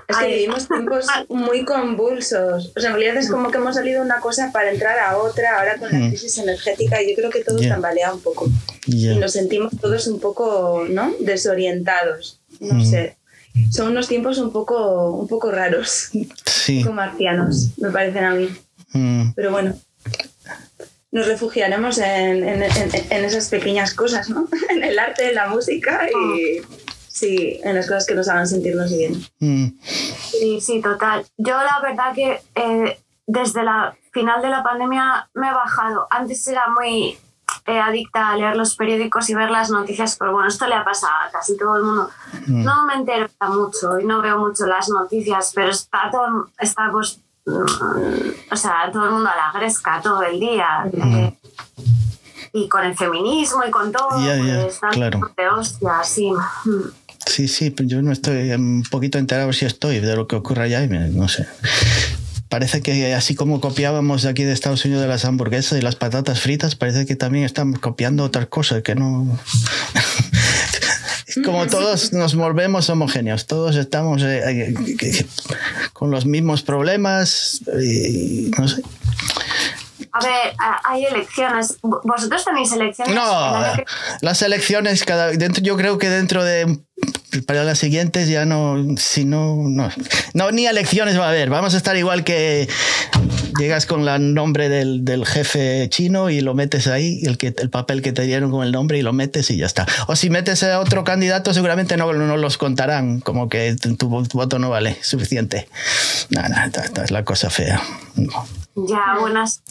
es 0.07 0.17
que 0.17 0.27
vivimos 0.27 0.67
tiempos 0.67 1.07
muy 1.29 1.65
convulsos. 1.65 2.71
O 2.75 2.79
sea, 2.79 2.91
en 2.91 2.95
realidad 2.95 3.17
es 3.17 3.29
como 3.29 3.49
que 3.49 3.57
hemos 3.57 3.75
salido 3.75 4.01
una 4.01 4.19
cosa 4.19 4.51
para 4.51 4.71
entrar 4.71 4.97
a 4.99 5.17
otra, 5.17 5.59
ahora 5.59 5.77
con 5.77 5.91
la 5.91 5.97
mm. 5.97 6.09
crisis 6.09 6.37
energética, 6.37 7.01
y 7.01 7.09
yo 7.09 7.15
creo 7.15 7.29
que 7.29 7.43
todo 7.43 7.57
yeah. 7.57 7.69
tambalea 7.69 8.13
un 8.13 8.21
poco. 8.21 8.49
Y 8.85 9.07
nos 9.15 9.31
sentimos 9.31 9.73
todos 9.79 10.07
un 10.07 10.19
poco, 10.19 10.85
¿no? 10.89 11.13
Desorientados. 11.19 12.39
No 12.59 12.75
mm. 12.75 12.85
sé. 12.85 13.17
Son 13.71 13.87
unos 13.87 14.07
tiempos 14.07 14.37
un 14.37 14.51
poco, 14.51 15.11
un 15.11 15.27
poco 15.27 15.51
raros. 15.51 16.09
Sí. 16.45 16.81
Poco 16.83 16.93
marcianos, 16.93 17.69
me 17.77 17.89
parecen 17.89 18.23
a 18.23 18.33
mí. 18.33 18.49
Mm. 18.93 19.33
Pero 19.35 19.51
bueno 19.51 19.75
nos 21.15 21.27
refugiaremos 21.27 21.97
en, 21.99 22.43
en, 22.43 22.61
en, 22.61 23.23
esas 23.23 23.47
pequeñas 23.47 23.93
cosas, 23.93 24.29
¿no? 24.29 24.49
en 24.69 24.83
el 24.83 24.99
arte, 24.99 25.29
en 25.29 25.35
la 25.35 25.47
música 25.47 26.09
y 26.09 26.61
sí, 27.07 27.57
en 27.63 27.75
las 27.75 27.87
cosas 27.87 28.05
que 28.05 28.15
nos 28.15 28.27
hagan 28.27 28.45
sentirnos 28.45 28.91
bien. 28.91 29.25
Mm. 29.39 29.67
Sí, 29.79 30.59
sí, 30.59 30.81
total. 30.81 31.25
Yo 31.37 31.53
la 31.53 31.79
verdad 31.81 32.13
que 32.13 32.41
eh, 32.55 32.99
desde 33.25 33.63
la 33.63 33.95
final 34.11 34.41
de 34.41 34.49
la 34.49 34.61
pandemia 34.61 35.29
me 35.35 35.47
he 35.47 35.53
bajado. 35.53 36.05
Antes 36.09 36.45
era 36.49 36.67
muy 36.77 37.17
eh, 37.65 37.79
adicta 37.79 38.31
a 38.31 38.35
leer 38.35 38.57
los 38.57 38.75
periódicos 38.75 39.29
y 39.29 39.35
ver 39.35 39.51
las 39.51 39.69
noticias, 39.69 40.17
pero 40.19 40.33
bueno, 40.33 40.49
esto 40.49 40.67
le 40.67 40.75
ha 40.75 40.83
pasado 40.83 41.13
a 41.25 41.31
casi 41.31 41.57
todo 41.57 41.77
el 41.77 41.83
mundo. 41.83 42.09
Mm. 42.45 42.61
No 42.65 42.85
me 42.87 42.95
entero 42.95 43.29
mucho 43.47 44.01
y 44.01 44.05
no 44.05 44.21
veo 44.21 44.37
mucho 44.37 44.65
las 44.65 44.89
noticias, 44.89 45.53
pero 45.55 45.69
está 45.69 46.09
todo, 46.11 46.49
está 46.59 46.89
pues, 46.91 47.19
mm, 47.19 47.24
o 47.45 48.55
sea, 48.55 48.89
todo 48.91 49.05
el 49.05 49.11
mundo 49.11 49.29
a 49.29 49.35
la 49.35 49.59
gresca 49.59 49.99
todo 50.01 50.23
el 50.23 50.39
día. 50.39 50.65
eh, 50.93 51.33
y 52.53 52.69
con 52.69 52.85
el 52.85 52.95
feminismo 52.95 53.63
y 53.67 53.71
con 53.71 53.91
todo, 53.91 54.07
Ya, 54.25 54.37
ya, 54.37 54.61
pues, 54.63 54.79
claro. 54.93 55.19
de 55.35 55.49
hostia, 55.49 55.91
sí. 56.03 56.31
Sí, 57.27 57.47
sí, 57.47 57.73
yo 57.79 58.01
no 58.01 58.11
estoy 58.13 58.51
un 58.51 58.83
poquito 58.89 59.17
enterado 59.17 59.51
si 59.51 59.65
estoy 59.65 59.99
de 59.99 60.15
lo 60.15 60.25
que 60.27 60.35
ocurre 60.37 60.63
allá 60.63 60.81
y 60.83 60.87
me- 60.87 61.09
no 61.09 61.27
sé. 61.27 61.47
Parece 62.47 62.81
que 62.81 63.13
así 63.13 63.35
como 63.35 63.59
copiábamos 63.59 64.21
de 64.21 64.29
aquí 64.29 64.43
de 64.43 64.53
Estados 64.53 64.85
Unidos 64.85 65.01
de 65.01 65.09
las 65.09 65.25
hamburguesas 65.25 65.77
y 65.77 65.81
las 65.81 65.95
patatas 65.97 66.39
fritas, 66.39 66.75
parece 66.75 67.05
que 67.05 67.15
también 67.17 67.43
estamos 67.43 67.79
copiando 67.79 68.23
otras 68.23 68.45
cosas 68.47 68.83
que 68.83 68.95
no... 68.95 69.37
Como 71.43 71.65
todos 71.67 72.13
nos 72.13 72.35
volvemos 72.35 72.89
homogéneos, 72.89 73.45
todos 73.47 73.75
estamos 73.75 74.21
eh, 74.23 74.73
eh, 75.01 75.25
con 75.93 76.11
los 76.11 76.25
mismos 76.25 76.61
problemas 76.61 77.61
y 77.81 78.51
no 78.57 78.67
sé. 78.67 78.81
A 80.11 80.19
ver, 80.23 80.53
hay 80.85 81.05
elecciones. 81.05 81.81
¿Vo- 81.81 81.99
¿Vosotros 82.03 82.45
tenéis 82.45 82.71
elecciones? 82.71 83.09
el 83.09 83.15
No, 83.15 83.61
las 84.21 84.41
elecciones 84.41 85.03
cada 85.03 85.27
dentro 85.31 85.61
yo 85.61 85.75
creo 85.75 85.97
que 85.97 86.09
dentro 86.09 86.43
de 86.43 86.79
para 87.45 87.63
las 87.65 87.79
siguientes 87.79 88.29
ya 88.29 88.45
no 88.45 88.77
si 88.97 89.25
no 89.25 89.55
no. 89.67 89.89
No 90.33 90.51
ni 90.51 90.65
elecciones 90.67 91.19
va 91.19 91.25
a 91.25 91.29
haber. 91.29 91.49
Vamos 91.49 91.73
a 91.73 91.77
estar 91.77 91.95
igual 91.97 92.23
que 92.23 92.67
llegas 93.59 93.85
con 93.85 94.07
el 94.07 94.33
nombre 94.33 94.69
del, 94.69 95.03
del 95.05 95.25
jefe 95.25 95.87
chino 95.89 96.29
y 96.29 96.39
lo 96.41 96.53
metes 96.53 96.87
ahí 96.87 97.21
el 97.23 97.37
que 97.37 97.53
el 97.57 97.69
papel 97.69 98.01
que 98.01 98.11
te 98.13 98.21
dieron 98.23 98.51
con 98.51 98.65
el 98.65 98.71
nombre 98.71 98.97
y 98.97 99.01
lo 99.01 99.11
metes 99.13 99.49
y 99.51 99.57
ya 99.57 99.65
está. 99.65 99.85
O 100.07 100.15
si 100.15 100.29
metes 100.29 100.63
a 100.63 100.79
otro 100.79 101.03
candidato 101.03 101.53
seguramente 101.53 101.97
no, 101.97 102.11
no 102.13 102.37
los 102.37 102.57
contarán 102.57 103.19
como 103.19 103.49
que 103.49 103.75
tu, 103.75 103.95
tu 103.97 104.07
voto 104.09 104.59
no 104.59 104.69
vale 104.69 104.97
suficiente. 105.01 105.67
No, 106.29 106.41
no, 106.47 106.55
esta- 106.65 106.83
esta 106.85 107.03
es 107.03 107.11
la 107.11 107.23
cosa 107.25 107.49
fea. 107.49 107.81
No. 108.15 108.47
Ya, 108.87 109.17
buenas. 109.19 109.61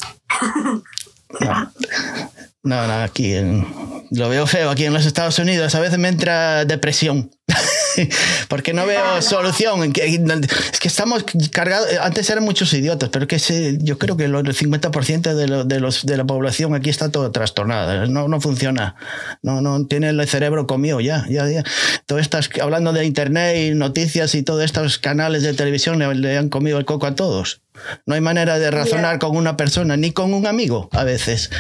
No, 1.41 1.73
no, 2.65 2.87
no, 2.87 2.95
aquí 3.03 3.35
en- 3.35 3.67
lo 4.11 4.29
veo 4.29 4.47
feo. 4.47 4.71
Aquí 4.71 4.85
en 4.85 4.93
los 4.93 5.07
Estados 5.07 5.39
Unidos 5.39 5.75
a 5.75 5.81
veces 5.81 5.99
me 5.99 6.09
entra 6.09 6.65
depresión. 6.65 7.31
Porque 8.49 8.73
no 8.73 8.87
veo 8.87 9.21
solución. 9.23 9.93
Es 9.95 10.79
que 10.81 10.89
estamos 10.89 11.25
cargados. 11.51 11.89
Antes 12.01 12.29
eran 12.31 12.45
muchos 12.45 12.73
idiotas, 12.75 13.09
pero 13.11 13.27
que 13.27 13.39
se- 13.39 13.79
yo 13.81 13.99
creo 13.99 14.17
que 14.17 14.25
el 14.25 14.33
50% 14.35 15.35
de, 15.35 15.49
lo- 15.49 15.65
de, 15.65 15.81
los, 15.81 16.05
de 16.07 16.17
la 16.17 16.25
población 16.25 16.75
aquí 16.75 16.91
está 16.91 17.11
todo 17.11 17.31
trastornada. 17.33 18.07
No, 18.07 18.29
no 18.29 18.41
funciona. 18.41 18.95
No, 19.43 19.61
no 19.61 19.87
tiene 19.87 20.09
el 20.11 20.29
cerebro 20.29 20.67
comido 20.67 21.01
ya. 21.01 21.25
ya, 21.29 21.49
ya. 21.49 21.65
Todo 22.07 22.19
estas, 22.19 22.51
hablando 22.63 22.93
de 22.93 23.05
internet 23.05 23.57
y 23.57 23.75
noticias 23.75 24.35
y 24.35 24.43
todos 24.43 24.65
estos 24.65 24.99
canales 24.99 25.43
de 25.43 25.55
televisión 25.55 25.99
le, 25.99 26.15
le 26.15 26.37
han 26.39 26.49
comido 26.49 26.79
el 26.79 26.85
coco 26.85 27.07
a 27.07 27.15
todos. 27.15 27.63
No 28.07 28.15
hay 28.15 28.21
manera 28.21 28.59
de 28.59 28.71
razonar 28.71 29.19
con 29.19 29.37
una 29.37 29.57
persona 29.57 29.97
ni 29.97 30.13
con 30.13 30.33
un 30.35 30.47
amigo 30.47 30.89
a 30.93 31.03
veces. 31.05 31.51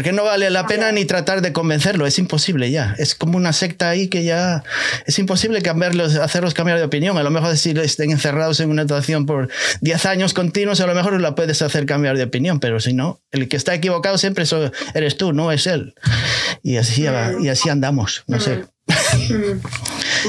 Porque 0.00 0.12
no 0.12 0.24
vale 0.24 0.48
la 0.48 0.66
pena 0.66 0.90
ni 0.92 1.04
tratar 1.04 1.42
de 1.42 1.52
convencerlo, 1.52 2.06
es 2.06 2.18
imposible 2.18 2.70
ya. 2.70 2.94
Es 2.96 3.14
como 3.14 3.36
una 3.36 3.52
secta 3.52 3.90
ahí 3.90 4.08
que 4.08 4.24
ya 4.24 4.64
es 5.04 5.18
imposible 5.18 5.60
cambiarlos, 5.60 6.14
hacerlos 6.14 6.54
cambiar 6.54 6.78
de 6.78 6.84
opinión. 6.84 7.18
A 7.18 7.22
lo 7.22 7.30
mejor 7.30 7.54
si 7.58 7.72
estén 7.72 8.10
encerrados 8.10 8.60
en 8.60 8.70
una 8.70 8.84
situación 8.84 9.26
por 9.26 9.50
10 9.82 10.06
años 10.06 10.32
continuos, 10.32 10.80
a 10.80 10.86
lo 10.86 10.94
mejor 10.94 11.20
la 11.20 11.34
puedes 11.34 11.60
hacer 11.60 11.84
cambiar 11.84 12.16
de 12.16 12.22
opinión, 12.22 12.60
pero 12.60 12.80
si 12.80 12.94
no, 12.94 13.20
el 13.30 13.46
que 13.46 13.58
está 13.58 13.74
equivocado 13.74 14.16
siempre 14.16 14.46
eres 14.94 15.18
tú, 15.18 15.34
no 15.34 15.52
es 15.52 15.66
él. 15.66 15.94
Y 16.62 16.78
así, 16.78 17.04
y 17.42 17.48
así 17.48 17.68
andamos, 17.68 18.24
no 18.26 18.40
sé. 18.40 18.64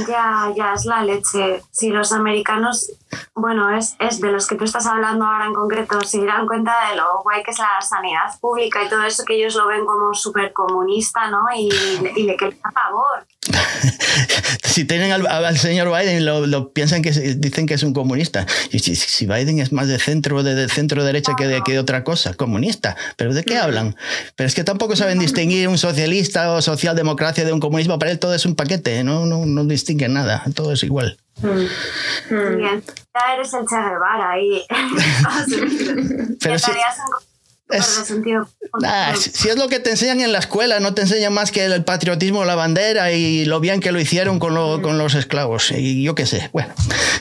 Ya, 0.07 0.51
ya, 0.55 0.73
es 0.73 0.85
la 0.85 1.03
leche. 1.03 1.61
Si 1.71 1.89
los 1.89 2.11
americanos, 2.11 2.91
bueno, 3.35 3.69
es, 3.75 3.95
es 3.99 4.21
de 4.21 4.31
los 4.31 4.47
que 4.47 4.55
tú 4.55 4.63
estás 4.63 4.85
hablando 4.85 5.25
ahora 5.25 5.45
en 5.45 5.53
concreto, 5.53 6.01
se 6.01 6.19
dirán 6.19 6.47
cuenta 6.47 6.89
de 6.89 6.97
lo 6.97 7.21
guay 7.23 7.43
que 7.43 7.51
es 7.51 7.59
la 7.59 7.81
sanidad 7.81 8.39
pública 8.39 8.83
y 8.83 8.89
todo 8.89 9.03
eso 9.03 9.23
que 9.25 9.35
ellos 9.35 9.55
lo 9.55 9.67
ven 9.67 9.85
como 9.85 10.13
súper 10.13 10.53
comunista, 10.53 11.29
¿no? 11.29 11.45
Y, 11.55 11.69
y 12.15 12.23
le 12.23 12.37
que 12.37 12.47
les 12.47 12.65
a 12.65 12.71
favor. 12.71 13.25
si 14.63 14.85
tienen 14.85 15.11
al, 15.11 15.25
al 15.25 15.57
señor 15.57 15.89
Biden, 15.89 16.25
lo, 16.25 16.45
lo 16.45 16.71
piensan 16.73 17.01
que 17.01 17.11
dicen 17.11 17.65
que 17.65 17.73
es 17.73 17.83
un 17.83 17.93
comunista. 17.93 18.45
Y 18.71 18.79
si, 18.79 18.95
si 18.95 19.25
Biden 19.25 19.59
es 19.59 19.71
más 19.71 19.87
de 19.87 19.97
centro, 19.99 20.43
de, 20.43 20.53
de 20.55 20.69
centro 20.69 21.03
derecha 21.03 21.33
que 21.37 21.47
de, 21.47 21.61
que 21.63 21.73
de 21.73 21.79
otra 21.79 22.03
cosa, 22.03 22.33
comunista. 22.35 22.95
¿Pero 23.17 23.33
de 23.33 23.43
qué 23.43 23.57
hablan? 23.57 23.95
Pero 24.35 24.47
es 24.47 24.53
que 24.55 24.63
tampoco 24.63 24.95
saben 24.95 25.19
distinguir 25.19 25.67
un 25.67 25.77
socialista 25.77 26.51
o 26.53 26.61
socialdemocracia 26.61 27.43
de 27.43 27.53
un 27.53 27.59
comunismo. 27.59 27.97
Para 27.97 28.11
él 28.11 28.19
todo 28.19 28.35
es 28.35 28.45
un 28.45 28.55
paquete, 28.55 29.03
no, 29.03 29.25
no, 29.25 29.45
no 29.45 29.65
distinguen 29.65 30.13
nada, 30.13 30.43
todo 30.53 30.73
es 30.73 30.83
igual. 30.83 31.17
Mm. 31.41 31.47
Mm. 32.35 32.57
Bien, 32.57 32.83
ya 32.85 33.33
eres 33.35 33.53
el 33.53 33.65
Che 33.65 33.75
Guevara 33.75 34.31
ahí. 34.31 34.63
Pero 36.39 36.59
si- 36.59 36.71
es-. 37.71 38.13
Ah, 38.83 39.13
si 39.17 39.49
es 39.49 39.57
lo 39.57 39.67
que 39.67 39.79
te 39.79 39.91
enseñan 39.91 40.21
en 40.21 40.31
la 40.31 40.39
escuela, 40.39 40.79
no 40.79 40.93
te 40.93 41.01
enseñan 41.01 41.33
más 41.33 41.51
que 41.51 41.65
el 41.65 41.83
patriotismo, 41.83 42.45
la 42.45 42.55
bandera 42.55 43.11
y 43.11 43.45
lo 43.45 43.59
bien 43.59 43.79
que 43.79 43.91
lo 43.91 43.99
hicieron 43.99 44.39
con, 44.39 44.53
lo- 44.53 44.81
con 44.81 44.97
los 44.97 45.13
esclavos. 45.15 45.71
Y 45.71 46.03
yo 46.03 46.15
qué 46.15 46.25
sé, 46.25 46.49
bueno, 46.53 46.73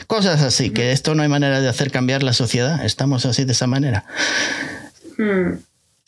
cosas 0.07 0.41
así, 0.41 0.69
que 0.69 0.91
esto 0.91 1.15
no 1.15 1.23
hay 1.23 1.29
manera 1.29 1.59
de 1.61 1.67
hacer 1.69 1.91
cambiar 1.91 2.23
la 2.23 2.33
sociedad, 2.33 2.83
estamos 2.85 3.25
así 3.25 3.43
de 3.45 3.51
esa 3.53 3.67
manera. 3.67 4.05
Mm. 5.17 5.57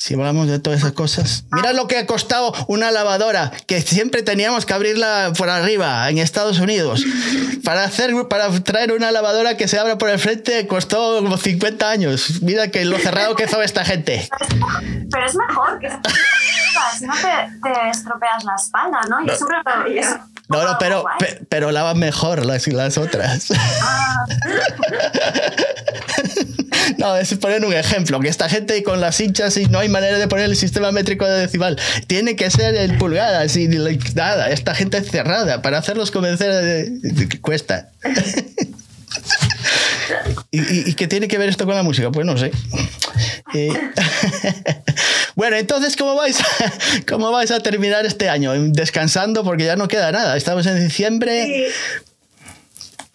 Si 0.04 0.16
hablamos 0.16 0.50
de 0.50 0.60
todas 0.60 0.80
esas 0.80 0.92
cosas. 0.92 1.46
Mira 1.50 1.72
lo 1.72 1.88
que 1.88 1.98
ha 1.98 2.06
costado 2.06 2.54
una 2.68 2.92
lavadora, 2.92 3.54
que 3.68 3.80
siempre 3.80 4.22
teníamos 4.22 4.66
que 4.66 4.74
abrirla 4.74 5.32
por 5.38 5.50
arriba 5.50 6.10
en 6.10 6.18
Estados 6.18 6.60
Unidos. 6.60 7.06
Para, 7.64 7.86
hacer, 7.86 8.14
para 8.28 8.52
traer 8.64 8.92
una 8.92 9.12
lavadora 9.12 9.56
que 9.56 9.70
se 9.70 9.80
abra 9.80 9.98
por 9.98 10.10
el 10.10 10.20
frente 10.20 10.68
costó 10.68 11.22
como 11.24 11.38
50 11.38 11.90
años. 11.90 12.42
Mira 12.42 12.68
que 12.68 12.84
lo 12.84 13.00
cerrado 13.00 13.34
que 13.38 13.46
hizo 13.46 13.62
esta 13.62 13.86
gente. 13.86 14.28
Pero 15.10 15.26
es 15.26 15.36
mejor 15.38 15.80
que 15.80 15.88
si 17.00 17.06
no 17.06 17.14
te, 17.14 17.70
te 17.70 17.90
estropeas 17.90 18.44
la 18.44 18.56
espalda, 18.56 19.00
¿no? 19.08 19.26
Yo 19.26 19.34
siempre 19.34 19.56
lo 19.64 20.33
No, 20.50 20.64
no, 20.64 20.78
pero, 20.80 21.02
guay. 21.02 21.16
pe- 21.20 21.40
pero 21.50 21.72
lavan 21.72 21.98
mejor 22.00 22.46
las, 22.46 22.68
las 22.68 22.98
otras. 22.98 23.48
Ah, 23.82 24.26
No, 26.98 27.16
es 27.16 27.34
poner 27.36 27.64
un 27.66 27.74
ejemplo, 27.74 28.20
que 28.20 28.28
esta 28.28 28.50
gente 28.50 28.82
con 28.84 29.00
las 29.02 29.20
hinchas 29.20 29.56
y 29.58 29.66
no 29.68 29.80
hay 29.80 29.90
manera 29.90 30.18
de 30.18 30.28
poner 30.28 30.46
el 30.46 30.56
sistema 30.56 30.92
métrico 30.92 31.26
de 31.26 31.40
decimal. 31.40 31.80
Tiene 32.08 32.36
que 32.36 32.50
ser 32.52 32.76
en 32.76 32.98
pulgadas 32.98 33.56
y 33.56 33.68
nada, 34.16 34.50
esta 34.50 34.76
gente 34.76 35.02
cerrada. 35.02 35.62
Para 35.62 35.78
hacerlos 35.80 36.12
convencer 36.12 36.52
eh, 36.52 37.40
cuesta. 37.42 37.90
¿Y, 40.52 40.60
y, 40.62 40.84
y 40.90 40.94
qué 40.96 41.08
tiene 41.08 41.28
que 41.28 41.38
ver 41.38 41.50
esto 41.50 41.66
con 41.66 41.76
la 41.76 41.84
música? 41.84 42.12
Pues 42.12 42.26
no 42.26 42.38
sé. 42.38 42.52
Eh, 43.54 43.70
bueno, 45.36 45.56
entonces, 45.58 45.96
¿cómo 45.96 46.16
vais, 46.16 46.40
a, 46.40 46.46
¿cómo 47.08 47.32
vais 47.32 47.52
a 47.52 47.60
terminar 47.62 48.06
este 48.06 48.30
año? 48.30 48.54
Descansando 48.72 49.44
porque 49.44 49.66
ya 49.66 49.76
no 49.76 49.88
queda 49.88 50.12
nada. 50.12 50.38
Estamos 50.38 50.66
en 50.66 50.84
diciembre. 50.84 51.46
Sí. 51.46 51.64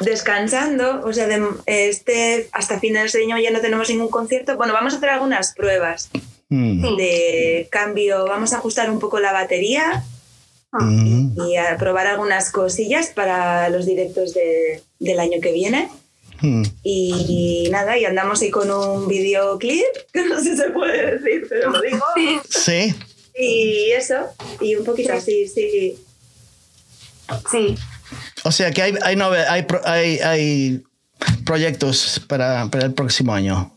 Descansando, 0.04 1.02
o 1.04 1.12
sea, 1.12 1.26
de- 1.26 1.42
este, 1.66 2.48
hasta 2.52 2.78
finales 2.78 3.12
de 3.12 3.24
año 3.24 3.38
ya 3.38 3.50
no 3.50 3.60
tenemos 3.60 3.88
ningún 3.88 4.08
concierto. 4.08 4.56
Bueno, 4.56 4.72
vamos 4.72 4.94
a 4.94 4.96
hacer 4.98 5.08
algunas 5.10 5.54
pruebas 5.54 6.08
Mm, 6.50 6.96
de 6.96 7.68
cambio. 7.70 8.24
Vamos 8.26 8.54
a 8.54 8.56
ajustar 8.56 8.88
un 8.90 8.98
poco 9.00 9.20
la 9.20 9.32
batería 9.32 10.02
mm, 10.72 11.38
y 11.46 11.56
a 11.56 11.76
probar 11.76 12.06
algunas 12.06 12.50
cosillas 12.50 13.08
para 13.08 13.68
los 13.68 13.84
directos 13.84 14.32
de- 14.32 14.82
del 14.98 15.20
año 15.20 15.40
que 15.42 15.52
viene. 15.52 15.90
Mm. 16.40 16.62
Y 16.82 17.68
nada, 17.70 17.96
y 17.98 18.04
andamos 18.04 18.40
ahí 18.42 18.50
con 18.50 18.70
un 18.70 19.06
videoclip, 19.08 19.84
que 20.12 20.24
no 20.26 20.36
sé 20.40 20.50
si 20.52 20.56
se 20.56 20.70
puede 20.70 21.16
decir, 21.18 21.46
pero 21.48 21.70
lo 21.70 21.80
digo. 21.80 22.04
sí. 22.48 22.94
Y 23.40 23.92
eso, 23.92 24.14
y 24.60 24.74
un 24.74 24.84
poquito 24.84 25.12
así, 25.12 25.46
sí. 25.46 25.96
sí. 27.50 27.74
O 28.42 28.50
sea 28.50 28.72
que 28.72 28.82
hay, 28.82 28.94
hay, 29.02 29.14
nove- 29.14 29.46
hay, 29.48 29.62
pro- 29.62 29.82
hay, 29.84 30.18
hay 30.18 30.82
proyectos 31.44 32.20
para, 32.26 32.66
para 32.68 32.86
el 32.86 32.94
próximo 32.94 33.32
año. 33.32 33.72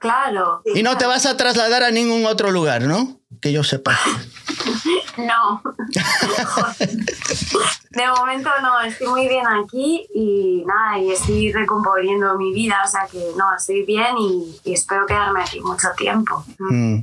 Claro. 0.00 0.60
Y 0.74 0.82
no 0.82 0.98
te 0.98 1.06
vas 1.06 1.24
a 1.24 1.36
trasladar 1.36 1.82
a 1.82 1.90
ningún 1.90 2.26
otro 2.26 2.50
lugar, 2.50 2.82
¿no? 2.82 3.20
Que 3.40 3.52
yo 3.52 3.64
sepa. 3.64 3.98
No. 5.18 5.60
De 7.90 8.08
momento 8.16 8.50
no, 8.62 8.80
estoy 8.82 9.06
muy 9.08 9.28
bien 9.28 9.46
aquí 9.46 10.06
y 10.14 10.64
nada, 10.66 10.98
y 10.98 11.10
estoy 11.10 11.52
recomponiendo 11.52 12.36
mi 12.38 12.52
vida, 12.52 12.82
o 12.84 12.88
sea 12.88 13.06
que 13.10 13.32
no, 13.36 13.54
estoy 13.56 13.84
bien 13.84 14.16
y, 14.18 14.60
y 14.64 14.74
espero 14.74 15.06
quedarme 15.06 15.42
aquí 15.42 15.60
mucho 15.60 15.88
tiempo. 15.96 16.44
Mm. 16.58 17.00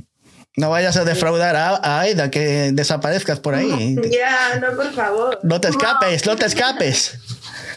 No 0.56 0.70
vayas 0.70 0.96
a 0.96 1.04
defraudar 1.04 1.54
a, 1.54 2.00
Aida, 2.00 2.30
que 2.30 2.72
desaparezcas 2.72 3.40
por 3.40 3.54
ahí. 3.54 3.96
Ya, 4.10 4.58
no, 4.58 4.74
por 4.74 4.90
favor. 4.92 5.38
No 5.42 5.60
te 5.60 5.68
escapes, 5.68 6.24
no 6.26 6.34
te 6.34 6.46
escapes. 6.46 7.18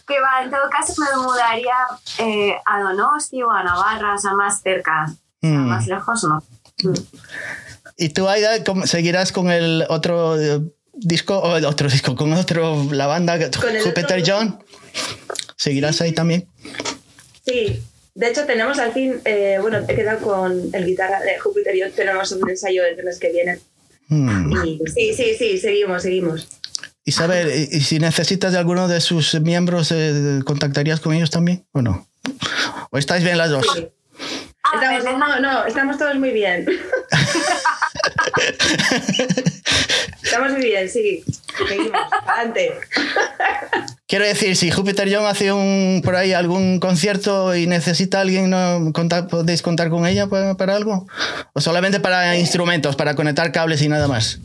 Que 0.08 0.16
va, 0.22 0.44
en 0.44 0.50
todo 0.50 0.70
caso 0.72 0.94
me 0.98 1.22
mudaría 1.22 1.76
eh, 2.20 2.56
a 2.66 2.80
Donosti 2.82 3.44
o 3.44 3.52
a 3.52 3.64
Navarra, 3.64 4.16
o 4.16 4.18
sea, 4.18 4.34
más 4.34 4.62
cerca. 4.62 5.04
O 5.04 5.08
sea, 5.08 5.16
Mm. 5.42 5.68
Más 5.70 5.88
lejos 5.88 6.24
no. 6.26 6.44
Mm. 6.84 6.94
¿Y 8.02 8.10
tú, 8.10 8.28
Aida, 8.30 8.52
seguirás 8.86 9.32
con 9.34 9.52
el 9.52 9.84
otro 9.90 10.40
eh, 10.42 10.62
disco, 10.94 11.38
o 11.38 11.58
el 11.58 11.66
otro 11.66 11.90
disco, 11.90 12.16
con 12.16 12.32
otro, 12.34 12.88
la 12.92 13.08
banda 13.08 13.38
Jupiter 13.84 14.20
otro- 14.22 14.24
John? 14.26 14.64
¿Seguirás 15.58 16.00
ahí 16.02 16.14
también? 16.14 16.48
Sí, 17.46 17.82
de 18.16 18.28
hecho 18.30 18.46
tenemos 18.46 18.80
al 18.80 18.94
fin, 18.94 19.20
eh, 19.26 19.58
bueno, 19.62 19.80
he 19.88 19.96
quedado 19.96 20.20
con 20.20 20.70
el 20.74 20.86
guitarra 20.86 21.20
de 21.22 21.38
Júpiter 21.40 21.76
y 21.76 21.82
yo 21.82 21.92
tenemos 21.92 22.32
un 22.32 22.50
ensayo 22.50 22.84
el 22.86 23.04
mes 23.04 23.20
que 23.20 23.32
viene. 23.32 23.60
Hmm. 24.08 24.52
Y 24.66 24.80
sí, 24.96 25.14
sí, 25.14 25.36
sí, 25.38 25.58
seguimos, 25.58 26.04
seguimos. 26.04 26.48
Isabel, 27.04 27.52
¿y 27.72 27.78
y 27.78 27.82
si 27.82 28.00
necesitas 28.00 28.54
de 28.54 28.60
alguno 28.60 28.88
de 28.88 29.02
sus 29.02 29.40
miembros, 29.42 29.92
eh, 29.92 30.40
¿contactarías 30.46 31.00
con 31.02 31.14
ellos 31.14 31.32
también 31.32 31.66
o 31.74 31.82
no? 31.82 32.08
¿O 32.92 32.98
estáis 32.98 33.24
bien 33.24 33.38
las 33.38 33.50
dos? 33.50 33.66
Sí. 33.76 33.88
Ah, 34.72 34.98
Estamos, 34.98 35.20
no, 35.20 35.40
no, 35.40 35.66
estamos 35.66 35.98
todos 35.98 36.16
muy 36.16 36.32
bien. 36.32 36.66
estamos 40.24 40.52
muy 40.52 40.62
bien, 40.62 40.90
sí. 40.90 41.24
Seguimos, 41.68 41.92
adelante. 42.26 42.72
Quiero 44.08 44.26
decir, 44.26 44.56
si 44.56 44.72
Jupiter 44.72 45.10
John 45.14 45.26
hace 45.26 45.52
un, 45.52 46.02
por 46.04 46.16
ahí 46.16 46.34
algún 46.34 46.80
concierto 46.80 47.56
y 47.56 47.68
necesita 47.68 48.20
a 48.20 48.22
alguien, 48.22 48.50
¿no? 48.50 48.92
Contar- 48.94 49.28
¿podéis 49.28 49.62
contar 49.62 49.90
con 49.90 50.06
ella 50.08 50.28
para, 50.28 50.56
para 50.56 50.76
algo? 50.76 51.08
¿O 51.54 51.62
solamente 51.62 52.00
para 52.00 52.38
instrumentos, 52.38 52.96
para 52.96 53.16
conectar 53.16 53.52
cables 53.52 53.82
y 53.82 53.90
nada 53.90 54.08
más? 54.08 54.40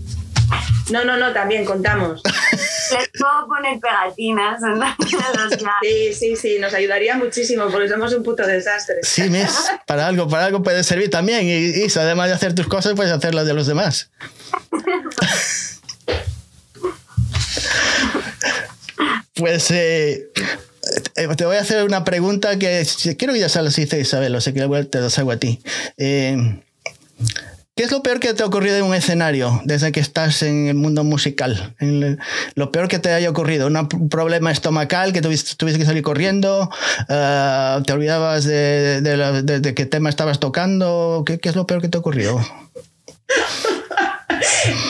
No, 0.90 1.04
no, 1.04 1.16
no, 1.16 1.32
también 1.32 1.64
contamos. 1.64 2.22
Les 2.92 3.08
puedo 3.18 3.48
poner 3.48 3.80
pegatinas 3.80 4.62
en 4.62 4.70
los 4.70 4.78
labios. 4.80 5.78
Sí, 5.82 6.12
sí, 6.12 6.36
sí, 6.36 6.58
nos 6.58 6.74
ayudaría 6.74 7.16
muchísimo 7.16 7.68
porque 7.70 7.88
somos 7.88 8.12
un 8.12 8.22
puto 8.22 8.46
desastre. 8.46 8.96
Sí, 9.02 9.30
Miss, 9.30 9.70
para 9.86 10.06
algo, 10.06 10.28
para 10.28 10.44
algo 10.44 10.62
puede 10.62 10.84
servir 10.84 11.10
también. 11.10 11.46
Y, 11.46 11.84
y 11.84 11.86
además 11.98 12.28
de 12.28 12.34
hacer 12.34 12.54
tus 12.54 12.66
cosas, 12.66 12.92
puedes 12.94 13.12
hacer 13.12 13.34
las 13.34 13.46
de 13.46 13.54
los 13.54 13.66
demás. 13.66 14.10
Pues 19.36 19.68
eh, 19.72 20.30
eh, 21.16 21.28
te 21.36 21.44
voy 21.44 21.56
a 21.56 21.60
hacer 21.60 21.84
una 21.84 22.04
pregunta 22.04 22.56
que 22.56 22.86
creo 23.18 23.34
que 23.34 23.40
ya 23.40 23.48
se 23.48 23.60
las 23.62 23.76
hice 23.78 23.98
Isabel, 23.98 24.34
o 24.34 24.40
sea 24.40 24.52
que 24.52 24.84
te 24.84 25.00
las 25.00 25.18
hago 25.18 25.32
a 25.32 25.38
ti. 25.38 25.60
Eh, 25.98 26.60
¿Qué 27.76 27.82
es 27.82 27.90
lo 27.90 28.04
peor 28.04 28.20
que 28.20 28.32
te 28.34 28.44
ha 28.44 28.46
ocurrido 28.46 28.76
en 28.76 28.84
un 28.84 28.94
escenario 28.94 29.60
desde 29.64 29.90
que 29.90 29.98
estás 29.98 30.44
en 30.44 30.68
el 30.68 30.74
mundo 30.76 31.02
musical? 31.02 31.74
El- 31.80 32.20
lo 32.54 32.70
peor 32.70 32.86
que 32.86 33.00
te 33.00 33.12
haya 33.12 33.28
ocurrido, 33.28 33.66
¿Una- 33.66 33.80
un 33.92 34.08
problema 34.08 34.52
estomacal 34.52 35.12
que 35.12 35.20
tuviste, 35.20 35.56
tuviste 35.56 35.80
que 35.80 35.84
salir 35.86 36.02
corriendo, 36.04 36.70
Ah, 37.08 37.82
te 37.84 37.92
olvidabas 37.92 38.44
de, 38.44 39.00
de 39.00 39.16
la- 39.16 39.42
de- 39.42 39.58
de 39.58 39.74
qué 39.74 39.86
tema 39.86 40.08
estabas 40.08 40.38
tocando, 40.38 41.24
¿Qué, 41.26 41.40
qué 41.40 41.48
es 41.48 41.56
lo 41.56 41.66
peor 41.66 41.80
que 41.82 41.88
te 41.88 41.96
ha 41.96 42.00
ocurrido? 42.00 42.38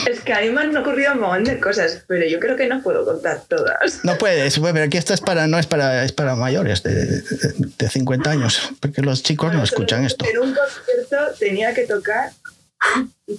Es 0.09 0.21
que 0.21 0.33
a 0.33 0.39
mí 0.41 0.49
me 0.49 0.61
han 0.61 0.75
ocurrido 0.77 1.13
un 1.13 1.19
montón 1.19 1.43
de 1.43 1.59
cosas, 1.59 2.03
pero 2.07 2.25
yo 2.27 2.39
creo 2.39 2.55
que 2.55 2.67
no 2.67 2.81
puedo 2.81 3.03
contar 3.05 3.41
todas. 3.47 3.99
No 4.03 4.17
puedes, 4.17 4.57
bueno, 4.59 4.73
pero 4.75 4.85
aquí 4.85 4.97
esto 4.97 5.13
es 5.13 5.21
para, 5.21 5.47
no 5.47 5.59
es 5.59 5.65
para, 5.67 6.03
es 6.05 6.11
para 6.13 6.35
mayores 6.35 6.81
de, 6.83 6.93
de, 7.05 7.53
de 7.77 7.89
50 7.89 8.31
años, 8.31 8.69
porque 8.79 9.01
los 9.01 9.21
chicos 9.23 9.53
no 9.53 9.63
escuchan 9.63 10.05
esto. 10.05 10.25
En 10.25 10.37
un 10.39 10.53
concierto 10.55 11.35
tenía 11.39 11.73
que 11.73 11.83
tocar 11.85 12.29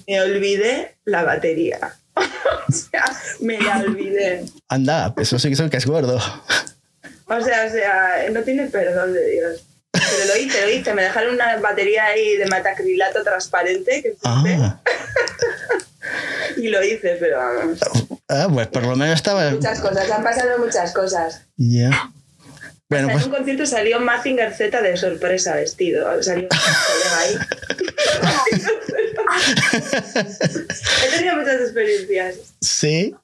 me 0.07 0.21
olvidé 0.21 0.95
la 1.05 1.23
batería. 1.23 1.95
o 2.15 2.71
sea, 2.71 3.05
me 3.39 3.59
la 3.59 3.79
olvidé. 3.79 4.45
Anda, 4.67 5.13
eso 5.17 5.39
sí 5.39 5.49
que 5.49 5.53
es 5.53 5.69
que 5.69 5.77
es 5.77 5.85
gordo. 5.85 6.17
O 7.29 7.41
sea, 7.41 7.65
o 7.65 7.69
sea, 7.69 8.29
no 8.31 8.41
tiene 8.41 8.67
perdón 8.67 9.13
de 9.13 9.29
Dios. 9.29 9.63
Pero 9.91 10.25
lo 10.33 10.37
hice, 10.37 10.61
lo 10.61 10.69
hice. 10.69 10.93
Me 10.93 11.03
dejaron 11.03 11.33
una 11.35 11.57
batería 11.57 12.05
ahí 12.05 12.37
de 12.37 12.45
metacrilato 12.45 13.23
transparente 13.23 14.01
que 14.01 14.15
Ah, 14.23 14.79
y 16.57 16.67
lo 16.69 16.83
hice, 16.83 17.17
pero 17.19 17.37
vamos. 17.37 17.79
ah, 18.29 18.47
pues 18.53 18.67
por 18.67 18.83
lo 18.83 18.95
menos 18.95 19.15
estaba... 19.15 19.49
Muchas 19.51 19.79
cosas, 19.79 20.09
han 20.09 20.23
pasado 20.23 20.59
muchas 20.59 20.93
cosas. 20.93 21.41
Ya. 21.57 22.11
Bueno, 22.89 23.07
en 23.07 23.13
pues 23.13 23.25
un 23.25 23.31
concierto 23.31 23.65
salió 23.65 23.99
Mazinger 23.99 24.53
Z 24.53 24.81
de 24.81 24.95
sorpresa 24.95 25.55
vestido. 25.55 26.23
Salió 26.23 26.43
un 26.43 26.49
colega 26.49 27.19
ahí. 27.19 27.35
He 29.73 31.17
tenido 31.17 31.35
muchas 31.35 31.61
experiencias. 31.61 32.35
sí. 32.61 33.15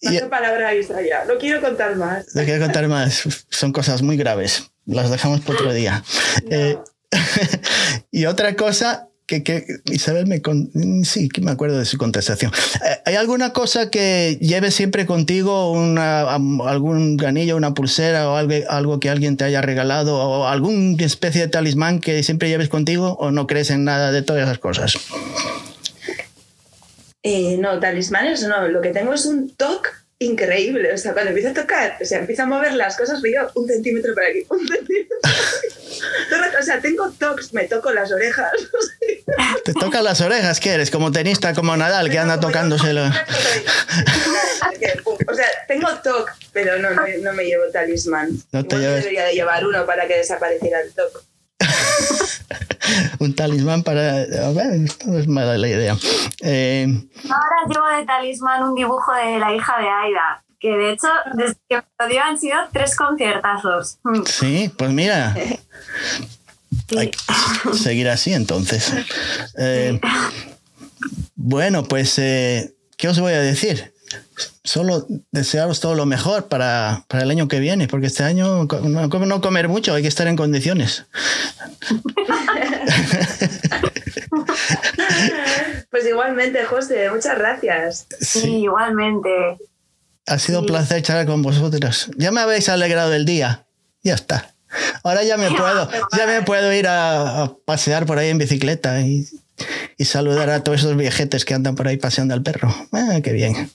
Y, 0.00 0.20
palabra. 0.30 0.70
No 1.26 1.38
quiero 1.38 1.60
contar 1.60 1.96
más. 1.96 2.34
No 2.34 2.44
quiero 2.44 2.64
contar 2.64 2.86
más. 2.86 3.24
Son 3.50 3.72
cosas 3.72 4.00
muy 4.00 4.16
graves. 4.16 4.70
Las 4.86 5.10
dejamos 5.10 5.40
para 5.40 5.58
otro 5.58 5.72
día. 5.72 6.04
No. 6.44 6.56
Eh, 6.56 6.78
y 8.12 8.26
otra 8.26 8.54
cosa 8.54 9.08
que, 9.28 9.66
Isabel 9.84 10.26
me... 10.26 10.40
con- 10.42 10.70
sí, 11.04 11.28
que 11.28 11.40
me 11.42 11.50
acuerdo 11.50 11.78
de 11.78 11.84
su 11.84 11.98
contestación. 11.98 12.50
Eh, 12.84 12.96
¿Hay 13.04 13.14
alguna 13.14 13.52
cosa 13.52 13.90
que 13.90 14.38
lleves 14.40 14.74
siempre 14.74 15.04
contigo? 15.06 15.70
Una, 15.70 16.22
¿Algún 16.22 17.16
ganillo, 17.16 17.56
una 17.56 17.74
pulsera 17.74 18.28
o 18.30 18.36
algo, 18.36 18.54
algo 18.68 19.00
que 19.00 19.10
alguien 19.10 19.36
te 19.36 19.44
haya 19.44 19.60
regalado? 19.60 20.16
¿O 20.16 20.46
alguna 20.46 21.04
especie 21.04 21.42
de 21.42 21.48
talismán 21.48 22.00
que 22.00 22.22
siempre 22.22 22.48
lleves 22.48 22.68
contigo? 22.70 23.16
¿O 23.20 23.30
no 23.30 23.46
crees 23.46 23.70
en 23.70 23.84
nada 23.84 24.10
de 24.10 24.22
todas 24.22 24.42
esas 24.42 24.58
cosas? 24.58 24.94
Eh, 27.22 27.58
no, 27.58 27.78
talismanes 27.78 28.42
no. 28.44 28.66
Lo 28.68 28.80
que 28.80 28.90
tengo 28.90 29.12
es 29.12 29.26
un 29.26 29.50
toque 29.50 29.90
increíble. 30.20 30.92
O 30.92 30.98
sea, 30.98 31.12
cuando 31.12 31.30
empiezo 31.30 31.50
a 31.50 31.54
tocar, 31.62 31.96
o 32.00 32.04
sea, 32.04 32.18
empiezo 32.18 32.42
a 32.42 32.46
mover 32.46 32.74
las 32.74 32.96
cosas, 32.96 33.22
digo 33.22 33.42
un 33.54 33.66
centímetro 33.68 34.14
para 34.14 34.28
aquí, 34.28 34.44
un 34.48 34.66
centímetro. 34.66 35.16
O 36.58 36.62
sea, 36.62 36.80
tengo 36.80 37.10
toques, 37.12 37.52
me 37.52 37.64
toco 37.68 37.92
las 37.92 38.10
orejas. 38.12 38.50
¿Te 39.64 39.72
tocan 39.74 40.02
las 40.04 40.20
orejas? 40.20 40.58
¿Qué 40.60 40.70
eres? 40.70 40.90
Como 40.90 41.12
tenista, 41.12 41.54
como 41.54 41.76
Nadal, 41.76 42.10
que 42.10 42.18
anda 42.18 42.40
tocándoselo. 42.40 43.02
O 45.30 45.34
sea, 45.34 45.46
tengo 45.66 45.88
toque, 46.02 46.32
pero 46.52 46.78
no, 46.78 46.90
no, 46.90 47.02
no 47.22 47.32
me 47.32 47.44
llevo 47.44 47.64
talismán. 47.72 48.30
No 48.52 48.64
te 48.64 48.76
lleves- 48.76 49.02
debería 49.04 49.24
de 49.24 49.32
llevar 49.34 49.66
uno 49.66 49.84
para 49.86 50.06
que 50.06 50.16
desapareciera 50.18 50.80
el 50.80 50.92
toque. 50.92 51.18
un 53.18 53.34
talismán 53.34 53.82
para... 53.82 54.20
a 54.20 54.52
ver, 54.52 54.84
esto 54.84 55.06
no 55.08 55.18
es 55.18 55.26
mala 55.26 55.58
la 55.58 55.68
idea. 55.68 55.96
Eh, 56.42 56.86
Ahora 57.24 57.56
llevo 57.68 57.86
de 57.98 58.06
talismán 58.06 58.62
un 58.62 58.74
dibujo 58.74 59.12
de 59.14 59.38
la 59.38 59.54
hija 59.54 59.78
de 59.78 59.88
Aida, 59.88 60.44
que 60.60 60.70
de 60.70 60.92
hecho, 60.92 61.08
desde 61.34 61.56
que 61.68 61.76
me 61.76 61.82
lo 61.98 62.08
dio 62.08 62.22
han 62.22 62.38
sido 62.38 62.56
tres 62.72 62.96
conciertazos. 62.96 63.98
Mm, 64.04 64.22
sí, 64.24 64.72
pues 64.76 64.90
mira, 64.90 65.34
sí. 65.34 66.98
hay 66.98 67.10
que 67.10 67.18
seguir 67.74 68.08
así 68.08 68.32
entonces. 68.32 68.92
Eh, 69.58 70.00
bueno, 71.34 71.84
pues, 71.84 72.18
eh, 72.18 72.74
¿qué 72.96 73.08
os 73.08 73.18
voy 73.20 73.32
a 73.32 73.40
decir? 73.40 73.92
Solo 74.64 75.06
desearos 75.32 75.80
todo 75.80 75.94
lo 75.94 76.04
mejor 76.06 76.48
para, 76.48 77.04
para 77.08 77.22
el 77.22 77.30
año 77.30 77.48
que 77.48 77.58
viene, 77.60 77.88
porque 77.88 78.06
este 78.08 78.22
año 78.24 78.64
no, 78.64 79.08
no 79.08 79.40
comer 79.40 79.68
mucho, 79.68 79.94
hay 79.94 80.02
que 80.02 80.08
estar 80.08 80.26
en 80.26 80.36
condiciones. 80.36 81.04
Pues 85.90 86.06
igualmente, 86.06 86.64
José, 86.64 87.10
muchas 87.10 87.38
gracias. 87.38 88.06
Sí, 88.20 88.40
Sí, 88.40 88.56
igualmente. 88.64 89.30
ha 90.26 90.38
sido 90.38 90.60
un 90.60 90.66
sí. 90.66 90.72
placer 90.72 91.02
charlar 91.02 91.26
con 91.26 91.42
vosotros. 91.42 92.10
Ya 92.16 92.30
me 92.30 92.40
habéis 92.40 92.68
alegrado 92.68 93.14
el 93.14 93.24
día. 93.24 93.66
Ya 94.02 94.14
está. 94.14 94.54
Ahora 95.02 95.22
ya 95.24 95.36
me 95.36 95.50
puedo, 95.56 95.88
ya 96.16 96.26
me 96.26 96.42
puedo 96.42 96.72
ir 96.72 96.86
a, 96.86 97.42
a 97.44 97.54
pasear 97.64 98.06
por 98.06 98.18
ahí 98.18 98.28
en 98.28 98.38
bicicleta 98.38 99.00
y, 99.00 99.26
y 99.96 100.04
saludar 100.04 100.50
a 100.50 100.62
todos 100.64 100.80
esos 100.80 100.96
viejetes 100.96 101.44
que 101.44 101.54
andan 101.54 101.74
por 101.74 101.88
ahí 101.88 101.96
paseando 101.96 102.34
al 102.34 102.42
perro. 102.42 102.74
Ah, 102.92 103.20
qué 103.22 103.32
bien. 103.32 103.70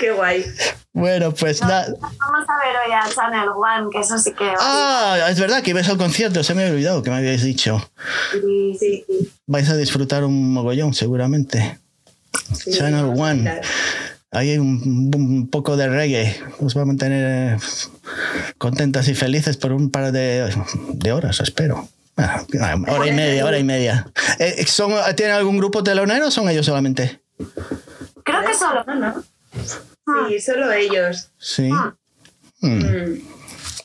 Qué 0.00 0.10
guay. 0.12 0.44
Bueno, 0.92 1.32
pues 1.34 1.60
nada. 1.60 1.88
Vamos 2.00 2.46
a 2.48 2.66
ver 2.66 2.76
hoy 2.86 2.92
a 2.92 3.08
Channel 3.14 3.48
One, 3.50 3.88
que 3.92 4.00
eso 4.00 4.18
sí 4.18 4.32
que... 4.32 4.50
Ah, 4.58 5.26
es 5.30 5.38
verdad 5.40 5.62
que 5.62 5.70
ibais 5.70 5.88
al 5.88 5.98
concierto, 5.98 6.42
se 6.42 6.54
me 6.54 6.62
había 6.62 6.74
olvidado 6.74 7.02
que 7.02 7.10
me 7.10 7.16
habíais 7.16 7.42
dicho. 7.42 7.90
Sí, 8.32 8.76
sí. 8.78 9.04
Sí, 9.06 9.32
Vais 9.46 9.68
a 9.68 9.76
disfrutar 9.76 10.24
un 10.24 10.52
mogollón, 10.52 10.94
seguramente. 10.94 11.78
sí, 12.54 12.72
Channel 12.72 13.04
One. 13.16 13.34
mirar. 13.34 13.60
Hay 14.32 14.58
un, 14.58 15.10
un 15.14 15.48
poco 15.48 15.76
de 15.76 15.88
reggae. 15.88 16.38
Os 16.60 16.76
va 16.76 16.82
a 16.82 16.84
mantener 16.84 17.56
eh, 17.56 17.58
contentas 18.58 19.08
y 19.08 19.14
felices 19.14 19.56
por 19.56 19.72
un 19.72 19.90
par 19.90 20.12
de, 20.12 20.52
de 20.92 21.12
horas, 21.12 21.40
espero. 21.40 21.88
Ah, 22.16 22.44
hora 22.88 23.06
y 23.06 23.12
media, 23.12 23.44
hora 23.44 23.58
y 23.58 23.64
media. 23.64 24.10
Eh, 24.38 24.64
¿son, 24.66 24.92
¿Tienen 25.16 25.36
algún 25.36 25.58
grupo 25.58 25.82
telonero 25.82 26.28
o 26.28 26.30
son 26.30 26.48
ellos 26.48 26.64
solamente? 26.64 27.20
Creo 28.24 28.44
que 28.44 28.54
solo... 28.54 28.84
No, 28.86 28.94
no. 28.94 29.24
Sí, 30.28 30.40
solo 30.40 30.72
ellos. 30.72 31.30
Sí. 31.38 31.68
Ah. 31.72 31.94
Hmm. 32.60 32.78
Mm. 32.78 33.22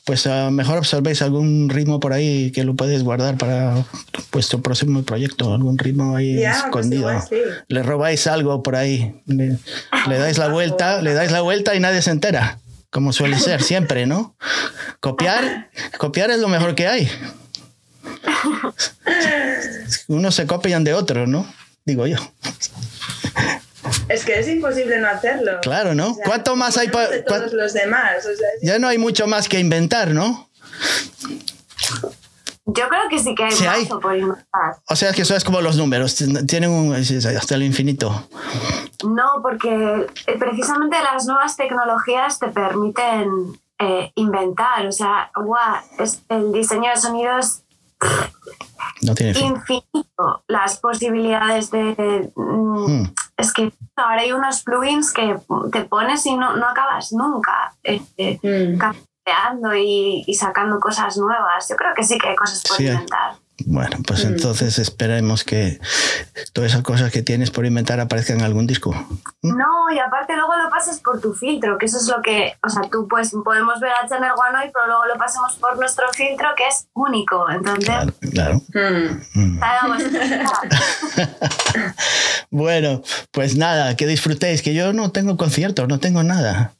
Pues 0.04 0.26
a 0.26 0.46
lo 0.46 0.50
mejor 0.50 0.78
observéis 0.78 1.22
algún 1.22 1.68
ritmo 1.68 2.00
por 2.00 2.12
ahí 2.12 2.50
que 2.50 2.64
lo 2.64 2.74
podéis 2.74 3.04
guardar 3.04 3.38
para 3.38 3.84
vuestro 4.32 4.60
próximo 4.60 5.04
proyecto, 5.04 5.54
algún 5.54 5.78
ritmo 5.78 6.16
ahí 6.16 6.38
pues 6.42 6.56
escondido. 6.56 7.02
igual 7.02 7.22
sí. 7.28 7.36
Le 7.68 7.82
robáis 7.84 8.26
algo 8.26 8.64
por 8.64 8.74
ahí, 8.74 9.22
le, 9.26 9.58
le 10.08 10.18
dais 10.18 10.38
la 10.38 10.48
vuelta, 10.48 11.02
le 11.02 11.14
dais 11.14 11.30
la 11.30 11.42
vuelta 11.42 11.76
y 11.76 11.80
nadie 11.80 12.02
se 12.02 12.10
entera, 12.10 12.58
como 12.90 13.12
suele 13.12 13.38
ser 13.38 13.62
siempre, 13.62 14.06
¿no? 14.06 14.34
Copiar, 14.98 15.70
copiar 15.98 16.32
es 16.32 16.40
lo 16.40 16.48
mejor 16.48 16.74
que 16.74 16.88
hay. 16.88 17.08
Unos 20.08 20.34
se 20.34 20.46
copian 20.46 20.84
de 20.84 20.94
otros, 20.94 21.28
¿no? 21.28 21.46
Digo 21.84 22.06
yo. 22.06 22.16
Es 24.08 24.24
que 24.24 24.38
es 24.38 24.48
imposible 24.48 24.98
no 25.00 25.08
hacerlo. 25.08 25.52
Claro, 25.62 25.94
¿no? 25.94 26.10
O 26.10 26.14
sea, 26.14 26.24
¿Cuánto 26.24 26.54
más 26.56 26.76
hay 26.76 26.88
pa- 26.88 27.08
de 27.08 27.24
cua- 27.24 27.38
todos 27.38 27.52
los 27.52 27.72
demás? 27.72 28.18
O 28.20 28.36
sea, 28.36 28.48
es- 28.56 28.62
Ya 28.62 28.78
no 28.78 28.88
hay 28.88 28.98
mucho 28.98 29.26
más 29.26 29.48
que 29.48 29.58
inventar, 29.58 30.10
¿no? 30.10 30.48
Yo 32.64 32.88
creo 32.88 33.08
que 33.10 33.18
sí 33.18 33.34
que 33.34 33.44
hay 33.44 33.50
Sí 33.50 33.66
hay. 33.66 33.86
por 33.86 34.16
inventar. 34.16 34.76
O 34.88 34.94
sea, 34.96 35.12
que 35.12 35.22
eso 35.22 35.34
es 35.34 35.42
como 35.44 35.60
los 35.60 35.76
números, 35.76 36.14
tienen 36.46 36.70
un, 36.70 36.94
es- 36.94 37.26
hasta 37.26 37.54
el 37.56 37.64
infinito. 37.64 38.28
No, 39.04 39.40
porque 39.42 40.06
eh, 40.26 40.38
precisamente 40.38 40.96
las 41.02 41.26
nuevas 41.26 41.56
tecnologías 41.56 42.38
te 42.38 42.48
permiten 42.48 43.28
eh, 43.80 44.12
inventar. 44.14 44.86
O 44.86 44.92
sea, 44.92 45.32
guau, 45.34 45.82
es, 45.98 46.20
el 46.28 46.52
diseño 46.52 46.88
de 46.90 46.96
sonidos 46.96 47.61
No 49.02 49.14
tiene 49.14 49.34
fin. 49.34 49.48
infinito. 49.56 50.44
Las 50.48 50.78
posibilidades 50.78 51.70
de... 51.70 52.30
mm, 52.36 52.62
Mm. 52.72 53.14
Es 53.36 53.52
que 53.52 53.72
ahora 53.96 54.22
hay 54.22 54.32
unos 54.32 54.62
plugins 54.62 55.12
que 55.12 55.36
te 55.72 55.84
pones 55.84 56.24
y 56.26 56.34
no, 56.36 56.56
no 56.56 56.66
acabas 56.66 57.12
nunca 57.12 57.74
eh, 57.84 58.00
eh, 58.16 58.38
Mm. 58.42 58.78
y, 59.76 60.24
y 60.26 60.34
sacando 60.34 60.80
cosas 60.80 61.16
nuevas. 61.16 61.68
Yo 61.68 61.76
creo 61.76 61.94
que 61.94 62.02
sí 62.02 62.18
que 62.18 62.28
hay 62.30 62.36
cosas 62.36 62.62
por 62.66 62.76
Sí 62.76 62.84
hay. 62.86 62.92
inventar. 62.94 63.34
Bueno, 63.66 63.98
pues 64.06 64.24
entonces 64.24 64.78
esperemos 64.78 65.44
que 65.44 65.78
todas 66.52 66.72
esas 66.72 66.82
cosas 66.82 67.12
que 67.12 67.22
tienes 67.22 67.50
por 67.50 67.64
inventar 67.64 68.00
aparezcan 68.00 68.38
en 68.38 68.44
algún 68.44 68.66
disco. 68.66 68.90
No, 69.42 69.90
y 69.94 69.98
aparte 69.98 70.34
luego 70.34 70.56
lo 70.56 70.70
pasas 70.70 70.98
por 71.00 71.20
tu 71.20 71.34
filtro, 71.34 71.78
que 71.78 71.86
eso 71.86 71.98
es 71.98 72.08
lo 72.08 72.20
que, 72.22 72.54
o 72.64 72.68
sea, 72.68 72.82
tú 72.90 73.06
pues 73.08 73.30
podemos 73.44 73.78
ver 73.80 73.92
a 73.92 74.08
Channel 74.08 74.32
One 74.32 74.58
hoy, 74.58 74.70
pero 74.72 74.86
luego 74.86 75.06
lo 75.06 75.18
pasamos 75.18 75.54
por 75.56 75.78
nuestro 75.78 76.06
filtro 76.12 76.48
que 76.56 76.66
es 76.66 76.86
único. 76.94 77.48
Entonces, 77.50 77.84
Claro, 77.84 78.12
claro. 78.32 78.60
Mm. 79.34 79.34
Mm. 79.34 79.60
Bueno, 82.52 83.02
pues 83.30 83.56
nada, 83.56 83.96
que 83.96 84.06
disfrutéis, 84.06 84.60
que 84.60 84.74
yo 84.74 84.92
no 84.92 85.10
tengo 85.10 85.38
conciertos, 85.38 85.88
no 85.88 85.98
tengo 86.00 86.22
nada. 86.22 86.74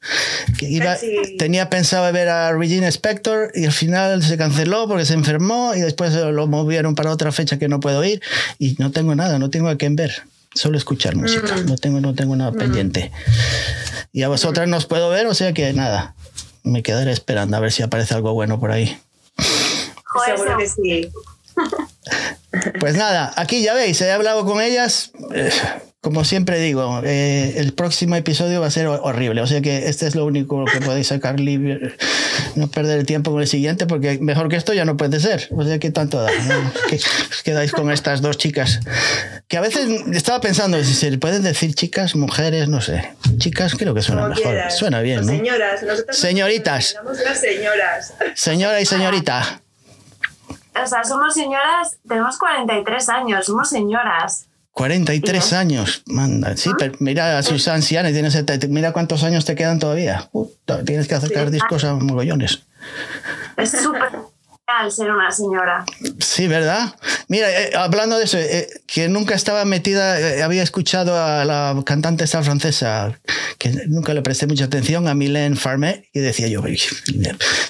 Que 0.59 0.69
iba, 0.69 0.95
Sí. 0.97 1.35
Tenía 1.39 1.71
pensado 1.71 2.13
ver 2.13 2.29
a 2.29 2.51
Regina 2.53 2.87
Spector 2.87 3.51
y 3.55 3.65
al 3.65 3.71
final 3.71 4.21
se 4.21 4.37
canceló 4.37 4.87
porque 4.87 5.05
se 5.05 5.15
enfermó 5.15 5.73
y 5.73 5.81
después 5.81 6.13
lo 6.13 6.45
movieron 6.63 6.95
para 6.95 7.11
otra 7.11 7.31
fecha 7.31 7.57
que 7.59 7.67
no 7.67 7.79
puedo 7.79 8.03
ir 8.03 8.21
y 8.59 8.75
no 8.79 8.91
tengo 8.91 9.15
nada, 9.15 9.39
no 9.39 9.49
tengo 9.49 9.69
a 9.69 9.77
quién 9.77 9.95
ver, 9.95 10.23
solo 10.53 10.77
escuchar 10.77 11.15
música, 11.15 11.55
no 11.65 11.75
tengo, 11.77 11.99
no 11.99 12.13
tengo 12.15 12.35
nada 12.35 12.51
pendiente. 12.51 13.11
Y 14.11 14.23
a 14.23 14.27
vosotras 14.29 14.67
no 14.67 14.77
os 14.77 14.85
puedo 14.85 15.09
ver, 15.09 15.27
o 15.27 15.33
sea 15.33 15.53
que 15.53 15.73
nada, 15.73 16.15
me 16.63 16.83
quedaré 16.83 17.11
esperando 17.11 17.57
a 17.57 17.59
ver 17.59 17.71
si 17.71 17.83
aparece 17.83 18.13
algo 18.13 18.33
bueno 18.33 18.59
por 18.59 18.71
ahí. 18.71 18.97
Joder, 20.05 20.37
Seguro 20.37 20.57
que 20.57 20.67
seguro. 20.67 20.83
sí. 20.83 21.11
Pues 22.79 22.95
nada, 22.95 23.33
aquí 23.35 23.61
ya 23.63 23.73
veis, 23.73 23.99
he 24.01 24.11
hablado 24.11 24.45
con 24.45 24.61
ellas. 24.61 25.11
Como 26.03 26.25
siempre 26.25 26.59
digo, 26.59 26.99
eh, 27.05 27.53
el 27.55 27.71
próximo 27.71 28.17
episodio 28.17 28.59
va 28.59 28.67
a 28.67 28.71
ser 28.71 28.87
ho- 28.87 29.01
horrible. 29.03 29.41
O 29.41 29.47
sea 29.47 29.61
que 29.61 29.87
este 29.87 30.05
es 30.05 30.15
lo 30.15 30.25
único 30.25 30.65
que 30.65 30.81
podéis 30.81 31.07
sacar 31.07 31.39
libre. 31.39 31.95
No 32.55 32.67
perder 32.67 32.99
el 32.99 33.05
tiempo 33.05 33.31
con 33.31 33.41
el 33.41 33.47
siguiente, 33.47 33.85
porque 33.87 34.19
mejor 34.19 34.49
que 34.49 34.57
esto 34.57 34.73
ya 34.73 34.83
no 34.83 34.97
puede 34.97 35.19
ser. 35.21 35.47
O 35.51 35.63
sea 35.63 35.79
que 35.79 35.91
tanto 35.91 36.21
da. 36.21 36.29
¿no? 36.29 36.71
Que 36.89 36.97
os 36.97 37.41
quedáis 37.43 37.71
con 37.71 37.89
estas 37.89 38.21
dos 38.21 38.37
chicas. 38.37 38.81
Que 39.47 39.55
a 39.55 39.61
veces 39.61 39.87
estaba 40.11 40.41
pensando 40.41 40.77
si 40.83 40.93
se 40.93 41.17
pueden 41.17 41.41
decir 41.41 41.73
chicas, 41.73 42.15
mujeres, 42.17 42.67
no 42.67 42.81
sé. 42.81 43.13
Chicas 43.37 43.73
creo 43.75 43.93
que 43.93 44.01
suena 44.01 44.23
Como 44.23 44.35
mejor. 44.35 44.51
quieras. 44.51 44.77
Suena 44.77 44.99
bien, 44.99 45.19
O 45.19 45.21
¿no? 45.23 45.29
Señoras. 45.29 45.83
Nosotros 45.83 46.07
nos 46.07 46.17
Señoritas. 46.17 46.95
las 47.25 47.39
señoras. 47.39 48.13
Señora 48.35 48.81
y 48.81 48.85
señorita. 48.85 49.61
O 50.83 50.85
sea, 50.85 51.03
somos 51.05 51.33
señoras, 51.33 51.95
tenemos 52.05 52.37
43 52.37 53.07
años, 53.09 53.45
somos 53.45 53.69
señoras. 53.69 54.47
43 54.73 55.43
Sí. 55.43 55.55
años, 55.55 56.01
manda. 56.07 56.57
Sí, 56.57 56.71
pero 56.77 56.93
mira 56.99 57.37
a 57.37 57.43
sus 57.43 57.67
ancianas, 57.67 58.11
tiene 58.11 58.31
70, 58.31 58.67
mira 58.67 58.91
cuántos 58.91 59.23
años 59.23 59.45
te 59.45 59.55
quedan 59.55 59.79
todavía. 59.79 60.29
Puta, 60.31 60.83
tienes 60.83 61.07
que 61.07 61.19
sacar 61.19 61.51
discos 61.51 61.83
a 61.83 61.93
mogollones. 61.93 62.63
Es 63.55 63.71
súper 63.71 64.11
genial 64.67 64.91
ser 64.91 65.11
una 65.11 65.31
señora. 65.31 65.85
Sí, 66.19 66.47
¿verdad? 66.47 66.95
Mira, 67.27 67.49
eh, 67.49 67.71
hablando 67.75 68.17
de 68.17 68.25
eso, 68.25 68.37
eh, 68.37 68.67
que 68.87 69.07
nunca 69.09 69.35
estaba 69.35 69.65
metida, 69.65 70.19
eh, 70.19 70.43
había 70.43 70.63
escuchado 70.63 71.17
a 71.21 71.45
la 71.45 71.81
cantante 71.85 72.23
esta 72.23 72.43
francesa, 72.43 73.19
que 73.57 73.69
nunca 73.87 74.13
le 74.13 74.21
presté 74.21 74.47
mucha 74.47 74.65
atención, 74.65 75.07
a 75.07 75.13
Mylène 75.13 75.55
Farmer, 75.55 76.05
y 76.13 76.19
decía 76.19 76.47
yo, 76.47 76.61
"Uy, 76.61 76.79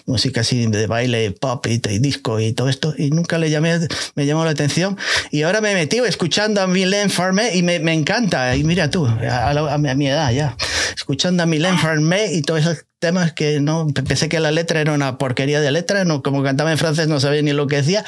música 0.06 0.42
así 0.42 0.66
de 0.68 0.88
baile, 0.88 1.32
pop 1.32 1.66
y, 1.68 1.82
y 1.90 2.00
disco 2.00 2.40
y 2.40 2.54
todo 2.54 2.70
esto, 2.70 2.94
y 2.98 3.10
nunca 3.10 3.38
le 3.38 3.50
llamé, 3.50 3.80
me 4.16 4.26
llamó 4.26 4.46
la 4.46 4.52
atención. 4.52 4.98
Y 5.32 5.44
ahora 5.44 5.62
me 5.62 5.74
metido 5.74 6.06
escuchando 6.06 6.62
a 6.62 6.68
Mylène 6.68 7.10
Farmer 7.10 7.56
y 7.56 7.64
me, 7.64 7.80
me 7.80 7.94
encanta. 7.94 8.56
Y 8.56 8.64
mira 8.64 8.90
tú, 8.90 9.08
a, 9.08 9.50
a 9.50 9.74
a 9.74 9.78
mi 9.78 10.08
edad 10.08 10.32
ya, 10.32 10.56
escuchando 10.96 11.44
a 11.44 11.46
Mylène 11.46 11.78
Farmer 11.78 12.32
y 12.32 12.42
todos 12.42 12.62
esos 12.62 12.86
temas 13.04 13.34
que 13.34 13.60
no 13.60 13.88
pensé 14.08 14.30
que 14.30 14.40
la 14.40 14.52
letra 14.52 14.80
era 14.80 14.94
una 14.94 15.18
porquería 15.18 15.60
de 15.60 15.72
letra, 15.72 16.06
no 16.06 16.24
como 16.24 16.42
cantaba 16.42 16.72
en 16.72 16.78
francés 16.78 17.10
no 17.10 17.20
sabía 17.20 17.42
ni 17.42 17.52
lo 17.52 17.68
que 17.68 17.76
decía 17.76 18.06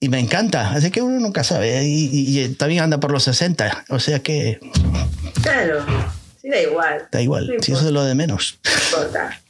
y 0.00 0.10
me 0.10 0.20
encanta, 0.20 0.70
así 0.72 0.90
que 0.90 1.00
uno 1.00 1.18
nunca 1.18 1.42
sabe 1.44 1.82
y, 1.86 2.10
y- 2.12 2.40
y 2.42 2.48
también 2.50 2.82
anda 2.84 3.00
por 3.00 3.10
los 3.10 3.22
60, 3.24 3.86
o 3.88 3.98
sea 3.98 4.18
que 4.20 4.60
Claro. 5.42 5.84
Sí, 6.42 6.50
da 6.50 6.60
igual. 6.60 7.08
da 7.10 7.22
igual, 7.22 7.46
No 7.56 7.62
si 7.62 7.72
eso 7.72 7.86
es 7.86 7.90
lo 7.92 8.04
de 8.04 8.14
menos. 8.14 8.58
importa. 8.92 9.40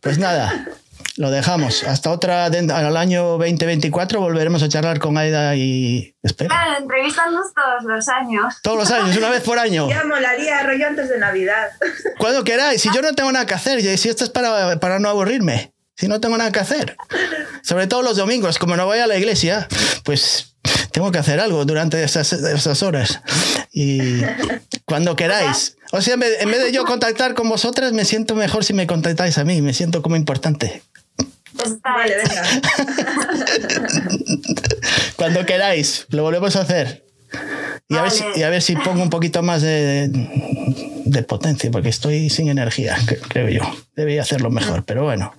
Pues 0.00 0.18
nada, 0.18 0.66
lo 1.16 1.30
dejamos. 1.30 1.82
Hasta 1.84 2.10
otra, 2.10 2.44
al 2.44 2.96
año 2.96 3.38
2024 3.38 4.20
volveremos 4.20 4.62
a 4.62 4.68
charlar 4.68 4.98
con 4.98 5.16
Aida 5.16 5.54
y 5.56 6.14
espera. 6.22 6.48
Claro, 6.48 6.82
entrevistarnos 6.82 7.46
todos 7.54 7.84
los 7.84 8.08
años. 8.08 8.54
Todos 8.62 8.78
los 8.78 8.90
años, 8.90 9.16
una 9.16 9.30
vez 9.30 9.42
por 9.42 9.58
año. 9.58 9.88
Ya 9.96 10.04
molaría 10.04 10.62
rollo 10.62 10.86
antes 10.86 11.08
de 11.08 11.18
Navidad. 11.18 11.68
Cuando 12.18 12.44
queráis. 12.44 12.82
Si 12.82 12.90
yo 12.94 13.00
no 13.00 13.14
tengo 13.14 13.32
nada 13.32 13.46
que 13.46 13.54
hacer, 13.54 13.78
y 13.78 13.96
si 13.96 14.08
esto 14.08 14.24
es 14.24 14.30
para, 14.30 14.78
para 14.78 14.98
no 14.98 15.08
aburrirme, 15.08 15.72
si 15.96 16.06
no 16.08 16.20
tengo 16.20 16.36
nada 16.36 16.52
que 16.52 16.60
hacer. 16.60 16.96
Sobre 17.62 17.86
todo 17.86 18.02
los 18.02 18.16
domingos, 18.16 18.58
como 18.58 18.76
no 18.76 18.84
voy 18.84 18.98
a 18.98 19.06
la 19.06 19.16
iglesia, 19.16 19.68
pues 20.04 20.54
tengo 20.92 21.10
que 21.12 21.18
hacer 21.18 21.40
algo 21.40 21.64
durante 21.64 22.02
esas, 22.02 22.32
esas 22.32 22.82
horas. 22.82 23.20
Y 23.72 24.20
cuando 24.84 25.16
queráis. 25.16 25.76
O 25.92 26.02
sea, 26.02 26.14
en 26.14 26.20
vez 26.20 26.62
de 26.62 26.72
yo 26.72 26.84
contactar 26.84 27.34
con 27.34 27.48
vosotras, 27.48 27.92
me 27.92 28.04
siento 28.04 28.34
mejor 28.34 28.64
si 28.64 28.74
me 28.74 28.86
contactáis 28.86 29.38
a 29.38 29.44
mí. 29.44 29.62
Me 29.62 29.72
siento 29.72 30.02
como 30.02 30.16
importante. 30.16 30.82
Está 31.64 31.92
Vale, 31.92 32.16
hecho. 32.22 32.28
venga. 32.28 32.42
Cuando 35.16 35.44
queráis, 35.46 36.06
lo 36.10 36.22
volvemos 36.22 36.56
a 36.56 36.60
hacer. 36.62 37.04
Y 37.88 37.96
a, 37.96 38.02
ver 38.02 38.10
si, 38.10 38.24
Vale. 38.24 38.38
y 38.38 38.42
a 38.42 38.50
ver 38.50 38.62
si 38.62 38.76
pongo 38.76 39.02
un 39.02 39.10
poquito 39.10 39.42
más 39.42 39.62
de, 39.62 40.08
de 41.04 41.22
potencia, 41.22 41.70
porque 41.70 41.88
estoy 41.88 42.30
sin 42.30 42.48
energía, 42.48 42.96
cre- 42.98 43.20
creo 43.28 43.48
yo. 43.48 43.62
Debería 43.94 44.22
hacerlo 44.22 44.50
mejor, 44.50 44.84
pero 44.84 45.04
bueno. 45.04 45.34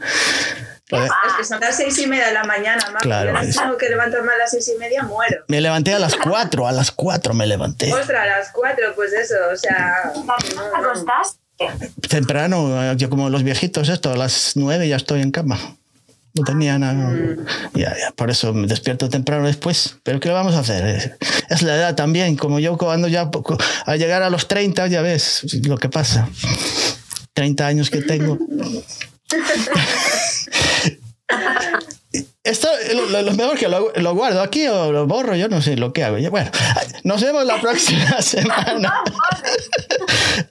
Lo 0.89 1.01
de- 1.01 1.07
Es 1.07 1.11
que 1.38 1.43
son 1.43 1.59
las 1.59 1.76
seis 1.76 1.97
y 1.99 2.07
media 2.07 2.28
de 2.28 2.34
la 2.34 2.43
mañana, 2.45 2.82
mamá. 2.86 2.99
Claro, 3.01 3.34
Yo 3.34 3.39
es- 3.39 3.55
no 3.55 3.61
tengo 3.63 3.78
que 3.78 3.89
levantarme 3.89 4.32
a 4.33 4.37
las 4.37 4.51
seis 4.51 4.71
y 4.74 4.79
media, 4.79 5.04
muero. 5.04 5.43
Me 5.47 5.59
levanté 5.62 5.93
a 5.93 6.00
las 6.00 6.16
4, 6.16 6.67
a 6.67 6.71
las 6.71 6.91
4 6.91 7.33
me 7.33 7.46
levanté. 7.46 7.93
Ostras, 7.93 8.24
a 8.24 8.39
las 8.39 8.51
cuatro, 8.51 8.93
pues 8.96 9.12
eso, 9.13 9.36
o 9.51 9.55
sea. 9.58 10.12
¿Te 10.13 10.87
acostaste? 10.87 11.39
Temprano, 12.08 12.93
yo 12.93 13.09
como 13.09 13.29
los 13.29 13.43
viejitos, 13.43 13.89
esto, 13.89 14.12
a 14.12 14.16
las 14.16 14.51
9 14.55 14.87
ya 14.87 14.96
estoy 14.96 15.21
en 15.21 15.32
cama. 15.32 15.59
No 16.38 16.43
tenía 16.43 16.78
nada. 16.80 17.09
Ya, 17.74 17.96
ya, 17.97 18.12
por 18.16 18.30
eso 18.30 18.54
me 18.54 18.68
despierto 18.68 19.09
temprano 19.09 19.46
después. 19.47 19.97
Pero 20.04 20.20
¿qué 20.20 20.28
le 20.30 20.34
vamos 20.36 20.55
a 20.55 20.59
hacer? 20.59 20.86
Es, 20.86 21.12
es 21.50 21.62
la 21.64 21.76
edad 21.76 21.96
también. 21.96 22.36
Como 22.36 22.59
yo 22.59 22.78
cuando 22.78 23.08
ya 23.08 23.32
poco- 23.32 23.58
al 23.86 24.00
llegar 24.00 24.24
a 24.24 24.30
los 24.30 24.47
30 24.47 24.88
ya 24.88 25.01
ves 25.01 25.42
lo 25.66 25.78
que 25.78 25.89
pasa. 25.89 26.30
30 27.34 27.68
años 27.68 27.89
que 27.89 28.01
tengo. 28.01 28.38
Esto 32.47 32.69
lo, 33.11 33.21
lo- 33.21 33.33
mejor 33.33 33.57
que 33.57 33.67
lo, 33.67 33.91
lo 33.95 34.15
guardo 34.15 34.41
aquí 34.41 34.67
o 34.67 34.91
lo 34.91 35.05
borro, 35.05 35.36
yo 35.36 35.47
no 35.49 35.61
sé 35.61 35.75
lo 35.75 35.91
que 35.93 36.03
hago. 36.03 36.17
Bueno, 36.32 36.49
nos 37.03 37.21
vemos 37.21 37.45
la 37.45 37.59
próxima 37.61 38.21
semana. 38.21 38.93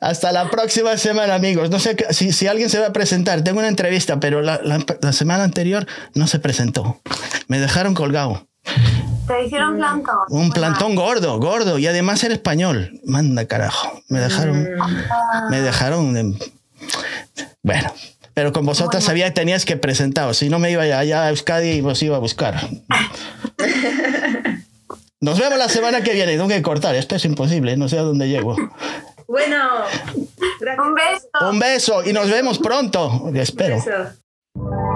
Hasta 0.00 0.32
la 0.32 0.50
próxima 0.50 0.96
semana, 0.96 1.34
amigos. 1.34 1.70
No 1.70 1.78
sé 1.78 1.96
si, 2.10 2.32
si 2.32 2.46
alguien 2.46 2.68
se 2.70 2.78
va 2.78 2.88
a 2.88 2.92
presentar. 2.92 3.42
Tengo 3.42 3.58
una 3.58 3.68
entrevista, 3.68 4.20
pero 4.20 4.42
la, 4.42 4.60
la- 4.62 4.84
la 5.00 5.12
semana 5.12 5.44
anterior 5.44 5.86
no 6.14 6.26
se 6.26 6.38
presentó. 6.38 7.00
Me 7.48 7.60
dejaron 7.60 7.94
colgado. 7.94 8.46
Te 9.26 9.44
hicieron 9.44 9.76
plantón. 9.76 10.16
Un 10.28 10.50
plantón 10.52 10.94
gordo, 10.94 11.38
gordo. 11.40 11.78
Y 11.78 11.86
además 11.86 12.22
era 12.24 12.34
español. 12.34 13.00
Manda 13.04 13.46
carajo. 13.46 14.00
Me 14.08 14.20
dejaron. 14.20 14.68
Me 15.50 15.60
dejaron. 15.60 16.14
de- 16.14 16.38
Bueno. 17.62 17.92
Pero 18.36 18.52
con 18.52 18.66
vosotras 18.66 19.02
sabía 19.02 19.24
que 19.24 19.30
tenías 19.30 19.64
que 19.64 19.78
presentaros. 19.78 20.36
Si 20.36 20.50
no 20.50 20.58
me 20.58 20.70
iba 20.70 20.82
allá 20.82 21.24
a 21.24 21.30
Euskadi 21.30 21.70
y 21.70 21.80
os 21.80 22.02
iba 22.02 22.16
a 22.16 22.18
buscar. 22.18 22.68
Nos 25.22 25.38
vemos 25.38 25.58
la 25.58 25.70
semana 25.70 26.02
que 26.02 26.12
viene. 26.12 26.32
Tengo 26.32 26.46
que 26.46 26.60
cortar. 26.60 26.94
Esto 26.96 27.16
es 27.16 27.24
imposible. 27.24 27.78
No 27.78 27.88
sé 27.88 27.98
a 27.98 28.02
dónde 28.02 28.28
llego. 28.28 28.54
Bueno, 29.26 29.56
gracias. 30.60 30.86
Un 30.86 30.94
beso. 30.94 31.50
Un 31.50 31.58
beso 31.58 32.04
y 32.04 32.12
nos 32.12 32.30
vemos 32.30 32.58
pronto. 32.58 33.30
Espero. 33.34 33.76
Beso. 33.76 34.95